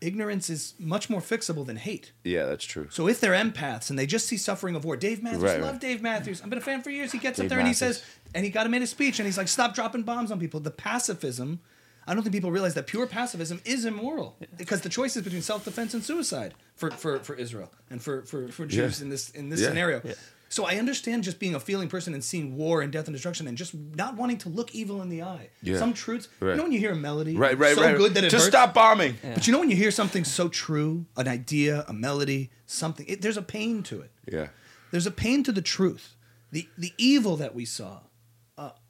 ignorance 0.00 0.50
is 0.50 0.74
much 0.78 1.08
more 1.08 1.20
fixable 1.20 1.64
than 1.64 1.76
hate. 1.76 2.12
Yeah, 2.24 2.44
that's 2.46 2.64
true. 2.64 2.88
So 2.90 3.08
if 3.08 3.20
they're 3.20 3.32
empaths 3.32 3.88
and 3.90 3.98
they 3.98 4.06
just 4.06 4.26
see 4.26 4.36
suffering 4.36 4.74
of 4.76 4.84
war, 4.84 4.96
Dave 4.96 5.22
Matthews, 5.22 5.42
Right, 5.42 5.60
love 5.60 5.72
right. 5.72 5.80
Dave 5.80 6.02
Matthews. 6.02 6.42
I've 6.42 6.50
been 6.50 6.58
a 6.58 6.62
fan 6.62 6.82
for 6.82 6.90
years. 6.90 7.12
He 7.12 7.18
gets 7.18 7.38
up 7.38 7.44
Dave 7.44 7.50
there 7.50 7.58
and 7.60 7.68
he 7.68 7.74
says, 7.74 8.02
and 8.34 8.44
he 8.44 8.50
got 8.50 8.66
him 8.66 8.74
in 8.74 8.82
a 8.82 8.86
speech 8.86 9.18
and 9.18 9.26
he's 9.26 9.38
like, 9.38 9.48
stop 9.48 9.74
dropping 9.74 10.02
bombs 10.02 10.30
on 10.30 10.38
people. 10.38 10.60
The 10.60 10.70
pacifism, 10.70 11.60
I 12.06 12.14
don't 12.14 12.22
think 12.22 12.34
people 12.34 12.50
realize 12.52 12.74
that 12.74 12.86
pure 12.86 13.06
pacifism 13.06 13.60
is 13.64 13.84
immoral 13.84 14.36
because 14.56 14.80
the 14.82 14.88
choice 14.88 15.16
is 15.16 15.22
between 15.24 15.42
self-defense 15.42 15.92
and 15.94 16.04
suicide 16.04 16.54
for, 16.76 16.90
for, 16.90 17.18
for 17.20 17.34
Israel 17.34 17.70
and 17.90 18.00
for, 18.02 18.22
for, 18.22 18.48
for 18.48 18.64
Jews 18.66 19.00
Yeah. 19.00 19.04
in 19.04 19.10
this 19.10 19.30
in 19.30 19.48
this 19.48 19.60
Yeah. 19.60 19.68
scenario. 19.68 20.00
Yeah. 20.04 20.14
So 20.48 20.64
I 20.64 20.76
understand 20.76 21.24
just 21.24 21.40
being 21.40 21.56
a 21.56 21.60
feeling 21.60 21.88
person 21.88 22.14
and 22.14 22.22
seeing 22.22 22.56
war 22.56 22.80
and 22.80 22.92
death 22.92 23.08
and 23.08 23.14
destruction 23.14 23.48
and 23.48 23.58
just 23.58 23.74
not 23.74 24.14
wanting 24.14 24.38
to 24.38 24.48
look 24.48 24.72
evil 24.76 25.02
in 25.02 25.08
the 25.08 25.22
eye. 25.22 25.48
Yeah. 25.60 25.78
Some 25.78 25.92
truths, 25.92 26.28
you 26.40 26.54
know 26.54 26.62
when 26.62 26.70
you 26.70 26.78
hear 26.78 26.92
a 26.92 26.96
melody, 26.96 27.36
Right, 27.36 27.58
right, 27.58 27.74
so 27.74 27.82
right. 27.82 27.96
good 27.96 28.14
that 28.14 28.22
it 28.22 28.30
to 28.30 28.36
hurts? 28.36 28.46
stop 28.48 28.72
bombing. 28.72 29.16
But 29.34 29.48
you 29.48 29.52
know 29.52 29.58
when 29.58 29.70
you 29.70 29.76
hear 29.76 29.90
something 29.90 30.22
so 30.22 30.48
true, 30.48 31.06
an 31.16 31.26
idea, 31.26 31.84
a 31.88 31.92
melody, 31.92 32.50
something, 32.66 33.04
it, 33.08 33.22
there's 33.22 33.36
a 33.36 33.42
pain 33.42 33.82
to 33.84 34.00
it. 34.02 34.12
Yeah. 34.30 34.48
There's 34.92 35.06
a 35.06 35.10
pain 35.10 35.42
to 35.42 35.50
the 35.52 35.62
truth, 35.62 36.14
the 36.52 36.68
the 36.78 36.92
evil 36.96 37.36
that 37.38 37.52
we 37.52 37.64
saw, 37.64 37.98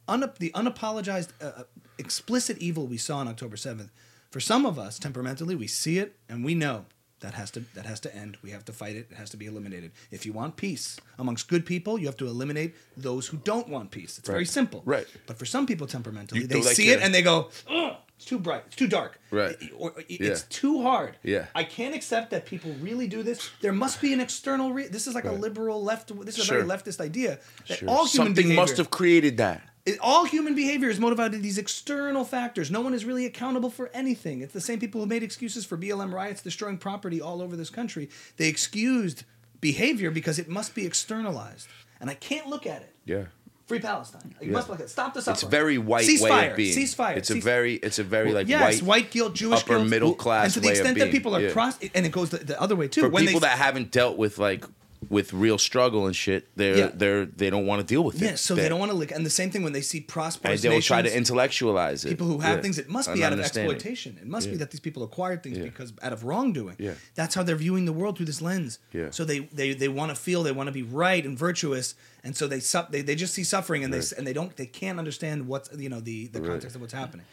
un, 0.09 0.31
the 0.39 0.51
unapologized, 0.55 1.29
uh, 1.41 1.47
uh, 1.47 1.63
explicit 1.99 2.59
evil 2.59 2.87
we 2.87 2.97
saw 2.99 3.19
on 3.19 3.29
October 3.29 3.57
seventh. 3.57 3.91
For 4.31 4.41
some 4.41 4.67
of 4.67 4.79
us, 4.79 4.99
temperamentally, 4.99 5.55
we 5.55 5.67
see 5.67 5.99
it 5.99 6.17
and 6.29 6.45
we 6.45 6.55
know 6.55 6.85
that 7.21 7.33
has 7.35 7.51
to 7.53 7.61
that 7.75 7.87
has 7.87 8.01
to 8.01 8.15
end. 8.15 8.37
We 8.43 8.51
have 8.51 8.65
to 8.67 8.73
fight 8.73 8.97
it. 8.97 9.09
It 9.11 9.17
has 9.17 9.31
to 9.31 9.37
be 9.39 9.47
eliminated. 9.47 9.93
If 10.11 10.27
you 10.27 10.33
want 10.35 10.57
peace 10.57 10.99
amongst 11.19 11.49
good 11.49 11.65
people, 11.65 11.99
you 11.99 12.07
have 12.07 12.17
to 12.19 12.27
eliminate 12.27 12.75
those 12.97 13.27
who 13.29 13.39
don't 13.39 13.69
want 13.69 13.91
peace. 13.91 14.19
It's 14.19 14.29
very 14.29 14.45
simple. 14.45 14.83
Right. 14.85 15.07
But 15.27 15.39
for 15.39 15.47
some 15.47 15.67
people, 15.67 15.87
temperamentally, 15.87 16.43
You 16.43 16.47
they 16.47 16.61
see 16.63 16.91
it 16.91 17.01
and 17.01 17.15
they 17.15 17.23
go, 17.23 17.51
"Ugh, 17.71 17.97
"It's 18.17 18.27
too 18.27 18.39
bright. 18.39 18.65
It's 18.67 18.77
too 18.77 18.87
dark. 18.89 19.19
Right. 19.31 19.57
Or 19.79 19.95
it- 20.09 20.21
Yeah. 20.21 20.31
It's 20.33 20.43
too 20.43 20.83
hard. 20.83 21.17
Yeah. 21.23 21.47
I 21.55 21.65
can't 21.65 21.95
accept 21.95 22.31
that 22.33 22.45
people 22.45 22.73
really 22.83 23.07
do 23.09 23.23
this. 23.23 23.49
There 23.63 23.73
must 23.73 24.03
be 24.03 24.13
an 24.13 24.21
external. 24.21 24.75
Re- 24.75 24.89
this 24.89 25.07
is 25.07 25.15
like 25.15 25.25
a 25.25 25.33
liberal 25.33 25.83
left. 25.83 26.09
This 26.27 26.35
is 26.37 26.43
a 26.43 26.47
Sure. 26.47 26.59
very 26.65 26.69
leftist 26.69 27.01
idea 27.01 27.39
that 27.69 27.79
Sure. 27.79 27.89
all 27.89 28.05
human 28.07 28.29
Something 28.29 28.35
behavior, 28.35 28.61
must 28.61 28.77
have 28.77 28.91
created 28.91 29.39
that. 29.39 29.63
It, 29.87 29.99
all 30.01 30.25
human 30.25 30.55
behavior 30.57 30.91
is 30.91 30.99
motivated 30.99 31.33
by 31.33 31.39
these 31.39 31.59
external 31.59 32.25
factors. 32.25 32.71
No 32.73 32.81
one 32.81 32.93
is 32.93 33.05
really 33.05 33.25
accountable 33.25 33.71
for 33.71 33.89
anything. 33.95 34.41
It's 34.43 34.53
the 34.53 34.61
same 34.61 34.81
people 34.81 35.01
who 35.01 35.07
made 35.07 35.23
excuses 35.23 35.65
for 35.65 35.79
BLM 35.79 36.13
riots 36.13 36.43
destroying 36.43 36.77
property 36.77 37.21
all 37.21 37.41
over 37.41 37.55
this 37.57 37.71
country. 37.71 38.09
They 38.37 38.49
excused 38.49 39.23
behavior 39.61 40.11
because 40.11 40.39
it 40.41 40.49
must 40.49 40.75
be 40.75 40.85
externalized. 40.85 41.69
And 42.01 42.11
I 42.11 42.15
can't 42.15 42.49
look 42.49 42.67
at 42.67 42.83
it. 42.83 42.95
Yeah. 43.05 43.25
Free 43.67 43.79
Palestine. 43.79 44.35
You 44.41 44.49
Yeah. 44.49 44.53
must 44.55 44.69
look 44.69 44.81
at 44.81 44.87
it. 44.87 44.91
Stop 44.91 45.15
the 45.15 45.23
suffering. 45.23 45.35
It's 45.35 45.51
very 45.51 45.79
white 45.79 46.09
way 46.21 46.51
of 46.51 46.57
being. 46.57 46.77
Ceasefire. 46.77 47.17
It's 47.17 47.31
a 47.31 47.41
very, 47.41 47.75
it's 47.77 47.99
a 47.99 48.05
very 48.05 48.33
like 48.33 48.49
yes, 48.49 48.61
white, 48.61 48.83
white, 48.83 49.11
guilt, 49.11 49.35
Jewish 49.35 49.61
upper 49.61 49.77
guilt, 49.79 49.89
middle 49.89 50.15
class 50.15 50.45
and 50.47 50.55
to 50.55 50.61
the 50.61 50.69
extent 50.71 50.99
that 50.99 51.11
people 51.11 51.35
are 51.35 51.41
Yeah. 51.41 51.53
pros- 51.53 51.79
and 51.95 52.05
it 52.07 52.13
goes 52.13 52.31
the, 52.31 52.39
the 52.39 52.61
other 52.61 52.77
way 52.77 52.87
too. 52.89 53.03
for 53.03 53.09
when 53.09 53.25
people 53.25 53.41
they, 53.41 53.47
that 53.49 53.59
haven't 53.59 53.91
dealt 53.93 54.17
with 54.19 54.39
like 54.39 54.65
with 55.11 55.33
real 55.33 55.59
struggle 55.59 56.07
and 56.07 56.15
shit. 56.17 56.49
They're 56.57 56.77
Yeah. 56.77 56.91
they're 56.95 57.27
they 57.27 57.51
don't 57.51 57.67
want 57.67 57.81
to 57.81 57.87
deal 57.87 58.03
with 58.05 58.17
it. 58.21 58.25
yeah, 58.25 58.35
so 58.37 58.55
they 58.55 58.69
don't 58.69 58.79
want 58.79 58.91
to 58.93 58.97
look. 58.97 59.11
And 59.11 59.25
the 59.27 59.31
same 59.31 59.51
thing 59.51 59.63
when 59.63 59.73
they 59.73 59.81
see 59.81 60.01
prosperous 60.01 60.65
And 60.65 60.73
they'll 60.73 60.81
try 60.83 61.03
to 61.03 61.15
intellectualize 61.17 62.05
it. 62.05 62.09
people 62.09 62.27
who 62.27 62.39
have 62.41 62.57
Yeah. 62.59 62.63
things, 62.63 62.79
it 62.79 62.89
must 62.89 63.13
be 63.13 63.23
out 63.25 63.33
of 63.33 63.41
exploitation. 63.41 64.19
It 64.21 64.27
must 64.27 64.51
be 64.51 64.57
that 64.57 64.71
these 64.71 64.81
people 64.81 65.03
acquired 65.03 65.43
things 65.43 65.59
because 65.59 65.93
out 66.03 66.13
of 66.13 66.25
wrongdoing. 66.25 66.77
Yeah. 66.79 66.93
That's 67.15 67.35
how 67.35 67.43
they're 67.43 67.57
viewing 67.57 67.85
the 67.85 67.93
world 67.93 68.17
through 68.17 68.27
this 68.27 68.41
lens. 68.43 68.79
Yeah. 68.93 69.11
So 69.11 69.25
they 69.25 69.41
they, 69.53 69.75
they 69.75 69.89
want 69.89 70.11
to 70.11 70.17
feel, 70.17 70.43
they 70.43 70.53
want 70.53 70.67
to 70.69 70.73
be 70.73 70.83
right 70.83 71.25
and 71.25 71.39
virtuous, 71.39 71.95
and 72.25 72.37
so 72.37 72.47
they 72.47 72.61
su- 72.61 72.87
they, 72.91 73.03
they 73.03 73.15
just 73.15 73.35
see 73.35 73.45
suffering 73.45 73.85
and 73.85 73.93
they 73.93 74.03
and 74.17 74.27
they 74.27 74.33
don't 74.33 74.57
they 74.57 74.67
can't 74.67 74.99
understand 74.99 75.47
what's 75.49 75.69
you 75.77 75.89
know 75.89 76.01
the 76.01 76.27
the 76.29 76.41
Right. 76.41 76.51
context 76.51 76.77
of 76.77 76.81
what's 76.83 76.93
happening. 76.93 77.27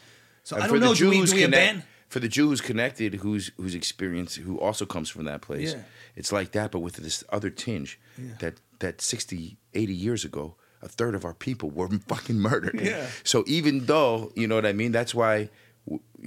So 0.44 0.56
And 0.56 0.64
I 0.64 0.68
don't 0.68 0.80
the 0.80 0.86
know. 0.86 0.94
Jew 0.94 1.04
Do 1.12 1.20
we, 1.20 1.26
do 1.26 1.34
we 1.36 1.42
abandon? 1.44 1.84
For 2.14 2.20
the 2.20 2.28
Jew 2.28 2.48
who's 2.50 2.60
connected, 2.60 3.14
who's 3.16 3.50
who's 3.56 3.74
experienced, 3.74 4.36
who 4.36 4.56
also 4.60 4.86
comes 4.86 5.10
from 5.10 5.24
that 5.24 5.40
place. 5.40 5.72
Yeah. 5.72 5.82
It's 6.14 6.30
like 6.30 6.52
that, 6.52 6.70
but 6.70 6.78
with 6.78 6.94
this 6.94 7.24
other 7.36 7.50
tinge 7.50 7.98
Yeah. 8.16 8.34
that 8.38 8.54
that 8.78 9.00
60, 9.00 9.56
80 9.74 9.92
years 9.92 10.24
ago, 10.24 10.54
a 10.80 10.86
third 10.88 11.16
of 11.16 11.24
our 11.24 11.34
people 11.34 11.70
were 11.70 11.88
fucking 12.08 12.38
murdered. 12.38 12.78
Yeah. 12.80 13.08
So 13.24 13.42
even 13.48 13.86
though, 13.86 14.30
you 14.36 14.46
know 14.46 14.54
what 14.54 14.64
I 14.64 14.72
mean, 14.72 14.92
that's 14.92 15.12
why, 15.12 15.48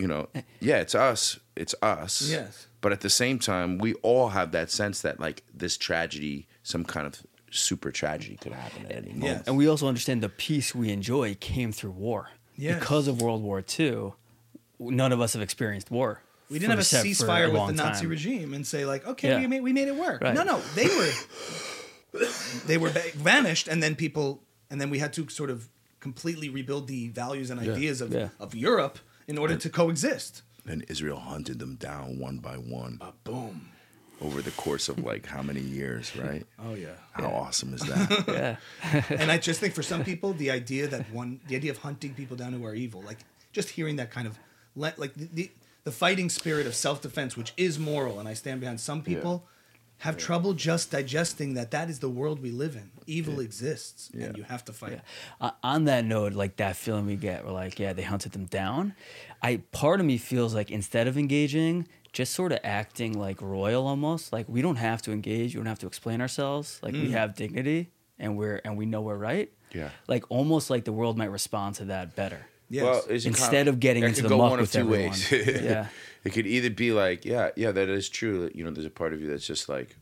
you 0.02 0.08
know, 0.12 0.28
yeah, 0.60 0.80
it's 0.82 0.94
us, 0.94 1.40
it's 1.56 1.74
us. 1.82 2.22
Yes. 2.30 2.68
But 2.82 2.92
at 2.92 3.00
the 3.00 3.10
same 3.10 3.40
time, 3.40 3.78
we 3.78 3.94
all 4.10 4.28
have 4.40 4.52
that 4.52 4.70
sense 4.72 5.02
that 5.04 5.22
like 5.22 5.44
this 5.54 5.78
tragedy, 5.78 6.48
some 6.64 6.84
kind 6.84 7.08
of 7.08 7.14
super 7.50 7.92
tragedy 7.92 8.36
could 8.36 8.52
happen 8.52 8.86
at 8.88 8.92
any 8.92 9.14
moment. 9.14 9.24
Yes. 9.24 9.44
And 9.48 9.56
we 9.56 9.70
also 9.70 9.88
understand 9.88 10.22
the 10.22 10.30
peace 10.48 10.76
we 10.76 10.90
enjoy 10.92 11.36
came 11.40 11.72
through 11.72 11.92
war. 11.92 12.32
Yes. 12.58 12.80
Because 12.80 13.08
of 13.08 13.22
World 13.22 13.42
War 13.42 13.64
II, 13.80 14.14
none 14.80 15.12
of 15.12 15.22
us 15.22 15.34
have 15.34 15.42
experienced 15.42 15.90
war. 15.92 16.22
We 16.50 16.60
didn't 16.60 16.72
have 16.72 16.80
a 16.80 16.84
se- 16.84 17.02
for 17.14 17.26
ceasefire 17.26 17.52
with 17.52 17.68
the 17.76 17.84
Nazi 17.84 18.02
time. 18.02 18.10
regime 18.10 18.54
and 18.54 18.66
say 18.66 18.86
like, 18.86 19.06
okay, 19.06 19.30
Yeah. 19.30 19.40
we 19.42 19.48
made 19.48 19.62
we 19.62 19.74
made 19.74 19.88
it 19.88 19.96
work. 19.96 20.22
Right. 20.22 20.34
No, 20.34 20.44
no, 20.44 20.62
they 20.76 20.86
were 20.88 21.12
they 22.66 22.78
were 22.78 22.90
vanished, 23.16 23.68
and 23.68 23.82
then 23.84 23.96
people, 23.96 24.42
and 24.70 24.80
then 24.80 24.90
we 24.90 25.00
had 25.00 25.14
to 25.14 25.28
sort 25.30 25.50
of 25.50 25.68
completely 26.00 26.50
rebuild 26.50 26.88
the 26.88 27.10
values 27.10 27.50
and 27.50 27.62
Yeah. 27.62 27.74
ideas 27.74 28.02
of 28.02 28.14
Yeah. 28.14 28.30
of 28.40 28.56
Europe 28.56 29.00
in 29.28 29.38
order 29.38 29.56
to 29.58 29.70
coexist. 29.70 30.42
And 30.66 30.86
Israel 30.90 31.20
hunted 31.20 31.60
them 31.60 31.76
down 31.76 32.20
one 32.20 32.38
by 32.40 32.56
one 32.58 33.00
Boom. 33.24 33.70
over 34.22 34.42
the 34.42 34.52
course 34.52 34.90
of 34.90 35.00
like 35.00 35.26
how 35.28 35.42
many 35.42 35.62
years, 35.62 36.16
right? 36.16 36.46
Oh 36.60 36.76
yeah. 36.76 36.96
How 37.12 37.28
awesome 37.28 37.74
is 37.74 37.82
that? 37.82 38.08
Yeah. 38.28 39.04
and 39.22 39.32
I 39.32 39.38
just 39.38 39.60
think 39.60 39.74
for 39.74 39.84
some 39.84 40.04
people, 40.04 40.34
the 40.34 40.52
idea 40.52 40.88
that 40.88 41.10
one, 41.12 41.40
the 41.48 41.56
idea 41.56 41.72
of 41.72 41.80
hunting 41.80 42.14
people 42.14 42.38
down 42.38 42.54
who 42.54 42.66
are 42.66 42.76
evil, 42.76 43.02
like 43.02 43.20
just 43.54 43.70
hearing 43.70 43.96
that 43.98 44.12
kind 44.12 44.28
of, 44.28 44.38
le- 44.78 44.94
like 44.98 45.14
the, 45.16 45.26
the, 45.34 45.52
the 45.84 45.92
fighting 45.92 46.30
spirit 46.30 46.66
of 46.68 46.76
self 46.76 47.02
defense, 47.02 47.36
which 47.36 47.54
is 47.58 47.78
moral, 47.80 48.20
and 48.20 48.28
I 48.30 48.34
stand 48.34 48.60
behind. 48.62 48.80
Some 48.80 49.02
people 49.02 49.44
have 50.02 50.16
trouble 50.16 50.54
just 50.54 50.92
digesting 50.92 51.56
that 51.56 51.72
that 51.72 51.90
is 51.90 51.98
the 52.00 52.10
world 52.10 52.40
we 52.40 52.52
live 52.52 52.76
in. 52.76 52.92
Evil 53.08 53.40
exists, 53.40 54.12
Yeah. 54.14 54.26
and 54.28 54.38
you 54.38 54.44
have 54.44 54.64
to 54.66 54.74
fight. 54.74 54.92
Yeah. 54.92 55.00
Uh, 55.42 55.52
on 55.64 55.86
that 55.86 56.06
note, 56.06 56.34
like 56.34 56.58
that 56.58 56.76
feeling 56.76 57.08
we 57.08 57.16
get, 57.16 57.44
we're 57.46 57.52
like, 57.52 57.80
yeah, 57.80 57.94
they 57.94 58.04
hunted 58.04 58.32
them 58.34 58.46
down. 58.46 58.94
I 59.42 59.58
part 59.72 60.00
of 60.00 60.06
me 60.06 60.18
feels 60.20 60.54
like 60.54 60.70
instead 60.70 61.08
of 61.08 61.18
engaging, 61.18 61.88
just 62.14 62.34
sort 62.34 62.52
of 62.52 62.60
acting 62.64 63.18
like 63.20 63.42
royal 63.42 63.88
almost. 63.88 64.32
Like 64.32 64.48
we 64.48 64.62
don't 64.62 64.76
have 64.76 65.02
to 65.04 65.12
engage, 65.12 65.56
we 65.56 65.60
don't 65.60 65.66
have 65.68 65.80
to 65.80 65.88
explain 65.88 66.22
ourselves. 66.22 66.80
Like 66.84 66.94
Mm. 66.94 67.02
we 67.04 67.12
have 67.12 67.36
dignity 67.36 67.90
and 68.20 68.38
we're 68.38 68.62
and 68.64 68.78
we 68.78 68.86
know 68.86 69.02
we're 69.02 69.16
right. 69.18 69.52
Yeah. 69.74 69.90
Like 70.08 70.26
almost 70.30 70.70
like 70.70 70.84
the 70.86 70.94
world 70.94 71.18
might 71.18 71.32
respond 71.32 71.76
to 71.76 71.86
that 71.86 72.16
better. 72.16 72.46
Yes. 72.70 72.84
Well, 72.84 73.04
Instead 73.10 73.68
of 73.68 73.80
getting 73.80 74.04
into 74.04 74.24
the 74.24 74.30
go 74.30 74.38
muck 74.38 74.52
one 74.52 74.60
with 74.60 74.70
of 74.76 74.82
two 74.82 74.94
everyone. 74.94 75.12
ways. 75.12 75.32
Yeah. 75.64 75.88
it 76.24 76.34
could 76.34 76.46
either 76.48 76.70
be 76.70 76.92
like, 76.92 77.26
yeah, 77.26 77.52
yeah, 77.56 77.72
that 77.72 77.90
is 77.90 78.10
true. 78.10 78.52
You 78.54 78.64
know, 78.66 78.72
there's 78.72 78.86
a 78.86 78.90
part 78.92 79.14
of 79.14 79.22
you 79.22 79.28
that's 79.28 79.46
just 79.46 79.70
like, 79.70 79.96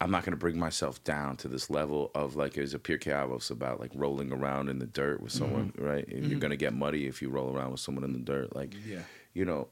I'm 0.00 0.10
not 0.10 0.24
gonna 0.24 0.36
bring 0.36 0.58
myself 0.58 1.02
down 1.04 1.36
to 1.38 1.48
this 1.48 1.70
level 1.70 2.10
of 2.14 2.36
like 2.36 2.52
there's 2.52 2.74
a 2.74 2.78
Pirkei 2.78 3.12
Avos 3.12 3.50
about 3.50 3.80
like 3.80 3.90
rolling 3.94 4.30
around 4.30 4.68
in 4.68 4.78
the 4.78 4.86
dirt 4.86 5.22
with 5.22 5.32
someone, 5.32 5.72
mm-hmm. 5.72 5.84
right? 5.84 6.06
And 6.06 6.18
You're 6.18 6.30
mm-hmm. 6.32 6.38
gonna 6.38 6.56
get 6.56 6.74
muddy 6.74 7.06
if 7.06 7.22
you 7.22 7.30
roll 7.30 7.56
around 7.56 7.70
with 7.72 7.80
someone 7.80 8.04
in 8.04 8.12
the 8.12 8.18
dirt. 8.18 8.54
Like, 8.54 8.74
Yeah. 8.86 9.00
you 9.32 9.46
know, 9.46 9.68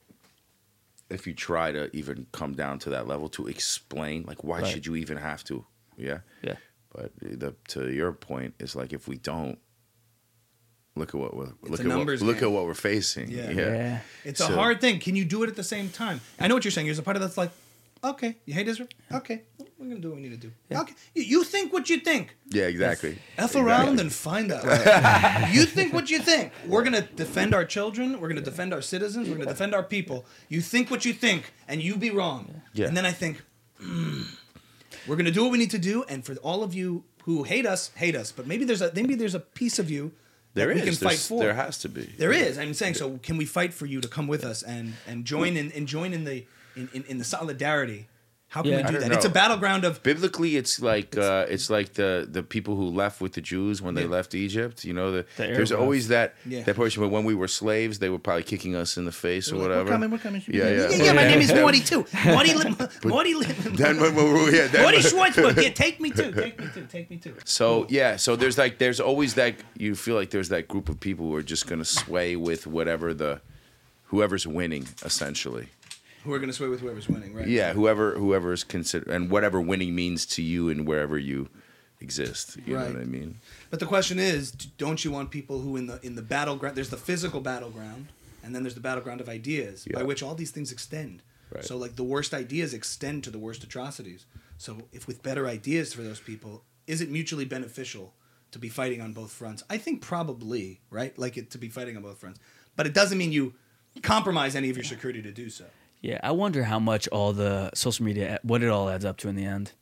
if 1.10 1.26
you 1.26 1.34
try 1.34 1.72
to 1.72 1.94
even 1.94 2.26
come 2.32 2.54
down 2.54 2.78
to 2.80 2.90
that 2.90 3.06
level 3.06 3.28
to 3.30 3.46
explain, 3.46 4.24
like, 4.26 4.42
why 4.42 4.60
Right. 4.62 4.66
should 4.72 4.86
you 4.86 4.96
even 4.96 5.18
have 5.18 5.44
to? 5.44 5.66
Yeah. 5.98 6.20
Yeah. 6.42 6.56
But 6.94 7.12
the, 7.20 7.54
to 7.68 7.92
your 7.92 8.12
point, 8.12 8.54
it's 8.58 8.74
like 8.74 8.92
if 8.92 9.06
we 9.06 9.18
don't, 9.18 9.58
look 10.96 11.10
at 11.10 11.20
what 11.20 11.36
we're 11.36 11.44
look 11.62 11.80
a 11.80 11.82
at 11.82 11.88
what, 11.88 11.96
numbers 11.96 12.22
look 12.22 12.42
at 12.42 12.50
what 12.50 12.64
we're 12.64 12.74
facing. 12.74 13.30
Yeah. 13.30 13.50
Yeah. 13.50 14.00
It's 14.24 14.40
a 14.40 14.46
hard 14.46 14.80
thing. 14.80 15.00
Can 15.00 15.16
you 15.16 15.24
do 15.24 15.42
it 15.42 15.48
at 15.48 15.56
the 15.56 15.64
same 15.64 15.88
time? 15.88 16.20
I 16.38 16.48
know 16.48 16.54
what 16.54 16.64
you're 16.64 16.72
saying. 16.72 16.86
There's 16.86 16.98
a 16.98 17.02
part 17.02 17.16
of 17.16 17.22
that's 17.22 17.36
like, 17.36 17.50
okay, 18.02 18.36
you 18.44 18.54
hate 18.54 18.68
Israel? 18.68 18.88
Okay, 19.12 19.42
we're 19.78 19.86
gonna 19.86 20.00
do 20.00 20.08
what 20.10 20.16
we 20.16 20.22
need 20.22 20.40
to 20.40 20.46
do. 20.48 20.52
Yeah. 20.70 20.82
Okay, 20.82 20.94
you, 21.14 21.22
you 21.22 21.44
think 21.44 21.72
what 21.72 21.88
you 21.90 21.98
think. 21.98 22.36
Yeah, 22.50 22.64
exactly. 22.64 23.18
F 23.38 23.56
around 23.56 23.98
and 24.00 24.12
find 24.12 24.52
out. 24.52 24.64
you 25.52 25.64
think 25.64 25.92
what 25.92 26.10
you 26.10 26.18
think. 26.20 26.52
We're 26.66 26.84
gonna 26.84 27.02
defend 27.02 27.54
our 27.54 27.64
children. 27.64 28.20
We're 28.20 28.28
gonna 28.28 28.40
defend 28.40 28.72
our 28.72 28.82
citizens. 28.82 29.28
We're 29.28 29.36
gonna 29.36 29.50
defend 29.50 29.74
our 29.74 29.82
people. 29.82 30.24
You 30.48 30.60
think 30.60 30.90
what 30.90 31.04
you 31.04 31.12
think, 31.12 31.52
and 31.66 31.82
you 31.82 31.96
be 31.96 32.10
wrong. 32.10 32.62
Yeah. 32.72 32.86
And 32.88 32.96
then 32.96 33.06
I 33.06 33.12
think, 33.12 33.42
"Hmm, 33.80 34.22
we're 35.06 35.16
gonna 35.16 35.30
do 35.30 35.42
what 35.42 35.52
we 35.52 35.58
need 35.58 35.70
to 35.72 35.78
do. 35.78 36.04
And 36.04 36.24
for 36.24 36.34
all 36.36 36.62
of 36.62 36.74
you 36.74 37.04
who 37.24 37.42
hate 37.44 37.66
us, 37.66 37.90
hate 37.96 38.14
us. 38.14 38.32
But 38.32 38.46
maybe 38.46 38.64
there's 38.64 38.82
a 38.82 38.92
maybe 38.94 39.14
there's 39.14 39.34
a 39.34 39.40
piece 39.40 39.78
of 39.78 39.90
you 39.90 40.12
There 40.54 40.68
we 40.68 40.74
is. 40.76 40.84
can 40.84 40.94
fight 40.94 41.00
There's- 41.10 41.28
for. 41.28 41.40
There 41.40 41.54
has 41.54 41.78
to 41.78 41.88
be. 41.88 42.04
There 42.16 42.32
is. 42.32 42.58
I'm 42.58 42.74
saying 42.74 42.94
so. 42.94 43.18
Can 43.22 43.36
we 43.36 43.44
fight 43.44 43.74
for 43.74 43.86
you 43.86 44.00
to 44.00 44.08
come 44.08 44.26
with 44.28 44.44
us 44.44 44.62
and 44.62 44.94
and 45.06 45.24
join 45.24 45.56
in 45.56 45.72
and 45.72 45.86
join 45.86 46.12
in 46.12 46.24
the 46.24 46.44
in, 46.76 46.88
in, 46.94 47.04
in 47.04 47.18
the 47.18 47.24
solidarity? 47.24 48.06
How 48.54 48.62
can 48.62 48.70
Yeah. 48.70 48.76
we 48.76 48.82
do 48.84 48.92
don't 48.92 49.08
that? 49.08 49.12
It's 49.16 49.24
a 49.24 49.28
battleground 49.42 49.84
of 49.84 50.00
Biblically, 50.04 50.56
it's 50.56 50.80
like 50.80 51.16
uh, 51.18 51.46
it's 51.54 51.68
like 51.76 51.94
the 51.94 52.10
the 52.36 52.44
people 52.44 52.76
who 52.76 52.86
left 53.02 53.20
with 53.20 53.32
the 53.32 53.40
Jews 53.40 53.82
when 53.82 53.94
they 53.96 54.06
left 54.06 54.32
Egypt. 54.32 54.84
You 54.84 54.92
know, 54.98 55.10
the, 55.10 55.22
The 55.36 55.42
there's 55.56 55.72
always 55.72 56.06
that 56.08 56.28
Yeah. 56.46 56.62
that 56.62 56.76
portion. 56.76 57.02
But 57.02 57.08
when 57.16 57.24
we 57.24 57.34
were 57.34 57.48
slaves, 57.48 57.98
they 57.98 58.10
were 58.14 58.20
probably 58.26 58.44
kicking 58.44 58.76
us 58.76 58.96
in 58.96 59.04
the 59.06 59.16
face 59.26 59.50
or 59.50 59.56
We're 59.56 59.60
like, 59.62 59.68
whatever. 59.70 59.84
We're 59.84 59.90
coming. 59.96 60.10
We're 60.12 60.18
coming. 60.26 60.42
Yeah, 60.46 60.68
yeah. 60.70 61.04
yeah. 61.06 61.12
my 61.20 61.24
name 61.26 61.40
is 61.40 61.50
Yeah. 61.50 61.62
Morty 61.62 61.80
too. 61.80 62.06
Morty. 62.26 62.54
Li- 62.54 62.76
Morty. 63.04 63.34
Li- 63.34 63.46
Then 63.82 63.98
when 64.00 64.14
we 64.14 64.22
yeah, 64.56 64.68
then 64.68 64.82
Morty 64.82 64.98
Schwartzberg. 64.98 65.60
Yeah, 65.60 65.70
take 65.70 65.96
me 66.00 66.10
too. 66.10 66.30
Take 66.30 66.54
me 66.60 66.66
too. 66.74 66.86
Take 66.96 67.10
me 67.10 67.16
too. 67.16 67.34
So 67.44 67.86
yeah, 67.88 68.14
so 68.24 68.36
there's 68.36 68.56
like 68.56 68.78
there's 68.78 69.00
always 69.00 69.34
that 69.34 69.54
you 69.76 69.96
feel 69.96 70.14
like 70.14 70.30
there's 70.30 70.50
that 70.50 70.68
group 70.68 70.88
of 70.88 71.00
people 71.00 71.24
who 71.28 71.34
are 71.34 71.42
just 71.54 71.66
gonna 71.66 71.84
sway 71.84 72.36
with 72.36 72.68
whatever 72.68 73.12
the 73.12 73.40
whoever's 74.10 74.46
winning 74.46 74.86
essentially. 75.02 75.66
Who 76.24 76.32
are 76.32 76.38
going 76.38 76.48
to 76.48 76.54
sway 76.54 76.68
with 76.68 76.80
whoever's 76.80 77.08
winning, 77.08 77.34
right? 77.34 77.46
Yeah, 77.46 77.72
whoever 77.74 78.14
whoever 78.18 78.52
is 78.52 78.64
consider 78.64 79.10
and 79.12 79.30
whatever 79.30 79.60
winning 79.60 79.94
means 79.94 80.24
to 80.26 80.42
you 80.42 80.68
and 80.70 80.86
wherever 80.86 81.18
you 81.18 81.48
exist. 82.00 82.56
You 82.66 82.76
Right. 82.76 82.88
know 82.88 82.94
what 82.94 83.02
I 83.02 83.04
mean? 83.04 83.36
But 83.70 83.80
the 83.80 83.86
question 83.86 84.18
is, 84.18 84.50
don't 84.52 85.04
you 85.04 85.10
want 85.10 85.30
people 85.30 85.60
who 85.60 85.76
in 85.76 85.86
the 85.86 86.00
in 86.02 86.14
the 86.14 86.22
battleground? 86.22 86.76
There's 86.76 86.90
the 86.90 86.96
physical 86.96 87.40
battleground, 87.40 88.08
and 88.42 88.54
then 88.54 88.62
there's 88.62 88.74
the 88.74 88.80
battleground 88.80 89.20
of 89.20 89.28
ideas, 89.28 89.86
by 89.92 90.02
which 90.02 90.22
all 90.22 90.34
these 90.34 90.50
things 90.50 90.72
extend. 90.72 91.22
Right. 91.54 91.64
So 91.64 91.76
like 91.76 91.96
the 91.96 92.04
worst 92.04 92.32
ideas 92.34 92.74
extend 92.74 93.24
to 93.24 93.30
the 93.30 93.38
worst 93.38 93.62
atrocities. 93.62 94.26
So 94.58 94.88
if 94.92 95.06
with 95.06 95.22
better 95.22 95.46
ideas 95.46 95.92
for 95.92 96.02
those 96.02 96.20
people, 96.20 96.64
is 96.86 97.00
it 97.00 97.10
mutually 97.10 97.44
beneficial 97.44 98.14
to 98.50 98.58
be 98.58 98.68
fighting 98.68 99.00
on 99.00 99.12
both 99.12 99.30
fronts? 99.32 99.62
I 99.68 99.78
think 99.78 100.00
probably, 100.00 100.80
right? 100.90 101.16
Like 101.18 101.36
it 101.36 101.50
to 101.50 101.58
be 101.58 101.68
fighting 101.68 101.96
on 101.96 102.02
both 102.02 102.18
fronts. 102.18 102.40
But 102.76 102.86
it 102.86 102.94
doesn't 102.94 103.18
mean 103.18 103.30
you 103.32 103.54
compromise 104.02 104.56
any 104.56 104.70
of 104.70 104.76
your 104.76 104.84
security 104.84 105.22
to 105.22 105.30
do 105.32 105.48
so. 105.50 105.66
Yeah, 106.04 106.18
I 106.22 106.32
wonder 106.32 106.62
how 106.64 106.78
much 106.78 107.08
all 107.08 107.32
the 107.32 107.70
social 107.74 108.04
media, 108.04 108.38
what 108.42 108.62
it 108.62 108.68
all 108.68 108.90
adds 108.90 109.04
up 109.06 109.16
to 109.18 109.28
in 109.28 109.36
the 109.36 109.46
end. 109.46 109.72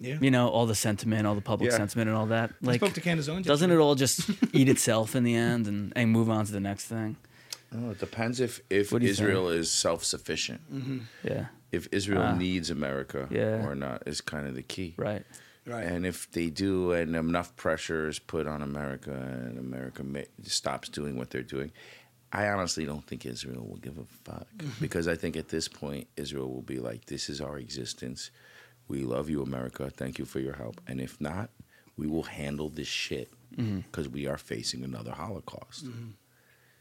Yeah. 0.00 0.18
You 0.20 0.30
know, 0.30 0.48
all 0.48 0.66
the 0.66 0.74
sentiment, 0.74 1.26
all 1.26 1.36
the 1.36 1.40
public 1.52 1.70
Yeah. 1.70 1.76
sentiment, 1.76 2.08
and 2.08 2.16
all 2.18 2.26
that. 2.26 2.50
I 2.62 2.66
Like, 2.66 2.80
spoke 2.80 2.94
to 2.94 3.00
Candace 3.00 3.28
Owens 3.28 3.46
doesn't 3.46 3.70
it 3.70 3.76
all 3.78 3.94
just 3.94 4.28
eat 4.52 4.68
itself 4.68 5.14
in 5.14 5.22
the 5.24 5.34
end 5.36 5.68
and, 5.68 5.92
and 5.96 6.10
move 6.10 6.28
on 6.28 6.44
to 6.46 6.52
the 6.52 6.60
next 6.60 6.86
thing? 6.86 7.16
Oh, 7.74 7.90
it 7.92 7.98
depends 8.00 8.40
if 8.40 8.60
if 8.70 8.90
What 8.92 9.00
do 9.00 9.06
you 9.06 9.12
Israel 9.12 9.48
is 9.48 9.70
self 9.70 10.02
sufficient. 10.04 10.60
Yeah, 11.22 11.46
If 11.72 11.88
Israel 11.92 12.22
Ah. 12.22 12.36
needs 12.36 12.68
America 12.70 13.28
Yeah. 13.30 13.64
or 13.66 13.74
not 13.74 14.02
is 14.06 14.20
kind 14.20 14.46
of 14.48 14.54
the 14.56 14.62
key. 14.74 14.94
right. 14.98 15.24
Right. 15.68 15.84
And 15.92 16.06
if 16.06 16.30
they 16.30 16.48
do, 16.48 16.92
and 16.92 17.16
enough 17.16 17.50
pressure 17.56 18.06
is 18.08 18.20
put 18.20 18.46
on 18.46 18.62
America, 18.62 19.10
and 19.12 19.58
America 19.58 20.04
ma- 20.04 20.30
stops 20.44 20.88
doing 20.88 21.16
what 21.18 21.30
they're 21.30 21.50
doing, 21.56 21.72
I 22.32 22.48
honestly 22.48 22.84
don't 22.84 23.06
think 23.06 23.24
Israel 23.24 23.66
will 23.66 23.76
give 23.76 23.98
a 23.98 24.04
fuck. 24.04 24.46
Mm-hmm. 24.56 24.80
because 24.80 25.08
I 25.08 25.14
think 25.14 25.36
at 25.36 25.48
this 25.48 25.68
point, 25.68 26.08
Israel 26.16 26.52
will 26.52 26.62
be 26.62 26.78
like, 26.78 27.06
"This 27.06 27.28
is 27.28 27.40
our 27.40 27.58
existence. 27.58 28.30
We 28.88 29.02
love 29.02 29.28
you, 29.28 29.42
America. 29.42 29.90
Thank 29.90 30.18
you 30.18 30.24
for 30.24 30.38
your 30.38 30.54
help. 30.54 30.80
And 30.86 31.00
if 31.00 31.20
not, 31.20 31.50
we 31.96 32.06
will 32.06 32.22
handle 32.24 32.68
this 32.68 32.86
shit 32.88 33.30
mm-hmm. 33.56 33.80
because 33.80 34.08
we 34.08 34.26
are 34.26 34.38
facing 34.38 34.84
another 34.84 35.12
Holocaust. 35.12 35.86
Mm-hmm. 35.86 36.10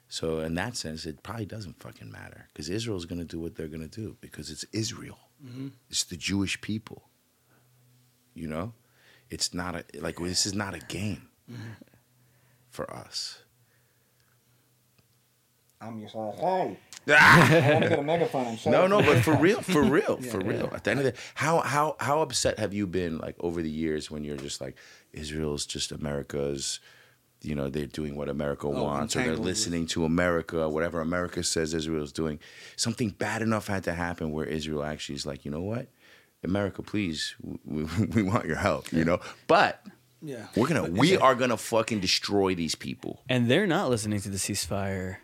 So 0.08 0.40
in 0.40 0.54
that 0.56 0.78
sense, 0.78 1.06
it 1.06 1.24
probably 1.24 1.46
doesn't 1.46 1.82
fucking 1.82 2.12
matter 2.12 2.48
because 2.54 2.70
Israel's 2.70 3.06
going 3.06 3.20
to 3.20 3.26
do 3.26 3.40
what 3.40 3.56
they're 3.56 3.68
going 3.68 3.88
to 3.88 4.02
do 4.02 4.18
because 4.22 4.52
it's 4.52 4.66
Israel. 4.72 5.18
It's 5.90 6.04
the 6.04 6.18
Jewish 6.18 6.60
people. 6.62 7.04
You 8.34 8.48
know, 8.48 8.74
it's 9.30 9.54
not 9.54 9.76
a 9.76 9.84
like 10.00 10.18
this 10.18 10.46
is 10.46 10.54
not 10.54 10.74
a 10.74 10.80
game 10.80 11.30
for 12.70 12.92
us. 12.94 13.40
I'm 15.86 16.02
just 16.02 16.16
like, 16.16 16.36
hey, 16.36 16.78
I 17.08 17.70
want 17.74 17.84
to 17.84 17.90
get 17.90 18.00
a 18.00 18.04
megaphone. 18.04 18.48
I'm. 18.66 18.72
No, 18.72 18.88
no, 18.88 19.02
but 19.02 19.20
for 19.24 19.36
real, 19.36 19.62
for 19.62 19.84
real, 19.84 20.18
for 20.22 20.42
Yeah, 20.42 20.48
real. 20.48 20.72
At 20.74 20.84
the 20.84 20.92
end 20.92 21.00
of 21.02 21.06
the 21.06 21.14
how 21.36 21.60
how 21.60 21.96
how 22.00 22.22
upset 22.22 22.58
have 22.60 22.74
you 22.74 22.88
been 22.88 23.20
like 23.20 23.36
over 23.40 23.62
the 23.62 23.70
years 23.70 24.10
when 24.10 24.24
you're 24.24 24.38
just 24.38 24.60
like 24.60 24.76
Israel's 25.14 25.66
just 25.66 25.92
America's, 25.92 26.80
you 27.42 27.54
know, 27.54 27.70
they're 27.70 27.86
doing 27.86 28.16
what 28.16 28.28
America 28.28 28.66
oh, 28.68 28.84
wants 28.84 29.16
or 29.16 29.22
they're 29.24 29.38
listening 29.38 29.86
to 29.88 30.04
America, 30.06 30.68
whatever 30.68 31.00
America 31.00 31.44
says 31.44 31.74
Israel's 31.76 32.12
doing. 32.12 32.40
Something 32.76 33.10
bad 33.10 33.42
enough 33.44 33.68
had 33.68 33.84
to 33.84 33.94
happen 33.94 34.32
where 34.32 34.46
Israel 34.46 34.84
actually 34.84 35.16
is 35.16 35.26
like, 35.28 35.46
you 35.46 35.52
know 35.52 35.62
what, 35.62 35.88
America, 36.44 36.82
please, 36.82 37.36
we, 37.64 37.84
we 38.16 38.24
want 38.24 38.46
your 38.46 38.58
help, 38.58 38.92
you 38.92 39.06
know. 39.06 39.20
But 39.46 39.86
Yeah. 40.24 40.48
we're 40.56 40.68
gonna 40.68 40.82
But 40.84 40.92
we 40.94 41.18
are 41.18 41.36
gonna 41.36 41.58
fucking 41.58 42.00
destroy 42.00 42.56
these 42.56 42.74
people. 42.74 43.22
And 43.30 43.48
they're 43.50 43.68
not 43.68 43.92
listening 43.92 44.22
to 44.22 44.30
the 44.30 44.38
ceasefire. 44.38 45.18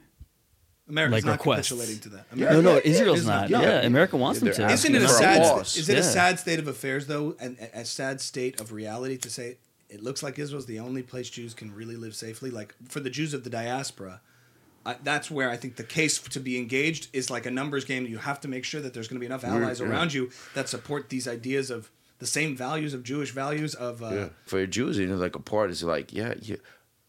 America's 0.92 1.14
like 1.14 1.26
not 1.26 1.32
requests. 1.40 1.70
capitulating 1.70 2.00
to 2.02 2.10
that. 2.10 2.26
America, 2.32 2.54
No, 2.56 2.62
no, 2.62 2.70
America- 2.72 2.90
Israel's 2.90 3.20
is 3.20 3.26
not. 3.28 3.50
not- 3.50 3.64
Yeah, 3.64 3.70
yeah. 3.82 3.86
America 3.88 4.18
wants 4.18 4.40
them 4.40 4.52
to. 4.54 4.70
Isn't 4.70 4.96
it 4.96 5.02
a 5.02 5.08
sad? 5.08 5.38
applause. 5.42 5.78
Is 5.78 5.90
it 5.90 5.94
Yeah. 5.94 6.00
a 6.00 6.04
sad 6.04 6.40
state 6.40 6.60
of 6.60 6.68
affairs 6.68 7.08
though, 7.08 7.36
and 7.40 7.58
a 7.60 7.80
a 7.80 7.86
sad 7.86 8.22
state 8.22 8.60
of 8.62 8.72
reality 8.72 9.18
to 9.18 9.30
say 9.30 9.58
it 9.90 10.04
looks 10.04 10.22
like 10.22 10.38
Israel's 10.38 10.66
the 10.68 10.80
only 10.80 11.02
place 11.04 11.30
Jews 11.30 11.54
can 11.54 11.74
really 11.74 11.96
live 11.96 12.16
safely? 12.16 12.52
Like 12.52 12.76
for 12.90 13.00
the 13.00 13.10
Jews 13.10 13.34
of 13.34 13.44
the 13.44 13.50
diaspora, 13.50 14.22
I, 14.86 14.96
that's 15.04 15.30
where 15.32 15.50
I 15.50 15.58
think 15.58 15.76
the 15.76 15.84
case 15.84 16.18
to 16.20 16.40
be 16.40 16.58
engaged 16.58 17.08
is 17.14 17.30
like 17.30 17.46
a 17.46 17.52
numbers 17.52 17.86
game. 17.86 18.06
You 18.06 18.18
have 18.20 18.40
to 18.42 18.48
make 18.48 18.66
sure 18.66 18.82
that 18.82 18.94
there's 18.94 19.08
going 19.08 19.18
to 19.18 19.20
be 19.20 19.26
enough 19.28 19.44
allies 19.44 19.80
yeah. 19.80 19.88
around 19.88 20.14
you 20.14 20.32
that 20.56 20.70
support 20.70 21.10
these 21.10 21.28
ideas 21.28 21.70
of 21.70 21.90
the 22.20 22.26
same 22.28 22.56
values 22.56 22.94
of 22.94 23.04
Jewish 23.04 23.32
values 23.32 23.74
of. 23.76 24.02
Uh, 24.04 24.30
For 24.46 24.66
Jews, 24.68 24.98
you 24.98 25.08
know, 25.08 25.16
like 25.18 25.36
a 25.36 25.40
part 25.40 25.70
is 25.72 25.84
like, 25.84 26.12
yeah, 26.14 26.34
yeah, 26.42 26.58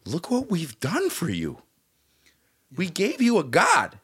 look 0.05 0.29
what 0.31 0.49
we've 0.51 0.79
done 0.79 1.09
for 1.09 1.29
you. 1.29 1.61
We 2.75 2.89
gave 2.89 3.21
you 3.21 3.37
a 3.39 3.43
God, 3.43 3.97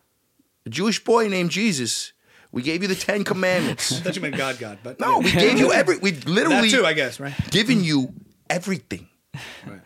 a 0.66 0.70
Jewish 0.70 1.04
boy 1.04 1.28
named 1.28 1.52
Jesus. 1.52 2.14
We 2.52 2.62
gave 2.62 2.82
you 2.82 2.88
the 2.88 2.96
Ten 2.96 3.22
I 3.22 3.24
Commandments. 3.24 4.00
thought 4.00 4.16
you 4.16 4.22
meant 4.22 4.36
God, 4.38 4.58
God, 4.60 4.80
but 4.84 5.00
No, 5.00 5.20
we 5.20 5.32
gave 5.32 5.58
you 5.60 5.72
every. 5.72 5.98
We 5.98 6.12
literally 6.14 6.70
that 6.72 6.78
too, 6.78 6.86
I 6.86 6.94
guess, 6.94 7.20
right? 7.20 7.34
given 7.52 7.84
you 7.84 8.14
everything. 8.50 9.08
Right. 9.66 9.82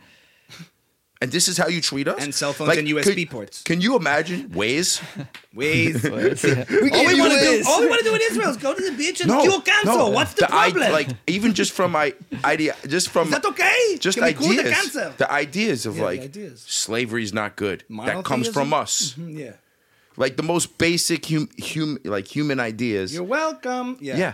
And 1.24 1.32
this 1.32 1.48
is 1.48 1.58
how 1.58 1.68
you 1.68 1.80
treat 1.80 2.08
us. 2.10 2.22
And 2.22 2.36
cell 2.36 2.52
phones 2.52 2.76
and 2.78 2.86
USB 2.86 3.24
ports. 3.30 3.62
Can 3.64 3.80
you 3.80 3.96
imagine 3.96 4.50
Waze? 4.50 5.00
Waze. 5.56 6.04
Yeah. 6.44 6.98
all 6.98 7.08
we 7.08 7.20
want 7.22 7.32
to 7.34 7.40
do, 7.40 7.52
Waze. 7.62 7.66
all 7.66 7.80
we 7.80 7.88
want 7.88 8.00
to 8.04 8.10
do 8.10 8.16
in 8.16 8.22
Israel 8.30 8.50
is 8.50 8.58
go 8.58 8.74
to 8.74 8.82
the 8.90 8.92
beach 9.02 9.22
and 9.22 9.30
No, 9.30 9.42
cure 9.42 9.62
cancer. 9.62 9.86
no. 10.02 10.10
What's 10.10 10.34
the, 10.34 10.46
i- 10.54 10.70
problem? 10.72 10.92
like 10.92 11.08
even 11.28 11.54
just 11.54 11.72
from 11.72 11.92
my 11.92 12.14
idea, 12.44 12.76
just 12.96 13.08
from 13.10 13.28
is 13.28 13.34
that 13.38 13.46
okay? 13.46 13.98
just 14.00 14.18
Can 14.18 14.26
we 14.28 14.34
cure 14.34 14.52
ideas. 14.52 14.64
the 14.66 14.72
cancer? 14.72 15.14
The 15.18 15.32
ideas 15.32 15.86
of 15.86 15.96
Yeah, 15.98 16.04
like 16.10 16.22
ideas. 16.22 16.60
slavery 16.68 17.24
is 17.24 17.34
not 17.34 17.56
good. 17.56 17.86
that 17.90 18.26
comes 18.26 18.48
from 18.50 18.74
us. 18.74 19.14
Mhm, 19.18 19.38
yeah. 19.44 19.54
Like 20.18 20.36
the 20.36 20.44
most 20.44 20.78
basic 20.78 21.26
hum, 21.28 21.48
hum 21.72 21.98
like 22.04 22.28
human 22.28 22.60
ideas. 22.60 23.14
You're 23.16 23.24
welcome. 23.42 23.98
Yeah. 24.02 24.18
yeah. 24.18 24.34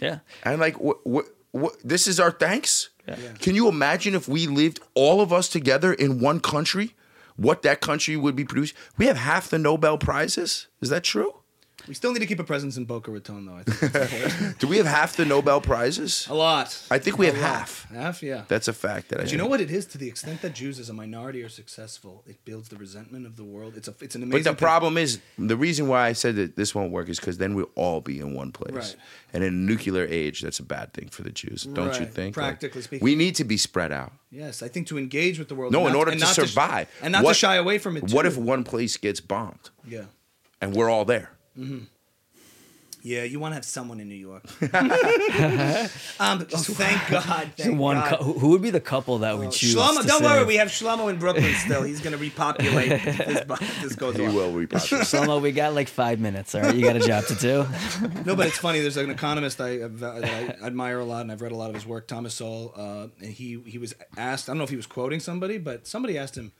yeah. 0.00 0.18
And 0.44 0.60
like 0.60 0.78
what 0.78 0.98
what 1.06 1.26
what 1.52 1.72
this 1.84 2.06
is 2.06 2.20
our 2.20 2.30
thanks? 2.30 2.90
Yeah. 3.06 3.16
Can 3.40 3.54
you 3.54 3.68
imagine 3.68 4.14
if 4.14 4.28
we 4.28 4.46
lived 4.46 4.80
all 4.94 5.20
of 5.20 5.32
us 5.32 5.48
together 5.48 5.92
in 5.92 6.20
one 6.20 6.40
country? 6.40 6.94
What 7.36 7.62
that 7.62 7.80
country 7.80 8.16
would 8.16 8.36
be 8.36 8.44
produced? 8.44 8.74
We 8.96 9.06
have 9.06 9.16
half 9.16 9.48
the 9.48 9.58
Nobel 9.58 9.98
prizes. 9.98 10.68
Is 10.80 10.90
that 10.90 11.02
true? 11.02 11.41
We 11.88 11.94
still 11.94 12.12
need 12.12 12.20
to 12.20 12.26
keep 12.26 12.38
a 12.38 12.44
presence 12.44 12.76
in 12.76 12.84
Boca 12.84 13.10
Raton, 13.10 13.44
though. 13.46 13.56
I 13.56 13.62
think 13.64 13.94
it's 13.94 14.12
important. 14.12 14.58
Do 14.60 14.66
we 14.68 14.76
have 14.76 14.86
half 14.86 15.16
the 15.16 15.24
Nobel 15.24 15.60
prizes? 15.60 16.26
a 16.30 16.34
lot. 16.34 16.80
I 16.90 16.98
think 16.98 17.18
we 17.18 17.26
A 17.28 17.32
have 17.32 17.40
lot. 17.42 17.48
half. 17.58 17.90
Half, 17.92 18.22
yeah. 18.22 18.44
That's 18.48 18.68
a 18.68 18.72
fact 18.72 19.08
that 19.08 19.18
I. 19.20 19.22
But 19.24 19.32
you 19.32 19.38
know 19.38 19.46
what 19.46 19.60
it 19.60 19.70
is? 19.70 19.86
To 19.86 19.98
the 19.98 20.06
extent 20.08 20.42
that 20.42 20.54
Jews 20.54 20.78
as 20.78 20.88
a 20.88 20.92
minority 20.92 21.42
are 21.42 21.48
successful, 21.48 22.22
it 22.26 22.44
builds 22.44 22.68
the 22.68 22.76
resentment 22.76 23.26
of 23.26 23.36
the 23.36 23.44
world. 23.44 23.74
It's 23.76 23.88
a, 23.88 23.94
it's 24.00 24.14
an 24.14 24.22
amazing. 24.22 24.44
But 24.44 24.50
the 24.50 24.56
thing. 24.56 24.66
problem 24.66 24.96
is, 24.96 25.20
the 25.38 25.56
reason 25.56 25.88
why 25.88 26.06
I 26.06 26.12
said 26.12 26.36
that 26.36 26.56
this 26.56 26.74
won't 26.74 26.92
work 26.92 27.08
is 27.08 27.18
because 27.18 27.38
then 27.38 27.54
we'll 27.54 27.70
all 27.74 28.00
be 28.00 28.20
in 28.20 28.34
one 28.34 28.52
place. 28.52 28.74
Right. 28.74 28.96
And 29.32 29.42
in 29.42 29.52
a 29.52 29.56
nuclear 29.56 30.06
age, 30.08 30.42
that's 30.42 30.58
a 30.60 30.64
bad 30.64 30.92
thing 30.92 31.08
for 31.08 31.22
the 31.22 31.30
Jews, 31.30 31.64
don't 31.64 31.98
you 31.98 32.06
think? 32.06 32.34
Practically 32.34 32.82
speaking. 32.82 33.04
we 33.04 33.14
need 33.14 33.34
to 33.36 33.44
be 33.44 33.56
spread 33.56 33.90
out. 33.92 34.12
Yes, 34.30 34.62
I 34.62 34.68
think 34.68 34.86
to 34.88 34.98
engage 34.98 35.38
with 35.38 35.48
the 35.48 35.54
world. 35.54 35.72
No, 35.72 35.80
in 35.86 35.92
not- 35.92 35.98
order 35.98 36.10
and 36.12 36.20
to 36.20 36.26
not 36.26 36.34
survive, 36.34 36.88
and 37.02 37.12
not 37.12 37.22
to 37.26 37.34
shy 37.34 37.56
away 37.56 37.78
from 37.78 37.96
it. 37.96 38.12
What 38.12 38.24
if 38.24 38.36
one 38.38 38.62
place 38.64 38.96
gets 38.96 39.20
bombed 39.20 39.70
Yeah. 39.86 40.04
and 40.60 40.74
we're 40.74 40.88
all 40.88 41.04
there? 41.04 41.32
Yeah, 43.04 43.24
you 43.24 43.40
want 43.40 43.50
to 43.50 43.54
have 43.56 43.64
someone 43.64 43.98
in 43.98 44.08
New 44.08 44.14
York. 44.14 44.44
um, 44.62 46.46
oh, 46.52 46.56
thank 46.56 47.10
God. 47.10 47.50
Thank 47.56 47.76
One 47.76 47.96
God. 47.96 48.18
cou- 48.18 48.24
who 48.24 48.32
who 48.38 48.48
would 48.50 48.62
be 48.62 48.70
the 48.70 48.80
couple 48.80 49.18
that 49.18 49.36
would 49.36 49.50
choose? 49.50 49.74
Shlomo, 49.74 50.02
to 50.02 50.06
don't 50.06 50.22
worry, 50.22 50.44
we 50.44 50.54
have 50.56 50.68
Shlomo 50.68 51.10
in 51.10 51.18
Brooklyn 51.18 51.52
still. 51.54 51.82
He's 51.82 52.00
going 52.00 52.12
to 52.12 52.18
repopulate 52.18 52.92
if 52.92 53.04
this, 53.04 53.40
if 53.60 53.82
this 53.82 53.96
goes 53.96 54.16
He 54.16 54.24
on. 54.24 54.34
will 54.34 54.52
repopulate. 54.52 55.04
Shlomo, 55.04 55.42
we 55.42 55.50
got 55.50 55.74
like 55.74 55.88
five 55.88 56.20
minutes. 56.20 56.54
All 56.54 56.62
right, 56.62 56.74
you 56.76 56.84
got 56.84 56.94
a 56.94 57.00
job 57.00 57.24
to 57.26 57.34
do. 57.34 57.66
No, 58.24 58.36
but 58.36 58.46
it's 58.46 58.58
funny. 58.58 58.78
There's 58.78 58.96
an 58.96 59.10
economist 59.10 59.60
I, 59.60 59.80
I 59.80 60.56
admire 60.64 61.00
a 61.00 61.04
lot, 61.04 61.22
and 61.22 61.32
I've 61.32 61.42
read 61.42 61.50
a 61.52 61.56
lot 61.56 61.70
of 61.70 61.74
his 61.74 61.84
work, 61.84 62.06
Thomas 62.06 62.34
Sowell. 62.34 62.72
Uh, 62.76 63.08
and 63.20 63.32
he 63.32 63.60
he 63.66 63.78
was 63.78 63.94
asked. 64.16 64.48
I 64.48 64.52
don't 64.52 64.58
know 64.58 64.64
if 64.64 64.70
he 64.70 64.76
was 64.76 64.86
quoting 64.86 65.18
somebody, 65.18 65.58
but 65.58 65.88
somebody 65.88 66.16
asked 66.16 66.36
him. 66.36 66.52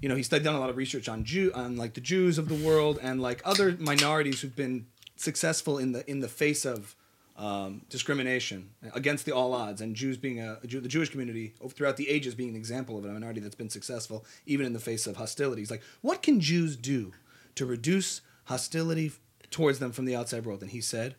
You 0.00 0.08
know, 0.08 0.16
he's 0.16 0.28
done 0.28 0.46
a 0.46 0.60
lot 0.60 0.70
of 0.70 0.76
research 0.76 1.08
on 1.08 1.24
Jew, 1.24 1.52
on 1.54 1.76
like 1.76 1.94
the 1.94 2.00
Jews 2.00 2.38
of 2.38 2.48
the 2.48 2.54
world, 2.54 2.98
and 3.02 3.20
like 3.20 3.42
other 3.44 3.76
minorities 3.78 4.40
who've 4.40 4.56
been 4.56 4.86
successful 5.16 5.78
in 5.78 5.92
the 5.92 6.08
in 6.10 6.20
the 6.20 6.28
face 6.28 6.64
of 6.64 6.96
um, 7.36 7.82
discrimination 7.88 8.70
against 8.94 9.24
the 9.24 9.32
all 9.32 9.54
odds, 9.54 9.80
and 9.80 9.96
Jews 9.96 10.18
being 10.18 10.40
a, 10.40 10.58
a 10.62 10.66
Jew, 10.66 10.80
the 10.80 10.88
Jewish 10.88 11.10
community 11.10 11.54
throughout 11.70 11.96
the 11.96 12.08
ages 12.08 12.34
being 12.34 12.50
an 12.50 12.56
example 12.56 12.98
of 12.98 13.04
a 13.04 13.08
minority 13.08 13.40
that's 13.40 13.54
been 13.54 13.70
successful 13.70 14.24
even 14.46 14.66
in 14.66 14.72
the 14.74 14.80
face 14.80 15.06
of 15.06 15.16
hostilities. 15.16 15.70
Like, 15.70 15.82
what 16.02 16.22
can 16.22 16.40
Jews 16.40 16.76
do 16.76 17.12
to 17.54 17.64
reduce 17.64 18.20
hostility 18.44 19.12
towards 19.50 19.78
them 19.78 19.90
from 19.90 20.04
the 20.04 20.14
outside 20.14 20.44
world? 20.44 20.60
And 20.60 20.70
he 20.70 20.80
said, 20.82 21.14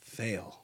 fail. 0.00 0.62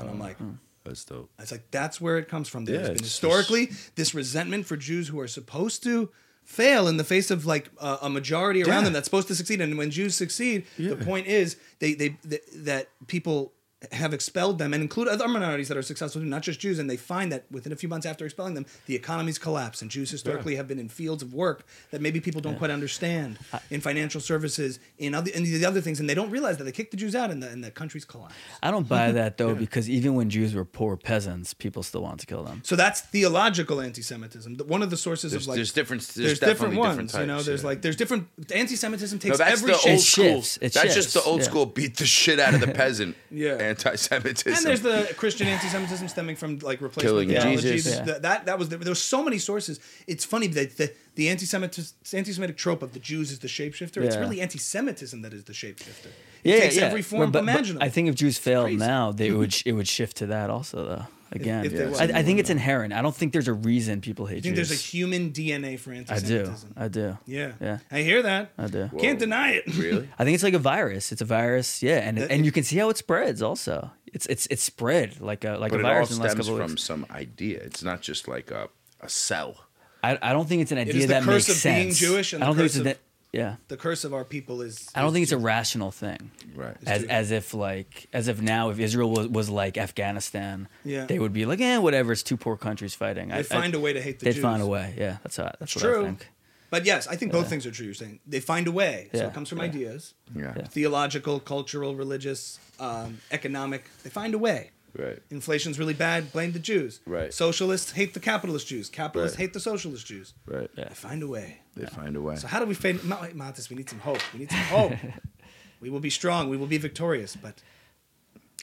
and 0.00 0.10
I'm 0.10 0.18
like, 0.18 0.38
That's 0.86 1.04
dope. 1.04 1.30
it's 1.38 1.52
like 1.52 1.70
that's 1.70 2.00
where 2.00 2.18
it 2.18 2.28
comes 2.28 2.48
from. 2.48 2.64
There's 2.64 2.82
Yeah, 2.88 2.94
been 2.94 3.02
historically 3.02 3.70
this 3.94 4.14
resentment 4.14 4.66
for 4.66 4.76
Jews 4.76 5.08
who 5.08 5.18
are 5.20 5.28
supposed 5.28 5.82
to 5.84 6.10
fail 6.44 6.86
in 6.86 6.96
the 6.96 7.04
face 7.04 7.30
of 7.32 7.44
like 7.44 7.70
a, 7.80 7.98
a 8.02 8.08
majority 8.10 8.62
around 8.62 8.78
Yeah. 8.80 8.84
them 8.84 8.92
that's 8.92 9.06
supposed 9.06 9.26
to 9.28 9.34
succeed. 9.34 9.60
And 9.60 9.76
when 9.76 9.90
Jews 9.90 10.14
succeed, 10.14 10.64
Yeah. 10.78 10.90
the 10.94 11.04
point 11.04 11.26
is 11.26 11.56
they 11.80 11.94
they 11.94 12.10
th- 12.28 12.42
that 12.54 12.88
people 13.08 13.52
have 13.92 14.14
expelled 14.14 14.58
them 14.58 14.72
and 14.72 14.82
include 14.82 15.06
other 15.06 15.28
minorities 15.28 15.68
that 15.68 15.76
are 15.76 15.82
successful, 15.82 16.20
too, 16.22 16.26
not 16.26 16.40
just 16.42 16.58
Jews. 16.58 16.78
And 16.78 16.88
they 16.88 16.96
find 16.96 17.30
that 17.30 17.44
within 17.50 17.72
a 17.72 17.76
few 17.76 17.88
months 17.90 18.06
after 18.06 18.24
expelling 18.24 18.54
them, 18.54 18.64
the 18.86 18.94
economies 18.94 19.38
collapse. 19.38 19.82
And 19.82 19.90
Jews 19.90 20.10
historically 20.10 20.56
have 20.56 20.66
been 20.66 20.78
in 20.78 20.88
fields 20.88 21.22
of 21.22 21.34
work 21.34 21.66
that 21.90 22.00
maybe 22.00 22.18
people 22.20 22.40
don't 22.40 22.56
quite 22.56 22.70
understand, 22.70 23.38
in 23.70 23.82
financial 23.82 24.20
services, 24.20 24.78
in 24.98 25.14
other 25.14 25.30
in 25.30 25.42
the 25.44 25.64
other 25.66 25.82
things, 25.82 26.00
and 26.00 26.08
they 26.08 26.14
don't 26.14 26.30
realize 26.30 26.56
that 26.56 26.64
they 26.64 26.72
kicked 26.72 26.90
the 26.90 26.96
Jews 26.96 27.14
out 27.14 27.30
and 27.30 27.42
the 27.42 27.48
and 27.50 27.62
the 27.62 27.70
countries 27.70 28.04
collapse. 28.06 28.34
I 28.62 28.70
don't 28.70 28.88
buy 28.88 29.12
that 29.12 29.36
though, 29.36 29.54
because 29.66 29.90
even 29.90 30.14
when 30.14 30.30
Jews 30.30 30.54
were 30.54 30.64
poor 30.64 30.96
peasants, 30.96 31.52
people 31.52 31.82
still 31.82 32.02
wanted 32.02 32.20
to 32.20 32.26
kill 32.26 32.44
them. 32.44 32.62
So 32.64 32.76
that's 32.76 33.02
theological 33.02 33.80
anti-Semitism. 33.82 34.56
One 34.66 34.82
of 34.82 34.88
the 34.90 34.96
sources 34.96 35.32
There's- 35.32 35.44
of 35.44 35.48
like 35.48 35.56
there's 35.56 35.72
different- 35.72 36.02
there's 36.02 36.40
there's 36.40 36.40
different 36.40 36.76
ones. 36.76 37.12
different 37.12 37.28
you 37.28 37.34
know, 37.34 37.42
there's 37.42 37.60
yeah. 37.62 37.66
like 37.68 37.82
there's 37.82 37.96
different 37.96 38.28
anti-Semitism 38.54 39.18
No, 39.18 39.20
takes 39.20 39.38
that's 39.38 39.52
every 39.62 39.72
the 39.72 39.78
old 39.78 39.86
It 39.86 40.00
school. 40.00 40.24
shifts, 40.24 40.58
it 40.62 40.72
that's 40.72 40.94
just 40.94 41.12
the 41.14 41.22
old 41.22 41.40
yeah. 41.40 41.46
school. 41.46 41.66
Beat 41.66 41.96
the 41.98 42.06
shit 42.06 42.40
out 42.40 42.54
of 42.54 42.60
the 42.60 42.68
peasant. 42.82 43.16
Yeah. 43.30 43.65
Anti-Semitism. 43.70 44.52
And 44.56 44.64
there's 44.66 44.82
the 44.82 45.14
Christian 45.16 45.46
anti-Semitism 45.48 46.08
stemming 46.08 46.36
from 46.36 46.58
like 46.60 46.80
replacement 46.80 47.02
Killing 47.02 47.28
theology. 47.28 47.72
Jesus. 47.72 47.96
That, 47.98 48.06
Yeah. 48.06 48.18
that 48.18 48.46
that 48.46 48.58
was 48.58 48.68
the, 48.68 48.76
there 48.78 48.90
was 48.90 49.02
so 49.02 49.22
many 49.22 49.38
sources. 49.38 49.80
It's 50.06 50.24
funny 50.24 50.46
that 50.48 50.76
the, 50.76 50.92
the 51.14 51.28
anti-Semitic 51.28 51.84
anti-Semitic 52.12 52.56
trope 52.56 52.82
of 52.82 52.92
the 52.92 52.98
Jews 53.00 53.30
is 53.30 53.38
the 53.40 53.48
shapeshifter. 53.48 54.02
It's 54.02 54.14
Yeah. 54.16 54.20
really 54.20 54.40
anti-Semitism 54.40 55.22
that 55.22 55.32
is 55.32 55.44
the 55.44 55.52
shapeshifter. 55.52 56.10
It 56.44 56.50
Yeah, 56.50 56.60
takes 56.60 56.76
yeah. 56.76 56.84
every 56.84 57.02
form 57.02 57.30
But- 57.32 57.44
but 57.44 57.50
imaginable. 57.52 57.84
I 57.84 57.88
think 57.88 58.08
if 58.08 58.14
Jews 58.14 58.38
failed 58.38 58.66
crazy. 58.66 58.78
now, 58.78 59.12
they 59.12 59.30
would 59.30 59.54
it 59.66 59.72
would 59.72 59.88
shift 59.88 60.16
to 60.18 60.26
that 60.26 60.50
also 60.50 60.84
though. 60.84 61.06
Again, 61.32 61.64
if 61.64 61.72
they 61.72 61.86
were. 61.86 61.96
I, 61.96 62.20
I 62.20 62.22
think 62.22 62.38
it's 62.38 62.50
inherent. 62.50 62.92
I 62.92 63.02
don't 63.02 63.14
think 63.14 63.32
there's 63.32 63.48
a 63.48 63.52
reason 63.52 64.00
people 64.00 64.26
hate 64.26 64.38
I 64.38 64.40
think 64.42 64.56
Jews. 64.56 64.68
there's 64.68 64.80
a 64.80 64.82
human 64.82 65.32
DNA 65.32 65.78
for 65.78 65.90
I 65.90 65.94
do. 65.94 66.00
anti-Semitism. 66.00 66.74
I 66.76 66.88
do. 66.88 67.04
I 67.04 67.08
do. 67.08 67.18
Yeah. 67.26 67.52
Yeah. 67.60 67.78
I 67.90 68.02
hear 68.02 68.22
that. 68.22 68.52
I 68.56 68.66
do. 68.68 68.90
Can't 68.98 69.18
deny 69.18 69.50
it. 69.52 69.66
really. 69.76 70.08
I 70.18 70.24
think 70.24 70.34
it's 70.36 70.44
like 70.44 70.54
a 70.54 70.58
virus. 70.58 71.10
It's 71.12 71.20
a 71.20 71.24
virus, 71.26 71.82
yeah, 71.82 71.98
and 71.98 72.18
and 72.18 72.44
you 72.44 72.52
can 72.52 72.62
see 72.64 72.76
how 72.78 72.88
it 72.90 72.96
spreads. 72.96 73.42
Also, 73.42 73.90
it's 74.12 74.26
it's 74.26 74.46
it's 74.50 74.62
spread 74.62 75.20
like 75.20 75.44
a 75.44 75.56
like 75.56 75.72
But 75.72 75.78
a 75.78 75.80
it 75.80 75.86
all 75.86 75.92
virus 75.94 76.10
in 76.10 76.16
the 76.18 76.22
last 76.22 76.32
stems 76.32 76.48
from 76.48 76.70
weeks. 76.70 76.82
some 76.82 77.06
idea. 77.10 77.58
It's 77.60 77.82
not 77.82 78.02
just 78.02 78.28
like 78.28 78.50
a 78.50 78.68
a 79.00 79.08
cell. 79.08 79.64
I, 80.04 80.18
I 80.22 80.32
don't 80.32 80.48
think 80.48 80.62
it's 80.62 80.70
an 80.72 80.78
idea 80.78 80.94
is 80.94 81.02
the 81.02 81.14
that 81.14 81.22
curse 81.24 81.48
makes 81.48 81.58
of 81.58 81.64
being 81.64 81.86
sense. 81.92 81.98
Jewish 81.98 82.32
and 82.32 82.44
I 82.44 82.46
the 82.46 82.50
don't 82.50 82.56
think 82.56 82.66
it's 82.66 82.76
curse 82.76 82.86
a, 82.86 82.90
of- 82.90 82.98
Yeah. 83.32 83.56
the 83.68 83.76
curse 83.76 84.04
of 84.04 84.14
our 84.14 84.24
people 84.24 84.62
is. 84.62 84.88
I 84.94 85.00
don't 85.00 85.08
is 85.08 85.12
think 85.14 85.22
it's 85.24 85.32
a 85.32 85.38
rational 85.38 85.90
thing. 85.90 86.30
Right. 86.54 86.76
As, 86.86 87.04
as 87.04 87.30
if 87.30 87.52
like 87.52 88.06
as 88.12 88.28
if 88.28 88.40
now 88.40 88.70
if 88.70 88.78
Israel 88.78 89.10
was, 89.10 89.28
was 89.28 89.50
like 89.50 89.76
Afghanistan, 89.76 90.68
Yeah. 90.84 91.04
they 91.06 91.18
would 91.18 91.32
be 91.32 91.44
like, 91.46 91.60
eh, 91.60 91.78
whatever. 91.78 92.12
It's 92.12 92.22
two 92.22 92.36
poor 92.36 92.56
countries 92.56 92.94
fighting. 92.94 93.28
They 93.28 93.42
find 93.42 93.74
a 93.74 93.80
way 93.80 93.92
to 93.92 94.00
hate 94.00 94.20
the 94.20 94.26
They'd 94.26 94.32
Jews. 94.34 94.42
find 94.42 94.62
a 94.62 94.66
way. 94.66 94.94
Yeah, 94.96 95.18
that's 95.22 95.36
how, 95.36 95.44
that's 95.44 95.74
It's 95.74 95.74
what 95.76 95.82
true. 95.90 96.02
I 96.02 96.04
think. 96.06 96.28
But 96.68 96.84
yes, 96.84 97.06
I 97.06 97.14
think 97.16 97.30
both 97.32 97.48
things 97.48 97.64
are 97.64 97.70
true. 97.70 97.86
You're 97.86 97.94
saying 97.94 98.18
they 98.26 98.40
find 98.40 98.66
a 98.66 98.72
way. 98.72 99.08
So 99.12 99.18
Yeah, 99.18 99.26
it 99.28 99.34
comes 99.34 99.48
from 99.48 99.58
yeah. 99.58 99.64
ideas, 99.64 100.14
Yeah. 100.34 100.52
Yeah. 100.56 100.64
theological, 100.64 101.38
cultural, 101.38 101.94
religious, 101.94 102.58
um, 102.80 103.18
economic. 103.30 103.84
They 104.02 104.10
find 104.10 104.34
a 104.34 104.38
way. 104.38 104.70
Right. 104.98 105.18
Inflation's 105.30 105.78
really 105.78 105.94
bad. 105.94 106.32
Blame 106.32 106.52
the 106.52 106.58
Jews. 106.58 107.00
Right. 107.06 107.32
Socialists 107.32 107.92
hate 107.92 108.14
the 108.14 108.20
capitalist 108.20 108.66
Jews. 108.66 108.88
Capitalists 108.88 109.36
Right. 109.36 109.42
hate 109.46 109.52
the 109.52 109.60
socialist 109.60 110.06
Jews. 110.06 110.32
Right. 110.46 110.70
Yeah. 110.76 110.88
They 110.88 110.94
find 110.94 111.22
a 111.22 111.26
way. 111.28 111.58
They 111.76 111.86
find 111.86 112.16
a 112.16 112.20
way. 112.20 112.36
So 112.36 112.46
how 112.46 112.60
do 112.60 112.66
we 112.66 112.74
find 112.74 113.02
Ma- 113.04 113.26
Matis? 113.28 113.68
We 113.68 113.76
need 113.76 113.88
some 113.90 113.98
hope. 114.00 114.20
We 114.32 114.40
need 114.40 114.50
some 114.50 114.58
hope. 114.60 114.92
we 115.80 115.90
will 115.90 116.00
be 116.00 116.10
strong. 116.10 116.48
We 116.48 116.56
will 116.56 116.66
be 116.66 116.78
victorious. 116.78 117.36
But 117.36 117.62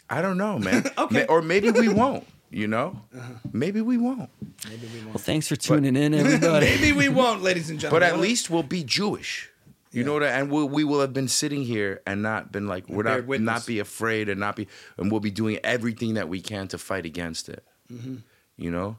I 0.09 0.21
don't 0.21 0.37
know, 0.37 0.57
man. 0.59 0.85
Okay. 0.97 1.25
Ma- 1.27 1.33
Or 1.33 1.41
maybe 1.41 1.69
we 1.71 1.87
won't. 1.89 2.25
You 2.49 2.67
know, 2.67 3.01
uh-huh. 3.17 3.33
maybe 3.51 3.81
we 3.81 3.97
won't. 3.97 4.29
maybe 4.69 4.85
we 4.93 4.99
won't. 4.99 5.15
Well, 5.15 5.23
thanks 5.23 5.47
for 5.47 5.55
tuning 5.55 5.95
in, 5.95 6.13
everybody. 6.13 6.65
maybe 6.75 6.91
we 6.91 7.09
won't, 7.09 7.41
ladies 7.41 7.71
and 7.71 7.79
gentlemen. 7.79 8.07
But 8.07 8.13
at 8.13 8.19
least 8.21 8.51
we'll 8.51 8.61
be 8.61 8.83
Jewish. 8.83 9.49
You 9.93 10.03
know 10.03 10.13
what? 10.13 10.23
I- 10.23 10.29
And 10.39 10.51
we 10.51 10.63
we 10.63 10.83
will 10.83 11.01
have 11.01 11.13
been 11.13 11.27
sitting 11.27 11.63
here 11.63 12.01
and 12.05 12.21
not 12.21 12.51
been 12.51 12.67
like 12.67 12.89
we're 12.89 13.03
not 13.03 13.25
witness. 13.25 13.45
not 13.45 13.65
be 13.65 13.79
afraid 13.79 14.27
and 14.29 14.39
not 14.39 14.55
be 14.55 14.67
and 14.97 15.11
we'll 15.11 15.19
be 15.21 15.31
doing 15.31 15.59
everything 15.63 16.15
that 16.15 16.27
we 16.29 16.41
can 16.41 16.67
to 16.69 16.77
fight 16.77 17.05
against 17.05 17.47
it. 17.49 17.63
Mm-hmm. 17.91 18.17
You 18.57 18.71
know, 18.71 18.97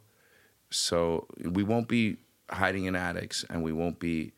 so 0.70 1.26
we 1.40 1.62
won't 1.62 1.88
be 1.88 2.18
hiding 2.51 2.84
in 2.84 2.95
attics 2.97 3.45
and 3.51 3.62
we 3.62 3.72
won't 3.72 3.99
be, 3.99 4.32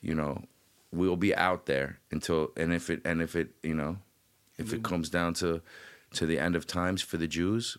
you 0.00 0.14
know, 0.14 0.44
we'll 0.92 1.16
be 1.16 1.34
out 1.34 1.66
there 1.66 1.98
until 2.10 2.52
and 2.56 2.72
if 2.72 2.88
it 2.90 3.00
and 3.04 3.20
if 3.22 3.36
it 3.36 3.50
you 3.62 3.74
know, 3.74 3.98
if 4.58 4.72
it 4.72 4.82
comes 4.82 5.10
down 5.10 5.34
to 5.34 5.60
to 6.14 6.24
the 6.26 6.38
end 6.38 6.56
of 6.56 6.66
times 6.66 7.02
for 7.02 7.16
the 7.18 7.26
Jews, 7.28 7.76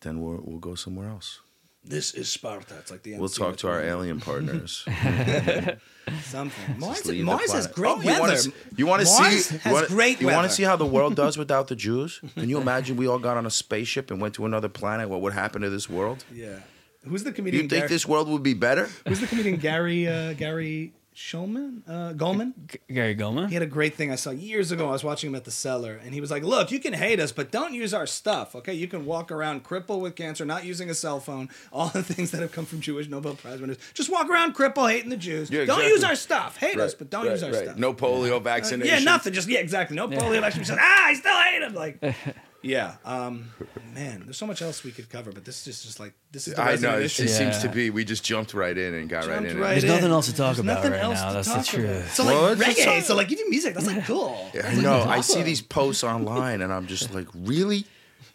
then 0.00 0.20
we'll 0.20 0.40
we'll 0.42 0.58
go 0.58 0.74
somewhere 0.74 1.08
else. 1.08 1.40
This 1.84 2.14
is 2.14 2.28
Sparta. 2.28 2.74
It's 2.78 2.90
like 2.90 3.02
the. 3.02 3.14
We'll 3.14 3.24
MC 3.24 3.38
talk 3.42 3.56
to 3.58 3.68
our 3.68 3.82
alien 3.82 4.20
partners. 4.20 4.84
Something. 6.24 6.78
Mars, 6.78 7.06
leave 7.06 7.18
the 7.18 7.22
Mars 7.24 7.52
has 7.52 7.66
planet. 7.68 7.74
great 7.74 7.90
Oh, 7.90 8.00
you 8.00 8.06
weather. 8.06 8.20
wanna 8.20 8.32
s- 8.32 8.48
You 8.76 8.86
want 8.86 9.02
to 9.06 9.08
Mars 9.12 9.46
see? 9.46 9.56
has 9.58 9.64
you 9.66 9.72
wanna, 9.72 9.86
great 9.88 10.20
You 10.20 10.26
want 10.26 10.48
to 10.48 10.54
see 10.54 10.62
how 10.64 10.76
the 10.76 10.86
world 10.86 11.14
does 11.14 11.38
without 11.38 11.68
the 11.68 11.76
Jews? 11.76 12.20
Can 12.34 12.48
you 12.48 12.60
imagine 12.60 12.96
we 12.96 13.06
all 13.06 13.18
got 13.18 13.36
on 13.36 13.46
a 13.46 13.50
spaceship 13.50 14.10
and 14.10 14.20
went 14.20 14.34
to 14.34 14.44
another 14.46 14.68
planet? 14.68 15.08
What 15.08 15.20
would 15.20 15.32
happen 15.32 15.62
to 15.62 15.70
this 15.70 15.88
world? 15.88 16.24
Yeah. 16.32 16.58
Who's 17.04 17.22
the 17.24 17.32
comedian? 17.32 17.64
you 17.64 17.68
think 17.68 17.80
Gary, 17.82 17.88
this 17.88 18.06
world 18.06 18.28
would 18.28 18.42
be 18.42 18.54
better? 18.54 18.88
Who's 19.06 19.20
the 19.20 19.26
comedian 19.26 19.56
Gary 19.56 20.06
uh, 20.08 20.32
Gary 20.34 20.92
Shulman? 21.20 21.82
Uh, 21.86 22.14
Goldman? 22.14 22.54
G- 22.66 22.78
Gary 22.94 23.14
Gulman. 23.14 23.48
He 23.48 23.54
had 23.54 23.62
a 23.62 23.66
great 23.66 23.94
thing 23.94 24.10
I 24.10 24.14
saw 24.14 24.30
years 24.30 24.72
ago. 24.72 24.88
I 24.88 24.92
was 24.92 25.04
watching 25.04 25.28
him 25.28 25.34
at 25.34 25.44
the 25.44 25.50
cellar, 25.50 26.00
and 26.02 26.14
he 26.14 26.20
was 26.20 26.30
like, 26.30 26.42
"Look, 26.42 26.70
you 26.70 26.80
can 26.80 26.94
hate 26.94 27.20
us, 27.20 27.30
but 27.30 27.50
don't 27.50 27.74
use 27.74 27.92
our 27.92 28.06
stuff. 28.06 28.56
Okay, 28.56 28.72
you 28.72 28.88
can 28.88 29.04
walk 29.04 29.30
around 29.30 29.62
crippled 29.62 30.00
with 30.00 30.16
cancer, 30.16 30.46
not 30.46 30.64
using 30.64 30.88
a 30.88 30.94
cell 30.94 31.20
phone. 31.20 31.50
All 31.74 31.88
the 31.88 32.02
things 32.14 32.30
that 32.30 32.40
have 32.40 32.52
come 32.52 32.64
from 32.64 32.80
Jewish 32.80 33.06
Nobel 33.06 33.34
Prize 33.34 33.60
winners. 33.60 33.76
Just 33.92 34.10
walk 34.10 34.30
around 34.30 34.54
crippled, 34.54 34.90
hating 34.90 35.10
the 35.10 35.16
Jews. 35.18 35.50
Yeah, 35.50 35.66
Don't 35.66 35.84
use 35.84 36.02
our 36.02 36.16
stuff. 36.16 36.56
Hate 36.56 36.80
us, 36.80 36.94
but 36.94 37.10
don't 37.10 37.26
use 37.26 37.42
our 37.42 37.52
stuff. 37.52 37.76
No 37.76 37.92
polio 37.92 38.36
Uh, 38.36 38.40
vaccination. 38.40 38.90
yeah, 38.90 39.00
nothing. 39.04 39.34
Just 39.34 39.46
yeah, 39.48 39.58
exactly. 39.60 39.96
No 39.96 40.08
polio 40.08 40.40
vaccine. 40.40 40.64
Said, 40.64 40.78
ah, 40.80 41.04
I 41.06 41.12
still 41.14 41.36
hate 41.42 41.62
him. 41.62 41.74
Like, 41.74 42.02
yeah. 42.62 42.94
Um, 43.04 43.50
man, 43.94 44.22
there's 44.24 44.36
so 44.38 44.46
much 44.46 44.60
else 44.62 44.84
we 44.84 44.90
could 44.90 45.08
cover, 45.08 45.32
but 45.32 45.44
this 45.44 45.58
is 45.58 45.64
just, 45.64 45.84
just 45.84 46.00
like 46.00 46.12
this 46.32 46.48
is. 46.48 46.54
The 46.54 46.62
I 46.62 46.76
know. 46.76 46.98
It, 46.98 47.04
issue. 47.04 47.26
seems 47.26 47.58
to 47.58 47.68
be. 47.68 47.90
We 47.90 48.04
just 48.04 48.24
jumped 48.24 48.54
right 48.54 48.76
in 48.76 48.94
and 48.94 49.08
got 49.08 49.26
right 49.26 49.34
Jumped 49.36 49.50
in. 49.50 49.58
right 49.58 49.70
There's 49.70 49.84
in. 49.84 49.90
nothing 49.90 50.10
else 50.10 50.26
to 50.26 50.32
talk 50.32 50.56
There's 50.56 50.58
about 50.60 50.74
nothing 50.76 50.92
right 50.92 51.02
else 51.02 51.20
now. 51.20 51.28
to 51.28 51.34
That's 51.34 51.48
the 51.48 51.54
talk 51.54 51.64
truth. 51.66 51.90
about. 51.90 52.08
So 52.10 52.24
Well, 52.26 52.42
like 52.42 52.52
it's 52.52 52.66
just 52.76 52.78
reggae. 52.88 53.00
so- 53.02 53.06
So 53.08 53.14
like 53.16 53.30
you 53.30 53.36
do 53.36 53.46
music. 53.48 53.74
That's 53.74 53.86
like 53.86 54.04
cool. 54.04 54.50
I 54.62 54.74
know. 54.74 55.02
I 55.02 55.20
see 55.20 55.42
these 55.42 55.62
posts 55.62 56.04
online, 56.04 56.60
and 56.62 56.72
I'm 56.72 56.86
just 56.86 57.14
like, 57.14 57.28
really? 57.34 57.84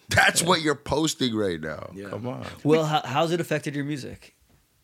That's 0.09 0.43
what 0.43 0.61
you're 0.61 0.75
posting 0.75 1.35
right 1.35 1.59
now. 1.59 1.89
Yeah. 1.95 2.09
Come 2.09 2.27
on. 2.27 2.45
Well, 2.63 2.85
how, 2.85 3.01
how's 3.03 3.31
it 3.31 3.41
affected 3.41 3.75
your 3.75 3.85
music? 3.85 4.35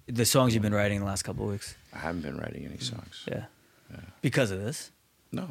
The 0.08 0.26
songs 0.26 0.54
you've 0.56 0.64
been 0.64 0.74
writing 0.74 1.00
the 1.00 1.06
last 1.06 1.22
couple 1.24 1.46
of 1.46 1.52
weeks. 1.52 1.76
I 1.94 2.00
haven't 2.00 2.22
been 2.22 2.38
writing 2.38 2.66
any 2.66 2.80
songs. 2.80 3.24
Yeah. 3.28 3.46
Because 4.22 4.52
of 4.52 4.60
this. 4.64 4.92
No, 5.32 5.48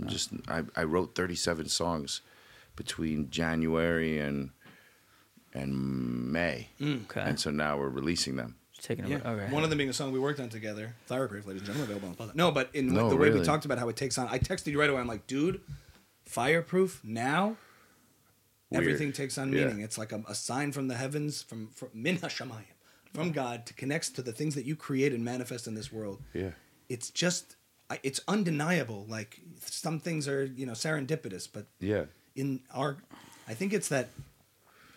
I'm 0.00 0.08
just 0.08 0.30
I, 0.48 0.62
I 0.76 0.84
wrote 0.84 1.14
37 1.14 1.68
songs 1.68 2.20
between 2.76 3.30
January 3.30 4.18
and 4.18 4.50
and 5.54 6.30
May, 6.32 6.68
mm, 6.78 7.04
Okay. 7.04 7.20
and 7.22 7.40
so 7.40 7.50
now 7.50 7.78
we're 7.78 7.88
releasing 7.88 8.36
them. 8.36 8.56
Taking 8.82 9.06
a 9.06 9.08
Yeah. 9.08 9.16
okay. 9.32 9.50
One 9.52 9.64
of 9.64 9.70
them 9.70 9.78
being 9.78 9.88
a 9.88 9.92
song 9.94 10.12
we 10.12 10.18
worked 10.18 10.38
on 10.38 10.50
together, 10.50 10.94
Fireproof, 11.06 11.46
ladies 11.46 11.62
and 11.62 11.66
gentlemen, 11.68 11.96
available 11.96 12.08
on 12.10 12.28
Spotify. 12.28 12.34
No, 12.34 12.50
but 12.52 12.68
in 12.74 12.88
No, 12.88 13.08
the 13.08 13.16
way 13.16 13.30
we 13.30 13.40
talked 13.42 13.64
about 13.64 13.78
how 13.78 13.88
it 13.88 13.96
takes 13.96 14.18
on, 14.18 14.28
I 14.28 14.38
texted 14.38 14.66
you 14.66 14.78
right 14.78 14.90
away. 14.90 15.00
I'm 15.00 15.06
like, 15.06 15.26
dude, 15.26 15.62
Fireproof 16.26 17.02
now, 17.02 17.56
Weird. 18.70 18.82
everything 18.84 19.12
takes 19.12 19.38
on 19.38 19.50
Yeah. 19.52 19.64
meaning. 19.66 19.80
It's 19.80 19.96
like 19.96 20.12
a, 20.12 20.22
a 20.28 20.34
sign 20.34 20.72
from 20.72 20.88
the 20.88 20.96
heavens, 20.96 21.42
from, 21.42 21.68
from 21.70 21.88
Min 21.94 22.18
Hashamayim, 22.18 22.64
from 23.14 23.32
God 23.32 23.64
to 23.66 23.72
connect 23.74 24.14
to 24.16 24.22
the 24.22 24.32
things 24.32 24.54
that 24.56 24.66
you 24.66 24.76
create 24.76 25.14
and 25.14 25.24
manifest 25.24 25.66
in 25.66 25.74
this 25.74 25.90
world. 25.90 26.22
Yeah, 26.34 26.50
It's 26.90 27.08
just, 27.10 27.56
it's 28.02 28.20
undeniable. 28.28 29.06
Like 29.08 29.40
some 29.64 30.00
things 30.00 30.28
are, 30.28 30.44
you 30.44 30.66
know, 30.66 30.72
serendipitous, 30.74 31.48
but 31.50 31.66
yeah, 31.80 32.04
in 32.36 32.60
our 32.74 32.96
i 33.48 33.54
think 33.54 33.72
it's 33.72 33.88
that 33.88 34.10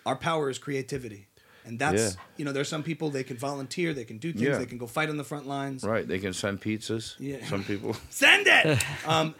our 0.05 0.15
power 0.15 0.49
is 0.49 0.57
creativity 0.57 1.27
and 1.65 1.77
that's 1.79 2.01
Yeah. 2.15 2.21
you 2.37 2.45
know 2.45 2.51
there's 2.51 2.67
some 2.69 2.83
people 2.83 3.09
they 3.09 3.23
can 3.23 3.37
volunteer 3.37 3.93
they 3.93 4.05
can 4.05 4.17
do 4.17 4.31
things 4.31 4.43
Yeah. 4.43 4.57
they 4.57 4.65
can 4.65 4.77
go 4.77 4.87
fight 4.87 5.09
on 5.09 5.17
the 5.17 5.23
front 5.23 5.47
lines 5.47 5.83
right. 5.83 6.07
They 6.07 6.19
can 6.19 6.33
send 6.33 6.61
pizzas. 6.61 7.15
Yeah. 7.19 7.45
Some 7.47 7.63
people. 7.63 7.95
send 8.09 8.47
it 8.47 8.83
um 9.07 9.35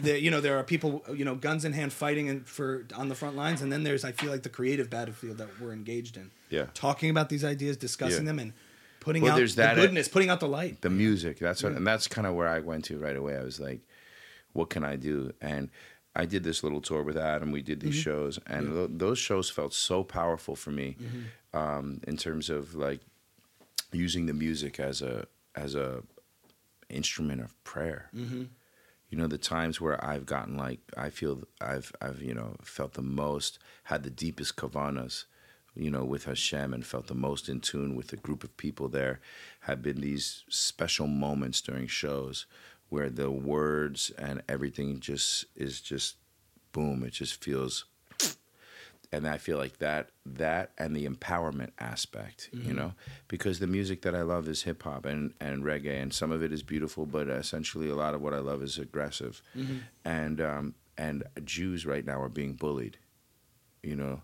the, 0.00 0.18
you 0.20 0.30
know 0.30 0.40
there 0.40 0.56
are 0.58 0.64
people 0.64 1.04
you 1.14 1.24
know 1.24 1.34
guns 1.34 1.64
in 1.64 1.72
hand 1.72 1.92
fighting 1.92 2.28
and 2.28 2.46
for 2.46 2.86
on 2.94 3.08
the 3.08 3.14
front 3.14 3.36
lines 3.36 3.60
and 3.62 3.70
then 3.72 3.82
there's 3.84 4.04
i 4.04 4.12
feel 4.12 4.30
like 4.30 4.42
the 4.42 4.48
creative 4.48 4.88
battlefield 4.90 5.38
that 5.38 5.48
we're 5.60 5.72
engaged 5.72 6.16
in 6.16 6.30
Yeah. 6.50 6.66
talking 6.74 7.10
about 7.10 7.28
these 7.28 7.44
ideas 7.44 7.76
discussing 7.76 8.22
Yeah. 8.24 8.32
them 8.32 8.38
and 8.38 8.52
putting 9.00 9.22
Well, 9.22 9.32
out 9.32 9.36
there's 9.36 9.54
the 9.54 9.62
that- 9.62 9.76
goodness 9.76 10.08
putting 10.08 10.30
out 10.30 10.40
the 10.40 10.48
light 10.48 10.80
the 10.80 10.90
music 10.90 11.38
that's 11.38 11.62
what 11.62 11.72
and 11.72 11.86
that's 11.86 12.06
kind 12.08 12.26
of 12.26 12.34
where 12.34 12.48
i 12.48 12.58
went 12.60 12.84
to 12.86 12.98
right 12.98 13.16
away 13.16 13.36
i 13.36 13.42
was 13.42 13.60
like 13.60 13.80
what 14.52 14.68
can 14.70 14.82
i 14.84 14.96
do 14.96 15.32
and 15.40 15.70
i 16.14 16.24
did 16.24 16.44
this 16.44 16.62
little 16.62 16.80
tour 16.80 17.02
with 17.02 17.16
adam. 17.16 17.52
We 17.52 17.62
did 17.62 17.80
these 17.80 17.94
mm-hmm. 17.94 18.10
shows 18.10 18.38
and 18.46 18.74
tho- 18.74 18.86
those 18.90 19.18
shows 19.18 19.50
felt 19.50 19.74
so 19.74 20.04
powerful 20.04 20.56
for 20.56 20.70
me 20.70 20.96
mm-hmm. 21.00 21.58
um, 21.58 22.00
in 22.06 22.16
terms 22.16 22.50
of 22.50 22.74
like 22.74 23.00
using 23.92 24.26
the 24.26 24.34
music 24.34 24.80
as 24.80 25.02
a 25.02 25.26
as 25.54 25.74
a 25.74 26.02
instrument 26.88 27.40
of 27.40 27.62
prayer. 27.64 28.08
Mm-hmm. 28.14 28.44
You 29.08 29.18
know 29.18 29.26
the 29.26 29.36
times 29.36 29.78
where 29.78 30.02
i've 30.02 30.24
gotten 30.24 30.56
like 30.56 30.80
i 30.96 31.10
feel 31.10 31.42
i've 31.60 31.92
i've 32.00 32.22
you 32.22 32.32
know 32.32 32.56
felt 32.62 32.94
the 32.94 33.02
most 33.02 33.58
had 33.84 34.04
the 34.04 34.10
deepest 34.10 34.56
kavanas 34.56 35.26
you 35.74 35.90
know 35.90 36.02
with 36.02 36.24
hashem 36.24 36.72
and 36.72 36.86
felt 36.86 37.08
the 37.08 37.14
most 37.14 37.46
in 37.46 37.60
tune 37.60 37.94
with 37.94 38.10
a 38.14 38.16
group 38.16 38.42
of 38.42 38.56
people 38.56 38.88
there 38.88 39.20
have 39.60 39.82
been 39.82 40.00
these 40.00 40.44
special 40.48 41.06
moments 41.06 41.60
during 41.60 41.86
shows 41.86 42.46
where 42.92 43.08
the 43.08 43.30
words 43.30 44.10
and 44.18 44.42
everything 44.50 45.00
just 45.00 45.46
is 45.56 45.80
just 45.80 46.16
boom 46.72 47.02
it 47.02 47.12
just 47.14 47.42
feels 47.42 47.86
and 49.12 49.26
I 49.26 49.38
feel 49.38 49.56
like 49.56 49.78
that 49.78 50.10
that 50.26 50.72
and 50.76 50.94
the 50.94 51.06
empowerment 51.06 51.70
aspect, 51.78 52.48
you 52.52 52.72
know, 52.72 52.92
because 53.28 53.58
the 53.58 53.66
music 53.66 54.02
that 54.02 54.14
I 54.14 54.22
love 54.22 54.48
is 54.48 54.62
hip 54.62 54.82
hop 54.82 55.04
and 55.04 55.34
and 55.40 55.64
reggae, 55.64 56.00
and 56.02 56.12
some 56.12 56.32
of 56.32 56.42
it 56.42 56.52
is 56.52 56.62
beautiful, 56.62 57.04
but 57.06 57.28
essentially 57.28 57.88
a 57.90 57.94
lot 57.94 58.14
of 58.14 58.22
what 58.22 58.32
I 58.34 58.38
love 58.38 58.62
is 58.62 58.78
aggressive, 58.78 59.42
and 60.04 60.40
um, 60.40 60.74
and 60.96 61.24
Jews 61.44 61.84
right 61.84 62.04
now 62.04 62.20
are 62.22 62.28
being 62.28 62.54
bullied, 62.54 62.98
you 63.82 63.96
know, 63.96 64.22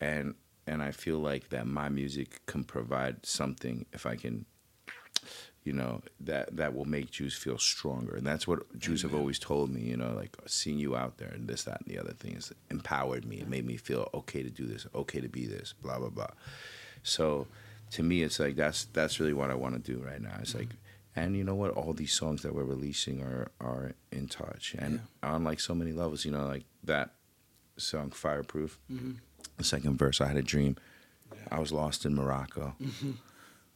and 0.00 0.34
and 0.66 0.82
I 0.82 0.92
feel 0.92 1.18
like 1.18 1.48
that 1.50 1.66
my 1.66 1.88
music 1.88 2.44
can 2.46 2.62
provide 2.64 3.26
something 3.26 3.86
if 3.92 4.06
I 4.06 4.14
can 4.16 4.46
you 5.64 5.72
know 5.72 6.00
that 6.20 6.56
that 6.56 6.74
will 6.74 6.86
make 6.86 7.10
Jews 7.10 7.36
feel 7.36 7.58
stronger, 7.58 8.16
and 8.16 8.26
that's 8.26 8.48
what 8.48 8.78
Jews 8.78 9.02
have 9.02 9.14
always 9.14 9.38
told 9.38 9.70
me. 9.70 9.82
You 9.82 9.96
know, 9.96 10.12
like 10.14 10.36
seeing 10.46 10.78
you 10.78 10.96
out 10.96 11.18
there 11.18 11.28
and 11.28 11.46
this, 11.48 11.64
that, 11.64 11.82
and 11.84 11.94
the 11.94 12.00
other 12.00 12.12
things 12.12 12.52
empowered 12.70 13.24
me. 13.26 13.40
It 13.40 13.48
made 13.48 13.66
me 13.66 13.76
feel 13.76 14.08
okay 14.14 14.42
to 14.42 14.50
do 14.50 14.66
this, 14.66 14.86
okay 14.94 15.20
to 15.20 15.28
be 15.28 15.46
this, 15.46 15.74
blah 15.82 15.98
blah 15.98 16.08
blah. 16.08 16.30
So, 17.02 17.46
to 17.92 18.02
me, 18.02 18.22
it's 18.22 18.40
like 18.40 18.56
that's 18.56 18.84
that's 18.86 19.20
really 19.20 19.34
what 19.34 19.50
I 19.50 19.54
want 19.54 19.74
to 19.74 19.92
do 19.92 20.02
right 20.02 20.20
now. 20.20 20.36
It's 20.40 20.54
like, 20.54 20.68
mm-hmm. 20.68 21.20
and 21.20 21.36
you 21.36 21.44
know 21.44 21.54
what? 21.54 21.72
All 21.72 21.92
these 21.92 22.12
songs 22.12 22.42
that 22.42 22.54
we're 22.54 22.64
releasing 22.64 23.22
are 23.22 23.50
are 23.60 23.92
in 24.10 24.28
touch, 24.28 24.74
and 24.78 25.00
on 25.22 25.44
like 25.44 25.60
so 25.60 25.74
many 25.74 25.92
levels. 25.92 26.24
You 26.24 26.30
know, 26.30 26.46
like 26.46 26.64
that 26.84 27.10
song 27.76 28.10
"Fireproof." 28.10 28.78
Mm-hmm. 28.90 29.12
The 29.58 29.64
second 29.64 29.98
verse, 29.98 30.22
I 30.22 30.28
had 30.28 30.38
a 30.38 30.42
dream. 30.42 30.76
I 31.50 31.58
was 31.58 31.70
lost 31.70 32.06
in 32.06 32.14
Morocco. 32.14 32.74
Mm-hmm. 32.82 33.10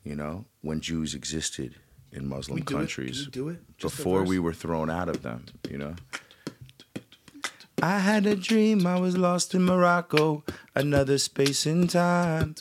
You 0.05 0.15
know, 0.15 0.45
when 0.61 0.81
Jews 0.81 1.15
existed 1.15 1.77
in 2.13 2.29
Muslim 2.29 2.57
we 2.57 2.61
do 2.61 2.75
it? 2.75 2.79
countries 2.79 3.17
Can 3.17 3.25
we 3.27 3.31
do 3.31 3.49
it? 3.49 3.79
Before 3.79 4.23
we 4.23 4.39
were 4.39 4.53
thrown 4.53 4.91
out 4.91 5.09
of 5.09 5.23
them. 5.23 5.47
You 5.71 5.79
know. 5.79 5.95
I 7.83 7.99
had 7.99 8.25
a 8.27 8.37
dream 8.37 8.87
I 8.87 8.99
was 8.99 9.17
lost 9.17 9.55
in 9.55 9.65
Morocco, 9.65 10.45
another 10.75 11.19
space 11.19 11.67
and 11.67 11.89
time. 11.91 12.55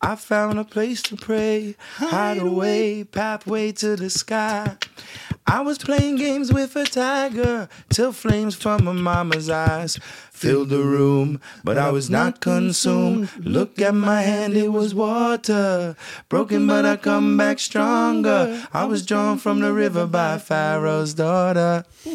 I 0.00 0.14
found 0.16 0.58
a 0.58 0.64
place 0.64 1.02
to 1.02 1.16
pray, 1.16 1.74
hide 1.96 2.38
away, 2.38 3.04
pathway 3.04 3.72
to 3.72 3.96
the 3.96 4.10
sky. 4.10 4.76
I 5.46 5.60
was 5.62 5.78
playing 5.78 6.16
games 6.16 6.52
with 6.52 6.76
a 6.76 6.84
tiger 6.84 7.68
till 7.88 8.12
flames 8.12 8.54
from 8.54 8.84
my 8.84 8.92
mama's 8.92 9.50
eyes 9.50 9.98
filled 10.42 10.68
the 10.70 10.82
room, 10.82 11.40
but 11.62 11.78
I 11.78 11.90
was 11.90 12.10
not 12.10 12.40
consumed. 12.40 13.28
Look 13.38 13.80
at 13.80 13.94
my 13.94 14.22
hand, 14.22 14.56
it 14.56 14.72
was 14.72 14.94
water. 14.94 15.96
Broken, 16.28 16.66
but 16.66 16.84
I 16.84 16.96
come 16.96 17.36
back 17.36 17.58
stronger. 17.60 18.62
I 18.72 18.84
was 18.84 19.06
drawn 19.06 19.38
from 19.38 19.60
the 19.60 19.72
river 19.72 20.06
by 20.06 20.38
Pharaoh's 20.38 21.14
daughter. 21.14 21.84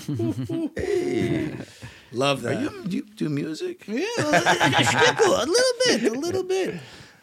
Love 2.12 2.42
that. 2.44 2.62
You, 2.62 2.84
you 2.90 3.02
do 3.16 3.30
music? 3.30 3.86
Yeah, 3.88 4.06
a 4.18 5.46
little 5.46 5.74
bit, 5.86 6.04
a 6.04 6.20
little 6.20 6.44
bit. 6.44 6.76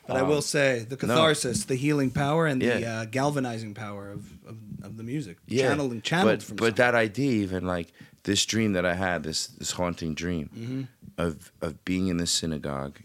But 0.07 0.17
I 0.19 0.23
will 0.23 0.43
say 0.43 0.81
the 0.89 0.97
catharsis, 0.97 1.65
the 1.65 1.77
healing 1.77 2.11
power, 2.11 2.47
and 2.47 2.61
the 2.61 2.87
uh, 2.87 3.05
galvanizing 3.07 3.73
power 3.75 4.11
of, 4.11 4.31
of, 4.47 4.57
of 4.83 4.97
the 4.99 5.03
music. 5.03 5.39
yeah. 5.47 5.69
Channeling, 5.69 6.03
channeled 6.03 6.39
but, 6.41 6.43
from 6.43 6.57
but 6.57 6.65
something. 6.65 6.77
that 6.85 6.95
idea, 6.95 7.33
even 7.43 7.67
like 7.67 7.93
this 8.25 8.45
dream 8.45 8.75
that 8.75 8.85
I 8.85 8.95
had, 8.95 9.23
this 9.23 9.47
this 9.47 9.71
haunting 9.73 10.15
dream 10.15 10.51
Mm-hmm. 10.55 10.83
Of 11.19 11.53
of 11.61 11.85
being 11.85 12.09
in 12.09 12.17
the 12.19 12.27
synagogue, 12.27 12.99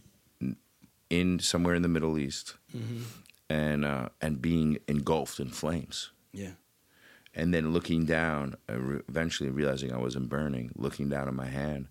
in 1.09 1.39
somewhere 1.39 1.75
in 1.75 1.81
the 1.81 1.87
Middle 1.87 2.17
East, 2.17 2.55
Mm-hmm. 2.75 3.01
and 3.49 3.85
uh, 3.85 4.09
and 4.21 4.41
being 4.41 4.77
engulfed 4.87 5.39
in 5.39 5.49
flames, 5.49 6.11
Yeah. 6.33 6.51
and 7.33 7.53
then 7.53 7.73
looking 7.73 8.05
down, 8.05 8.55
eventually 8.67 9.49
realizing 9.49 9.91
I 9.91 9.97
wasn't 9.97 10.29
burning, 10.29 10.71
looking 10.75 11.09
down 11.09 11.27
at 11.27 11.33
my 11.33 11.47
hand, 11.47 11.87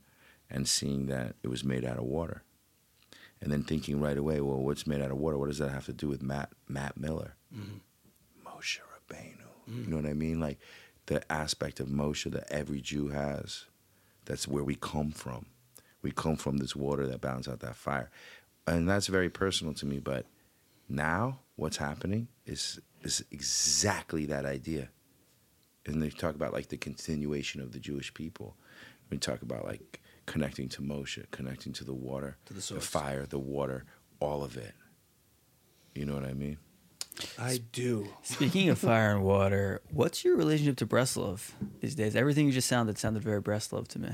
and 0.51 0.69
seeing 0.69 1.07
that 1.07 1.35
it 1.43 1.49
was 1.49 1.65
made 1.65 1.85
out 1.85 1.99
of 1.99 2.05
water, 2.05 2.43
and 3.41 3.51
then 3.51 3.63
thinking 3.65 4.01
right 4.01 4.17
away, 4.17 4.41
well, 4.41 4.59
what's 4.63 4.87
made 4.87 5.03
out 5.03 5.11
of 5.11 5.19
water? 5.19 5.37
What 5.39 5.49
does 5.49 5.59
that 5.59 5.71
have 5.73 5.87
to 5.87 5.93
do 5.93 6.07
with 6.09 6.23
Matt 6.23 6.51
Matt 6.69 6.97
Miller? 6.97 7.35
Moshe 8.45 8.79
Rabbeinu. 8.81 9.47
You 9.67 9.87
know 9.91 9.97
what 9.97 10.07
I 10.07 10.15
mean? 10.15 10.39
Like 10.41 10.59
the 11.07 11.21
aspect 11.33 11.81
of 11.81 11.89
Moshe 11.89 12.31
that 12.31 12.51
every 12.53 12.81
Jew 12.81 13.09
has. 13.09 13.65
That's 14.27 14.47
where 14.47 14.65
we 14.65 14.75
come 14.77 15.11
from. 15.11 15.47
We 16.03 16.11
come 16.13 16.37
from 16.37 16.59
this 16.59 16.77
water 16.77 17.07
that 17.07 17.21
bounds 17.21 17.49
out 17.49 17.61
that 17.61 17.77
fire. 17.77 18.11
And 18.67 18.89
that's 18.89 19.07
very 19.07 19.29
personal 19.31 19.75
to 19.75 19.87
me. 19.87 19.99
But 19.99 20.27
now 20.89 21.41
what's 21.57 21.79
happening 21.79 22.29
is 22.47 22.81
is 23.03 23.25
exactly 23.31 24.27
that 24.27 24.45
idea. 24.45 24.91
And 25.87 26.03
they 26.03 26.11
talk 26.11 26.35
about 26.35 26.53
like 26.53 26.69
the 26.69 26.77
continuation 26.77 27.61
of 27.61 27.73
the 27.73 27.79
Jewish 27.79 28.13
people. 28.13 28.57
We 29.11 29.19
talk 29.19 29.43
about 29.43 29.65
like 29.65 30.01
connecting 30.27 30.69
to 30.71 30.83
Moshe, 30.83 31.25
connecting 31.31 31.73
to 31.75 31.85
the 31.85 31.95
water, 31.95 32.37
To 32.47 32.55
the 32.55 32.75
the 32.75 32.81
fire, 32.81 33.25
the 33.25 33.39
water, 33.39 33.85
all 34.21 34.45
of 34.45 34.57
it. 34.57 34.75
You 35.95 36.05
know 36.05 36.15
what 36.15 36.25
I 36.25 36.35
mean? 36.35 36.59
I 37.39 37.61
do. 37.73 38.09
Speaking 38.23 38.69
of 38.69 38.79
fire 38.79 39.11
and 39.13 39.25
water, 39.25 39.81
what's 39.91 40.25
your 40.25 40.37
relationship 40.37 40.77
to 40.77 40.87
Breslov 40.87 41.51
these 41.81 41.95
days? 41.95 42.15
Everything 42.15 42.47
you 42.47 42.53
just 42.53 42.69
sounded 42.69 42.99
sounded 42.99 43.23
very 43.23 43.43
Breslov 43.43 43.89
to 43.89 43.99
me. 43.99 44.11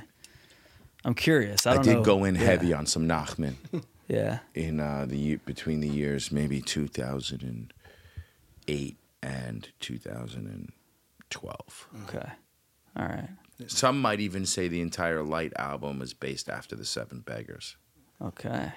I'm 1.04 1.14
curious. 1.14 1.66
I 1.66 1.74
I, 1.74 1.82
did 1.82 1.94
know. 1.96 2.02
go 2.02 2.24
in 2.24 2.34
Yeah. 2.34 2.40
heavy 2.42 2.72
on 2.72 2.86
some 2.86 3.06
Nachman 3.08 3.54
Yeah. 4.08 4.38
in 4.54 4.80
uh, 4.80 5.06
the 5.08 5.16
year, 5.16 5.40
between 5.44 5.80
the 5.80 5.88
years 5.88 6.30
maybe 6.32 6.60
2008 6.60 8.96
and 9.22 9.68
2012. 9.80 11.88
Okay. 12.08 12.28
All 12.96 13.06
right. 13.06 13.28
Some 13.66 14.00
might 14.00 14.20
even 14.20 14.46
say 14.46 14.68
the 14.68 14.80
entire 14.80 15.22
Light 15.22 15.52
album 15.56 16.00
is 16.02 16.12
based 16.14 16.48
after 16.48 16.74
the 16.76 16.84
Seven 16.84 17.20
Beggars. 17.20 17.76
Okay. 18.20 18.72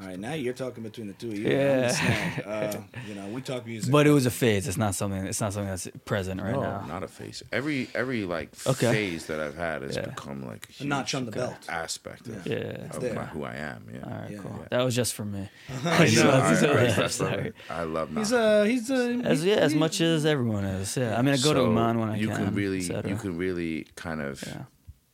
All 0.00 0.06
right, 0.08 0.18
now 0.18 0.32
you're 0.32 0.54
talking 0.54 0.82
between 0.82 1.06
the 1.06 1.12
two 1.12 1.28
of 1.28 1.38
you. 1.38 1.48
Yeah. 1.50 1.92
I'm. 1.94 2.32
Uh, 2.52 2.76
you 3.06 3.14
know, 3.14 3.26
we 3.28 3.40
talk 3.40 3.66
music. 3.66 3.90
But 3.92 4.06
it 4.06 4.10
was 4.10 4.26
a 4.26 4.30
phase. 4.30 4.66
It's 4.66 4.76
not 4.78 4.94
something. 4.94 5.26
It's 5.26 5.40
not 5.40 5.52
something 5.52 5.68
that's 5.68 5.86
present 6.06 6.40
right 6.40 6.52
now. 6.52 6.60
no, 6.60 6.80
now. 6.80 6.86
not 6.86 7.02
a 7.02 7.08
phase. 7.08 7.42
Every 7.52 7.88
every 7.94 8.24
like 8.24 8.50
Okay. 8.66 8.90
phase 8.92 9.26
that 9.26 9.38
I've 9.38 9.54
had 9.56 9.82
has 9.82 9.96
Yeah. 9.96 10.06
become 10.06 10.44
like 10.44 10.66
a, 10.80 10.82
A 10.82 10.86
notch 10.86 11.14
on 11.14 11.26
the 11.26 11.30
belt. 11.30 11.56
aspect 11.68 12.26
of, 12.28 12.46
Yeah. 12.46 12.56
It's 12.56 12.96
of 12.96 13.14
my, 13.14 13.24
who 13.26 13.44
I 13.44 13.54
am. 13.56 13.86
Yeah. 13.92 14.00
All 14.04 14.10
right. 14.10 14.30
Yeah. 14.30 14.38
cool. 14.38 14.56
Yeah. 14.60 14.66
That 14.70 14.82
was 14.84 14.96
just 14.96 15.14
for 15.14 15.24
me. 15.24 15.48
I 15.84 16.06
know. 16.14 16.28
wanted 16.30 16.42
to 16.42 16.42
I, 16.42 16.54
say 16.54 16.70
I, 16.70 16.86
that. 16.86 16.98
I, 16.98 17.06
Sorry. 17.08 17.52
I 17.70 17.82
love 17.82 18.08
he's 18.16 18.32
Nachman. 18.32 18.62
uh 18.62 18.64
he's 18.64 18.90
uh 18.90 19.20
As 19.24 19.44
yeah, 19.44 19.56
as 19.56 19.74
much 19.74 20.00
as 20.00 20.24
everyone 20.26 20.64
is. 20.64 20.96
Yeah. 20.96 21.16
I 21.18 21.22
mean, 21.22 21.34
I 21.34 21.36
go 21.36 21.52
to 21.54 21.60
So 21.60 21.64
Uman 21.66 21.98
when 22.00 22.08
I 22.10 22.16
you 22.16 22.28
can. 22.28 22.46
can 22.46 22.54
really 22.54 22.80
you 22.82 23.16
can 23.16 23.36
really 23.36 23.86
kind 23.96 24.20
of 24.22 24.42
Yeah. 24.46 24.62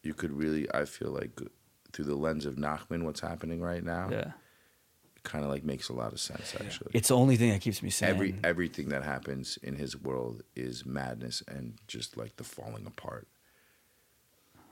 you 0.02 0.14
could 0.14 0.32
really 0.32 0.66
I 0.72 0.84
feel 0.84 1.10
like 1.10 1.38
through 1.92 2.04
the 2.06 2.16
lens 2.16 2.46
of 2.46 2.54
Nachman 2.56 3.02
what's 3.04 3.20
happening 3.20 3.60
right 3.60 3.84
now 3.84 4.08
Yeah. 4.10 4.32
Kind 5.24 5.44
of 5.44 5.50
like 5.50 5.64
makes 5.64 5.88
a 5.88 5.92
lot 5.92 6.12
of 6.12 6.20
sense 6.20 6.54
actually. 6.60 6.90
It's 6.94 7.08
the 7.08 7.16
only 7.16 7.36
thing 7.36 7.50
that 7.50 7.60
keeps 7.60 7.82
me 7.82 7.90
sane. 7.90 8.08
Every 8.10 8.34
everything 8.44 8.88
that 8.90 9.02
happens 9.04 9.58
in 9.62 9.74
his 9.76 9.96
world 9.96 10.42
is 10.56 10.84
madness 10.86 11.42
and 11.48 11.74
just 11.86 12.16
like 12.16 12.36
the 12.36 12.44
falling 12.44 12.86
apart. 12.86 13.28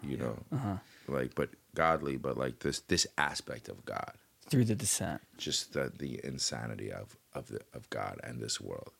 You 0.02 0.16
know, 0.18 0.38
Uh-huh. 0.52 0.76
like 1.08 1.34
but 1.34 1.50
godly, 1.74 2.16
but 2.16 2.36
like 2.36 2.60
this 2.60 2.80
this 2.80 3.06
aspect 3.18 3.68
of 3.68 3.84
God, 3.84 4.12
through 4.48 4.66
the 4.66 4.74
descent. 4.74 5.20
just 5.38 5.72
the 5.72 5.90
the 5.96 6.20
insanity 6.24 6.92
of 6.92 7.16
of 7.32 7.48
the 7.48 7.60
of 7.74 7.88
God 7.90 8.20
and 8.22 8.40
this 8.40 8.60
world. 8.60 8.92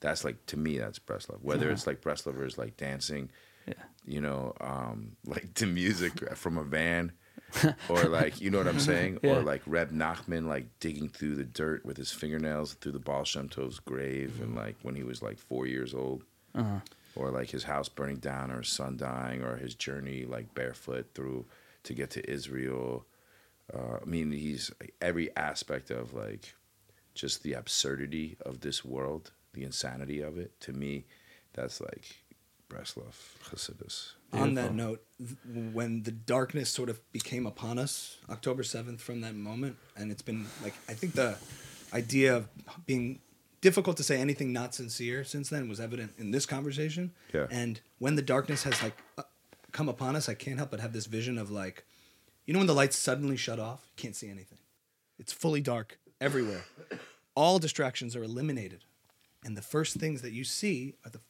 That's 0.00 0.24
like 0.24 0.44
to 0.46 0.56
me, 0.56 0.78
that's 0.78 0.98
Breslov. 0.98 1.40
Whether 1.42 1.66
Uh-huh. 1.66 1.74
it's 1.74 1.86
like 1.86 2.00
Breslovers 2.02 2.58
like 2.58 2.76
dancing, 2.76 3.30
Yeah. 3.66 3.74
you 4.04 4.20
know, 4.20 4.52
um, 4.60 5.16
like 5.24 5.54
to 5.54 5.66
music 5.66 6.34
from 6.36 6.58
a 6.58 6.64
van, 6.64 7.12
or 7.88 8.04
like 8.04 8.40
you 8.40 8.50
know 8.50 8.58
what 8.58 8.68
I'm 8.68 8.80
saying, 8.80 9.18
Yeah. 9.22 9.36
or 9.38 9.42
like 9.42 9.62
Reb 9.66 9.90
Nachman 9.92 10.46
like 10.46 10.66
digging 10.80 11.08
through 11.08 11.34
the 11.36 11.44
dirt 11.44 11.84
with 11.84 11.96
his 11.96 12.10
fingernails 12.12 12.74
through 12.74 12.92
the 12.92 12.98
Baal 12.98 13.24
Shem 13.24 13.48
Tov's 13.48 13.78
grave, 13.78 14.40
and 14.40 14.54
like 14.54 14.76
when 14.82 14.94
he 14.94 15.02
was 15.02 15.22
like 15.22 15.38
four 15.38 15.66
years 15.66 15.92
old, 15.94 16.24
Uh-huh. 16.54 16.80
or 17.16 17.30
like 17.30 17.50
his 17.50 17.64
house 17.64 17.88
burning 17.88 18.16
down, 18.16 18.50
or 18.50 18.58
his 18.58 18.68
son 18.68 18.96
dying, 18.96 19.42
or 19.42 19.56
his 19.56 19.74
journey 19.74 20.24
like 20.24 20.54
barefoot 20.54 21.06
through 21.14 21.44
to 21.84 21.94
get 21.94 22.10
to 22.10 22.30
Israel. 22.30 23.04
Uh, 23.72 23.98
I 24.02 24.04
mean, 24.04 24.30
he's 24.32 24.70
like, 24.80 24.94
every 25.00 25.34
aspect 25.36 25.90
of 25.90 26.12
like 26.14 26.54
just 27.14 27.42
the 27.42 27.52
absurdity 27.54 28.36
of 28.44 28.60
this 28.60 28.84
world, 28.84 29.30
the 29.52 29.64
insanity 29.64 30.20
of 30.20 30.38
it. 30.38 30.58
To 30.62 30.72
me, 30.72 31.04
that's 31.52 31.80
like 31.80 32.22
Breslov 32.70 33.12
Hasidus. 34.32 34.40
on 34.40 34.54
that 34.54 34.74
note, 34.74 35.04
when 35.72 36.02
the 36.02 36.10
darkness 36.10 36.70
sort 36.70 36.88
of 36.88 37.00
became 37.12 37.46
upon 37.46 37.78
us, 37.78 38.16
October 38.30 38.62
7th 38.62 39.00
from 39.00 39.20
that 39.20 39.34
moment, 39.34 39.76
and 39.96 40.10
it's 40.10 40.22
been 40.22 40.46
like, 40.62 40.74
I 40.88 40.94
think 40.94 41.14
the 41.14 41.36
idea 41.92 42.36
of 42.36 42.48
being 42.86 43.20
difficult 43.60 43.96
to 43.96 44.02
say 44.02 44.20
anything 44.20 44.52
not 44.52 44.74
sincere 44.74 45.24
since 45.24 45.48
then 45.48 45.68
was 45.68 45.80
evident 45.80 46.12
in 46.18 46.30
this 46.30 46.46
conversation. 46.46 47.12
Yeah. 47.32 47.46
And 47.50 47.80
when 47.98 48.16
the 48.16 48.22
darkness 48.22 48.64
has 48.64 48.82
like 48.82 48.96
uh, 49.16 49.22
come 49.70 49.88
upon 49.88 50.16
us, 50.16 50.28
I 50.28 50.34
can't 50.34 50.58
help 50.58 50.70
but 50.70 50.80
have 50.80 50.92
this 50.92 51.06
vision 51.06 51.38
of 51.38 51.50
like, 51.50 51.84
you 52.44 52.52
know, 52.52 52.58
when 52.60 52.66
the 52.66 52.74
lights 52.74 52.96
suddenly 52.96 53.36
shut 53.36 53.58
off, 53.58 53.86
you 53.96 54.02
can't 54.02 54.16
see 54.16 54.28
anything. 54.28 54.58
It's 55.18 55.32
fully 55.32 55.60
dark 55.60 55.98
everywhere. 56.20 56.64
All 57.34 57.58
distractions 57.58 58.16
are 58.16 58.24
eliminated. 58.24 58.84
And 59.44 59.56
the 59.56 59.62
first 59.62 59.96
things 59.96 60.22
that 60.22 60.32
you 60.32 60.44
see 60.44 60.94
are 61.04 61.10
the 61.10 61.20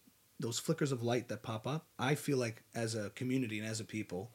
those 0.43 0.59
flickers 0.59 0.93
of 0.93 1.03
light 1.03 1.28
that 1.28 1.43
pop 1.43 1.66
up. 1.66 1.86
I 1.99 2.14
feel 2.14 2.36
like 2.36 2.62
as 2.74 2.95
a 2.95 3.11
community 3.11 3.59
and 3.59 3.66
as 3.66 3.80
a 3.80 3.84
people, 3.84 4.30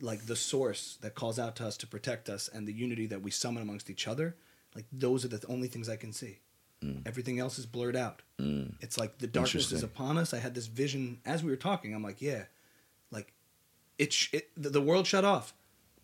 like 0.00 0.26
the 0.26 0.36
source 0.36 0.96
that 1.02 1.14
calls 1.14 1.38
out 1.38 1.56
to 1.56 1.66
us 1.66 1.76
to 1.78 1.86
protect 1.86 2.28
us 2.28 2.48
and 2.48 2.66
the 2.66 2.72
unity 2.72 3.06
that 3.06 3.20
we 3.20 3.30
summon 3.30 3.62
amongst 3.62 3.90
each 3.90 4.08
other, 4.08 4.36
like 4.74 4.86
those 4.92 5.24
are 5.24 5.28
the 5.28 5.44
only 5.48 5.68
things 5.68 5.88
I 5.88 5.96
can 5.96 6.12
see. 6.12 6.38
Everything 7.04 7.38
else 7.38 7.58
is 7.58 7.66
blurred 7.66 7.96
out. 7.96 8.22
Mm. 8.40 8.72
It's 8.80 8.96
like 8.96 9.18
the 9.18 9.26
darkness 9.26 9.70
is 9.70 9.82
upon 9.82 10.16
us. 10.16 10.32
I 10.32 10.38
had 10.38 10.54
this 10.54 10.66
vision 10.66 11.20
as 11.26 11.44
we 11.44 11.50
were 11.50 11.56
talking. 11.56 11.94
I'm 11.94 12.02
like, 12.02 12.22
yeah, 12.22 12.44
like 13.10 13.34
it, 13.98 14.14
sh- 14.14 14.30
it 14.32 14.48
the, 14.56 14.70
the 14.70 14.80
world 14.80 15.06
shut 15.06 15.24
off. 15.24 15.52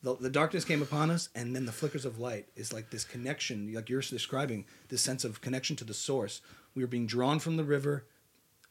The, 0.02 0.14
the 0.16 0.28
darkness 0.28 0.66
came 0.66 0.82
upon 0.82 1.10
us, 1.10 1.30
and 1.34 1.56
then 1.56 1.64
the 1.64 1.72
flickers 1.72 2.04
of 2.04 2.18
light 2.18 2.46
is 2.54 2.74
like 2.74 2.90
this 2.90 3.04
connection, 3.04 3.72
like 3.72 3.88
you're 3.88 4.02
describing, 4.02 4.66
this 4.88 5.00
sense 5.00 5.24
of 5.24 5.40
connection 5.40 5.76
to 5.76 5.84
the 5.84 5.94
source. 5.94 6.42
We 6.74 6.82
are 6.82 6.88
being 6.88 7.06
drawn 7.06 7.38
from 7.38 7.56
the 7.56 7.64
river. 7.64 8.04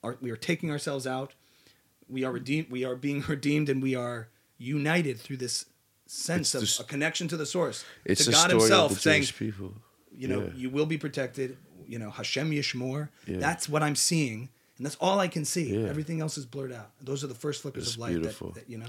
Our, 0.05 0.17
we 0.21 0.29
are 0.31 0.35
taking 0.37 0.69
ourselves 0.71 1.05
out. 1.07 1.33
We 2.07 2.23
are 2.23 2.31
redeemed. 2.31 2.69
We 2.69 2.85
are 2.85 2.95
being 2.95 3.21
redeemed, 3.27 3.67
and 3.69 3.81
we 3.81 3.95
are 3.95 4.27
united 4.57 5.19
through 5.19 5.37
this 5.37 5.65
sense 6.07 6.53
It's 6.55 6.79
of 6.79 6.85
a 6.85 6.87
connection 6.87 7.27
to 7.29 7.37
the 7.37 7.45
source, 7.45 7.83
It's 8.05 8.25
to 8.25 8.31
God 8.31 8.51
Himself, 8.51 8.99
saying, 8.99 9.25
people. 9.37 9.73
you 10.15 10.27
know, 10.27 10.41
Yeah. 10.43 10.49
you 10.55 10.69
will 10.69 10.85
be 10.85 10.97
protected. 10.97 11.57
You 11.87 11.99
know, 11.99 12.09
Hashem 12.11 12.51
Yishmor. 12.51 13.09
Yeah. 13.27 13.37
That's 13.37 13.67
what 13.69 13.81
I'm 13.83 13.95
seeing, 13.95 14.49
and 14.77 14.85
that's 14.85 14.95
all 15.01 15.19
I 15.19 15.27
can 15.27 15.45
see. 15.45 15.75
Yeah. 15.75 15.87
Everything 15.89 16.21
else 16.21 16.37
is 16.37 16.45
blurred 16.45 16.71
out. 16.71 16.91
Those 17.01 17.23
are 17.23 17.27
the 17.27 17.35
first 17.35 17.61
flickers 17.63 17.83
It's 17.87 17.93
of 17.95 17.99
light. 18.01 18.13
that- 18.13 18.19
beautiful. 18.21 18.51
That, 18.51 18.69
you 18.69 18.77
know, 18.77 18.85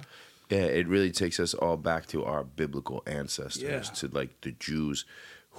Yeah, 0.50 0.58
it 0.80 0.86
really 0.86 1.10
takes 1.10 1.40
us 1.40 1.54
all 1.54 1.76
back 1.76 2.06
to 2.08 2.24
our 2.24 2.44
biblical 2.44 3.02
ancestors, 3.06 3.90
to 4.00 4.08
like 4.08 4.40
the 4.42 4.52
Jews, 4.52 5.04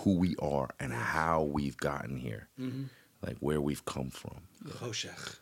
who 0.03 0.13
we 0.17 0.35
are 0.37 0.69
and 0.79 0.93
how 0.93 1.41
we've 1.41 1.77
gotten 1.77 2.17
here, 2.17 2.47
Mm-hmm. 2.61 2.83
like 3.25 3.37
where 3.39 3.59
we've 3.59 3.83
come 3.85 4.09
from. 4.11 4.37
Choshech. 4.79 5.37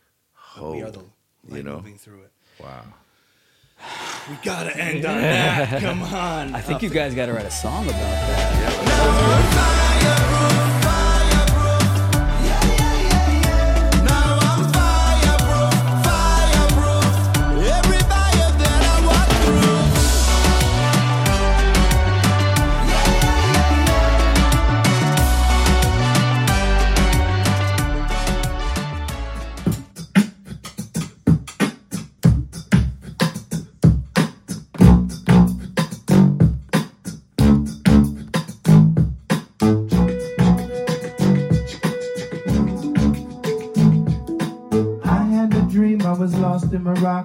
Oh, 0.58 0.72
we 0.72 0.82
are 0.82 0.90
the 0.90 1.00
light 1.00 1.58
you 1.58 1.62
know, 1.62 1.76
moving 1.76 1.98
through 1.98 2.20
it. 2.22 2.32
wow. 2.62 2.82
We 4.30 4.36
gotta 4.42 4.76
end 4.76 5.04
on 5.04 5.18
that. 5.20 5.82
Come 5.82 6.02
on. 6.02 6.54
I 6.54 6.60
think 6.60 6.82
you 6.82 6.88
guys 6.90 7.14
got 7.14 7.26
to 7.26 7.32
write 7.32 7.44
a 7.44 7.50
song 7.50 7.84
about 7.84 8.00
that. 8.00 9.54
Now 9.54 9.75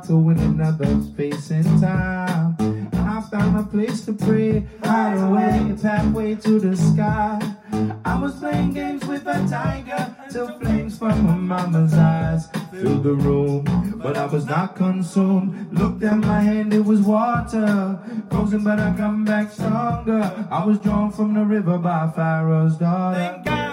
in 0.10 0.26
win 0.26 0.39
another 0.39 1.02
space 1.02 1.52
and 1.52 1.66
time. 1.82 2.56
I 2.93 3.22
found 3.30 3.58
a 3.58 3.64
place 3.64 4.02
to 4.06 4.14
pray, 4.14 4.66
hide 4.84 5.18
away, 5.18 5.76
pathway 5.82 6.36
to 6.36 6.60
the 6.60 6.76
sky. 6.76 7.39
I 8.06 8.20
was 8.20 8.36
playing 8.36 8.74
games 8.74 9.06
with 9.06 9.26
a 9.28 9.47
tiger 9.47 10.16
till 10.32 10.60
flames 10.60 10.97
from 10.97 11.26
my 11.26 11.36
mama's 11.36 11.93
eyes 11.93 12.47
filled 12.72 13.04
the 13.04 13.14
room, 13.14 13.64
but 14.02 14.18
I 14.18 14.26
was 14.26 14.45
not 14.45 14.76
consumed. 14.76 15.72
Looked 15.72 16.04
at 16.04 16.18
my 16.18 16.41
hand, 16.41 16.74
it 16.74 16.84
was 16.84 17.02
water, 17.02 17.99
frozen, 18.30 18.64
but 18.64 18.80
I 18.80 18.93
come 18.95 19.24
back 19.26 19.52
stronger. 19.52 20.47
I 20.49 20.66
was 20.66 20.80
drawn 20.80 21.12
from 21.12 21.34
the 21.34 21.45
river 21.45 21.78
by 21.78 22.10
Pharaoh's 22.16 22.78
daughter. 22.78 23.70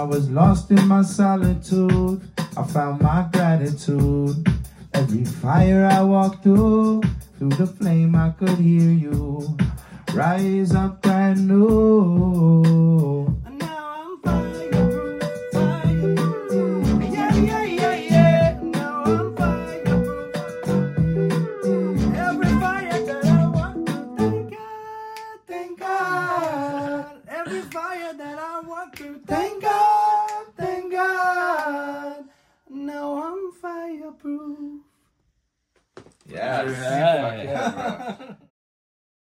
I 0.00 0.02
was 0.02 0.30
lost 0.30 0.70
in 0.70 0.88
my 0.88 1.02
solitude, 1.02 2.22
I 2.56 2.62
found 2.62 3.02
my 3.02 3.28
gratitude. 3.30 4.48
Every 4.94 5.26
fire 5.26 5.84
I 5.84 6.02
walked 6.02 6.42
through, 6.42 7.02
through 7.38 7.50
the 7.50 7.66
flame 7.66 8.14
I 8.14 8.30
could 8.30 8.56
hear 8.56 8.90
you. 8.90 9.58
Rise 10.14 10.74
up 10.74 11.02
brand 11.02 11.46
new. 11.46 13.26
Now 36.30 36.60
I'm 36.60 36.74
fireproof. 36.74 37.44
Yes. 37.44 37.74
Right. 37.76 38.36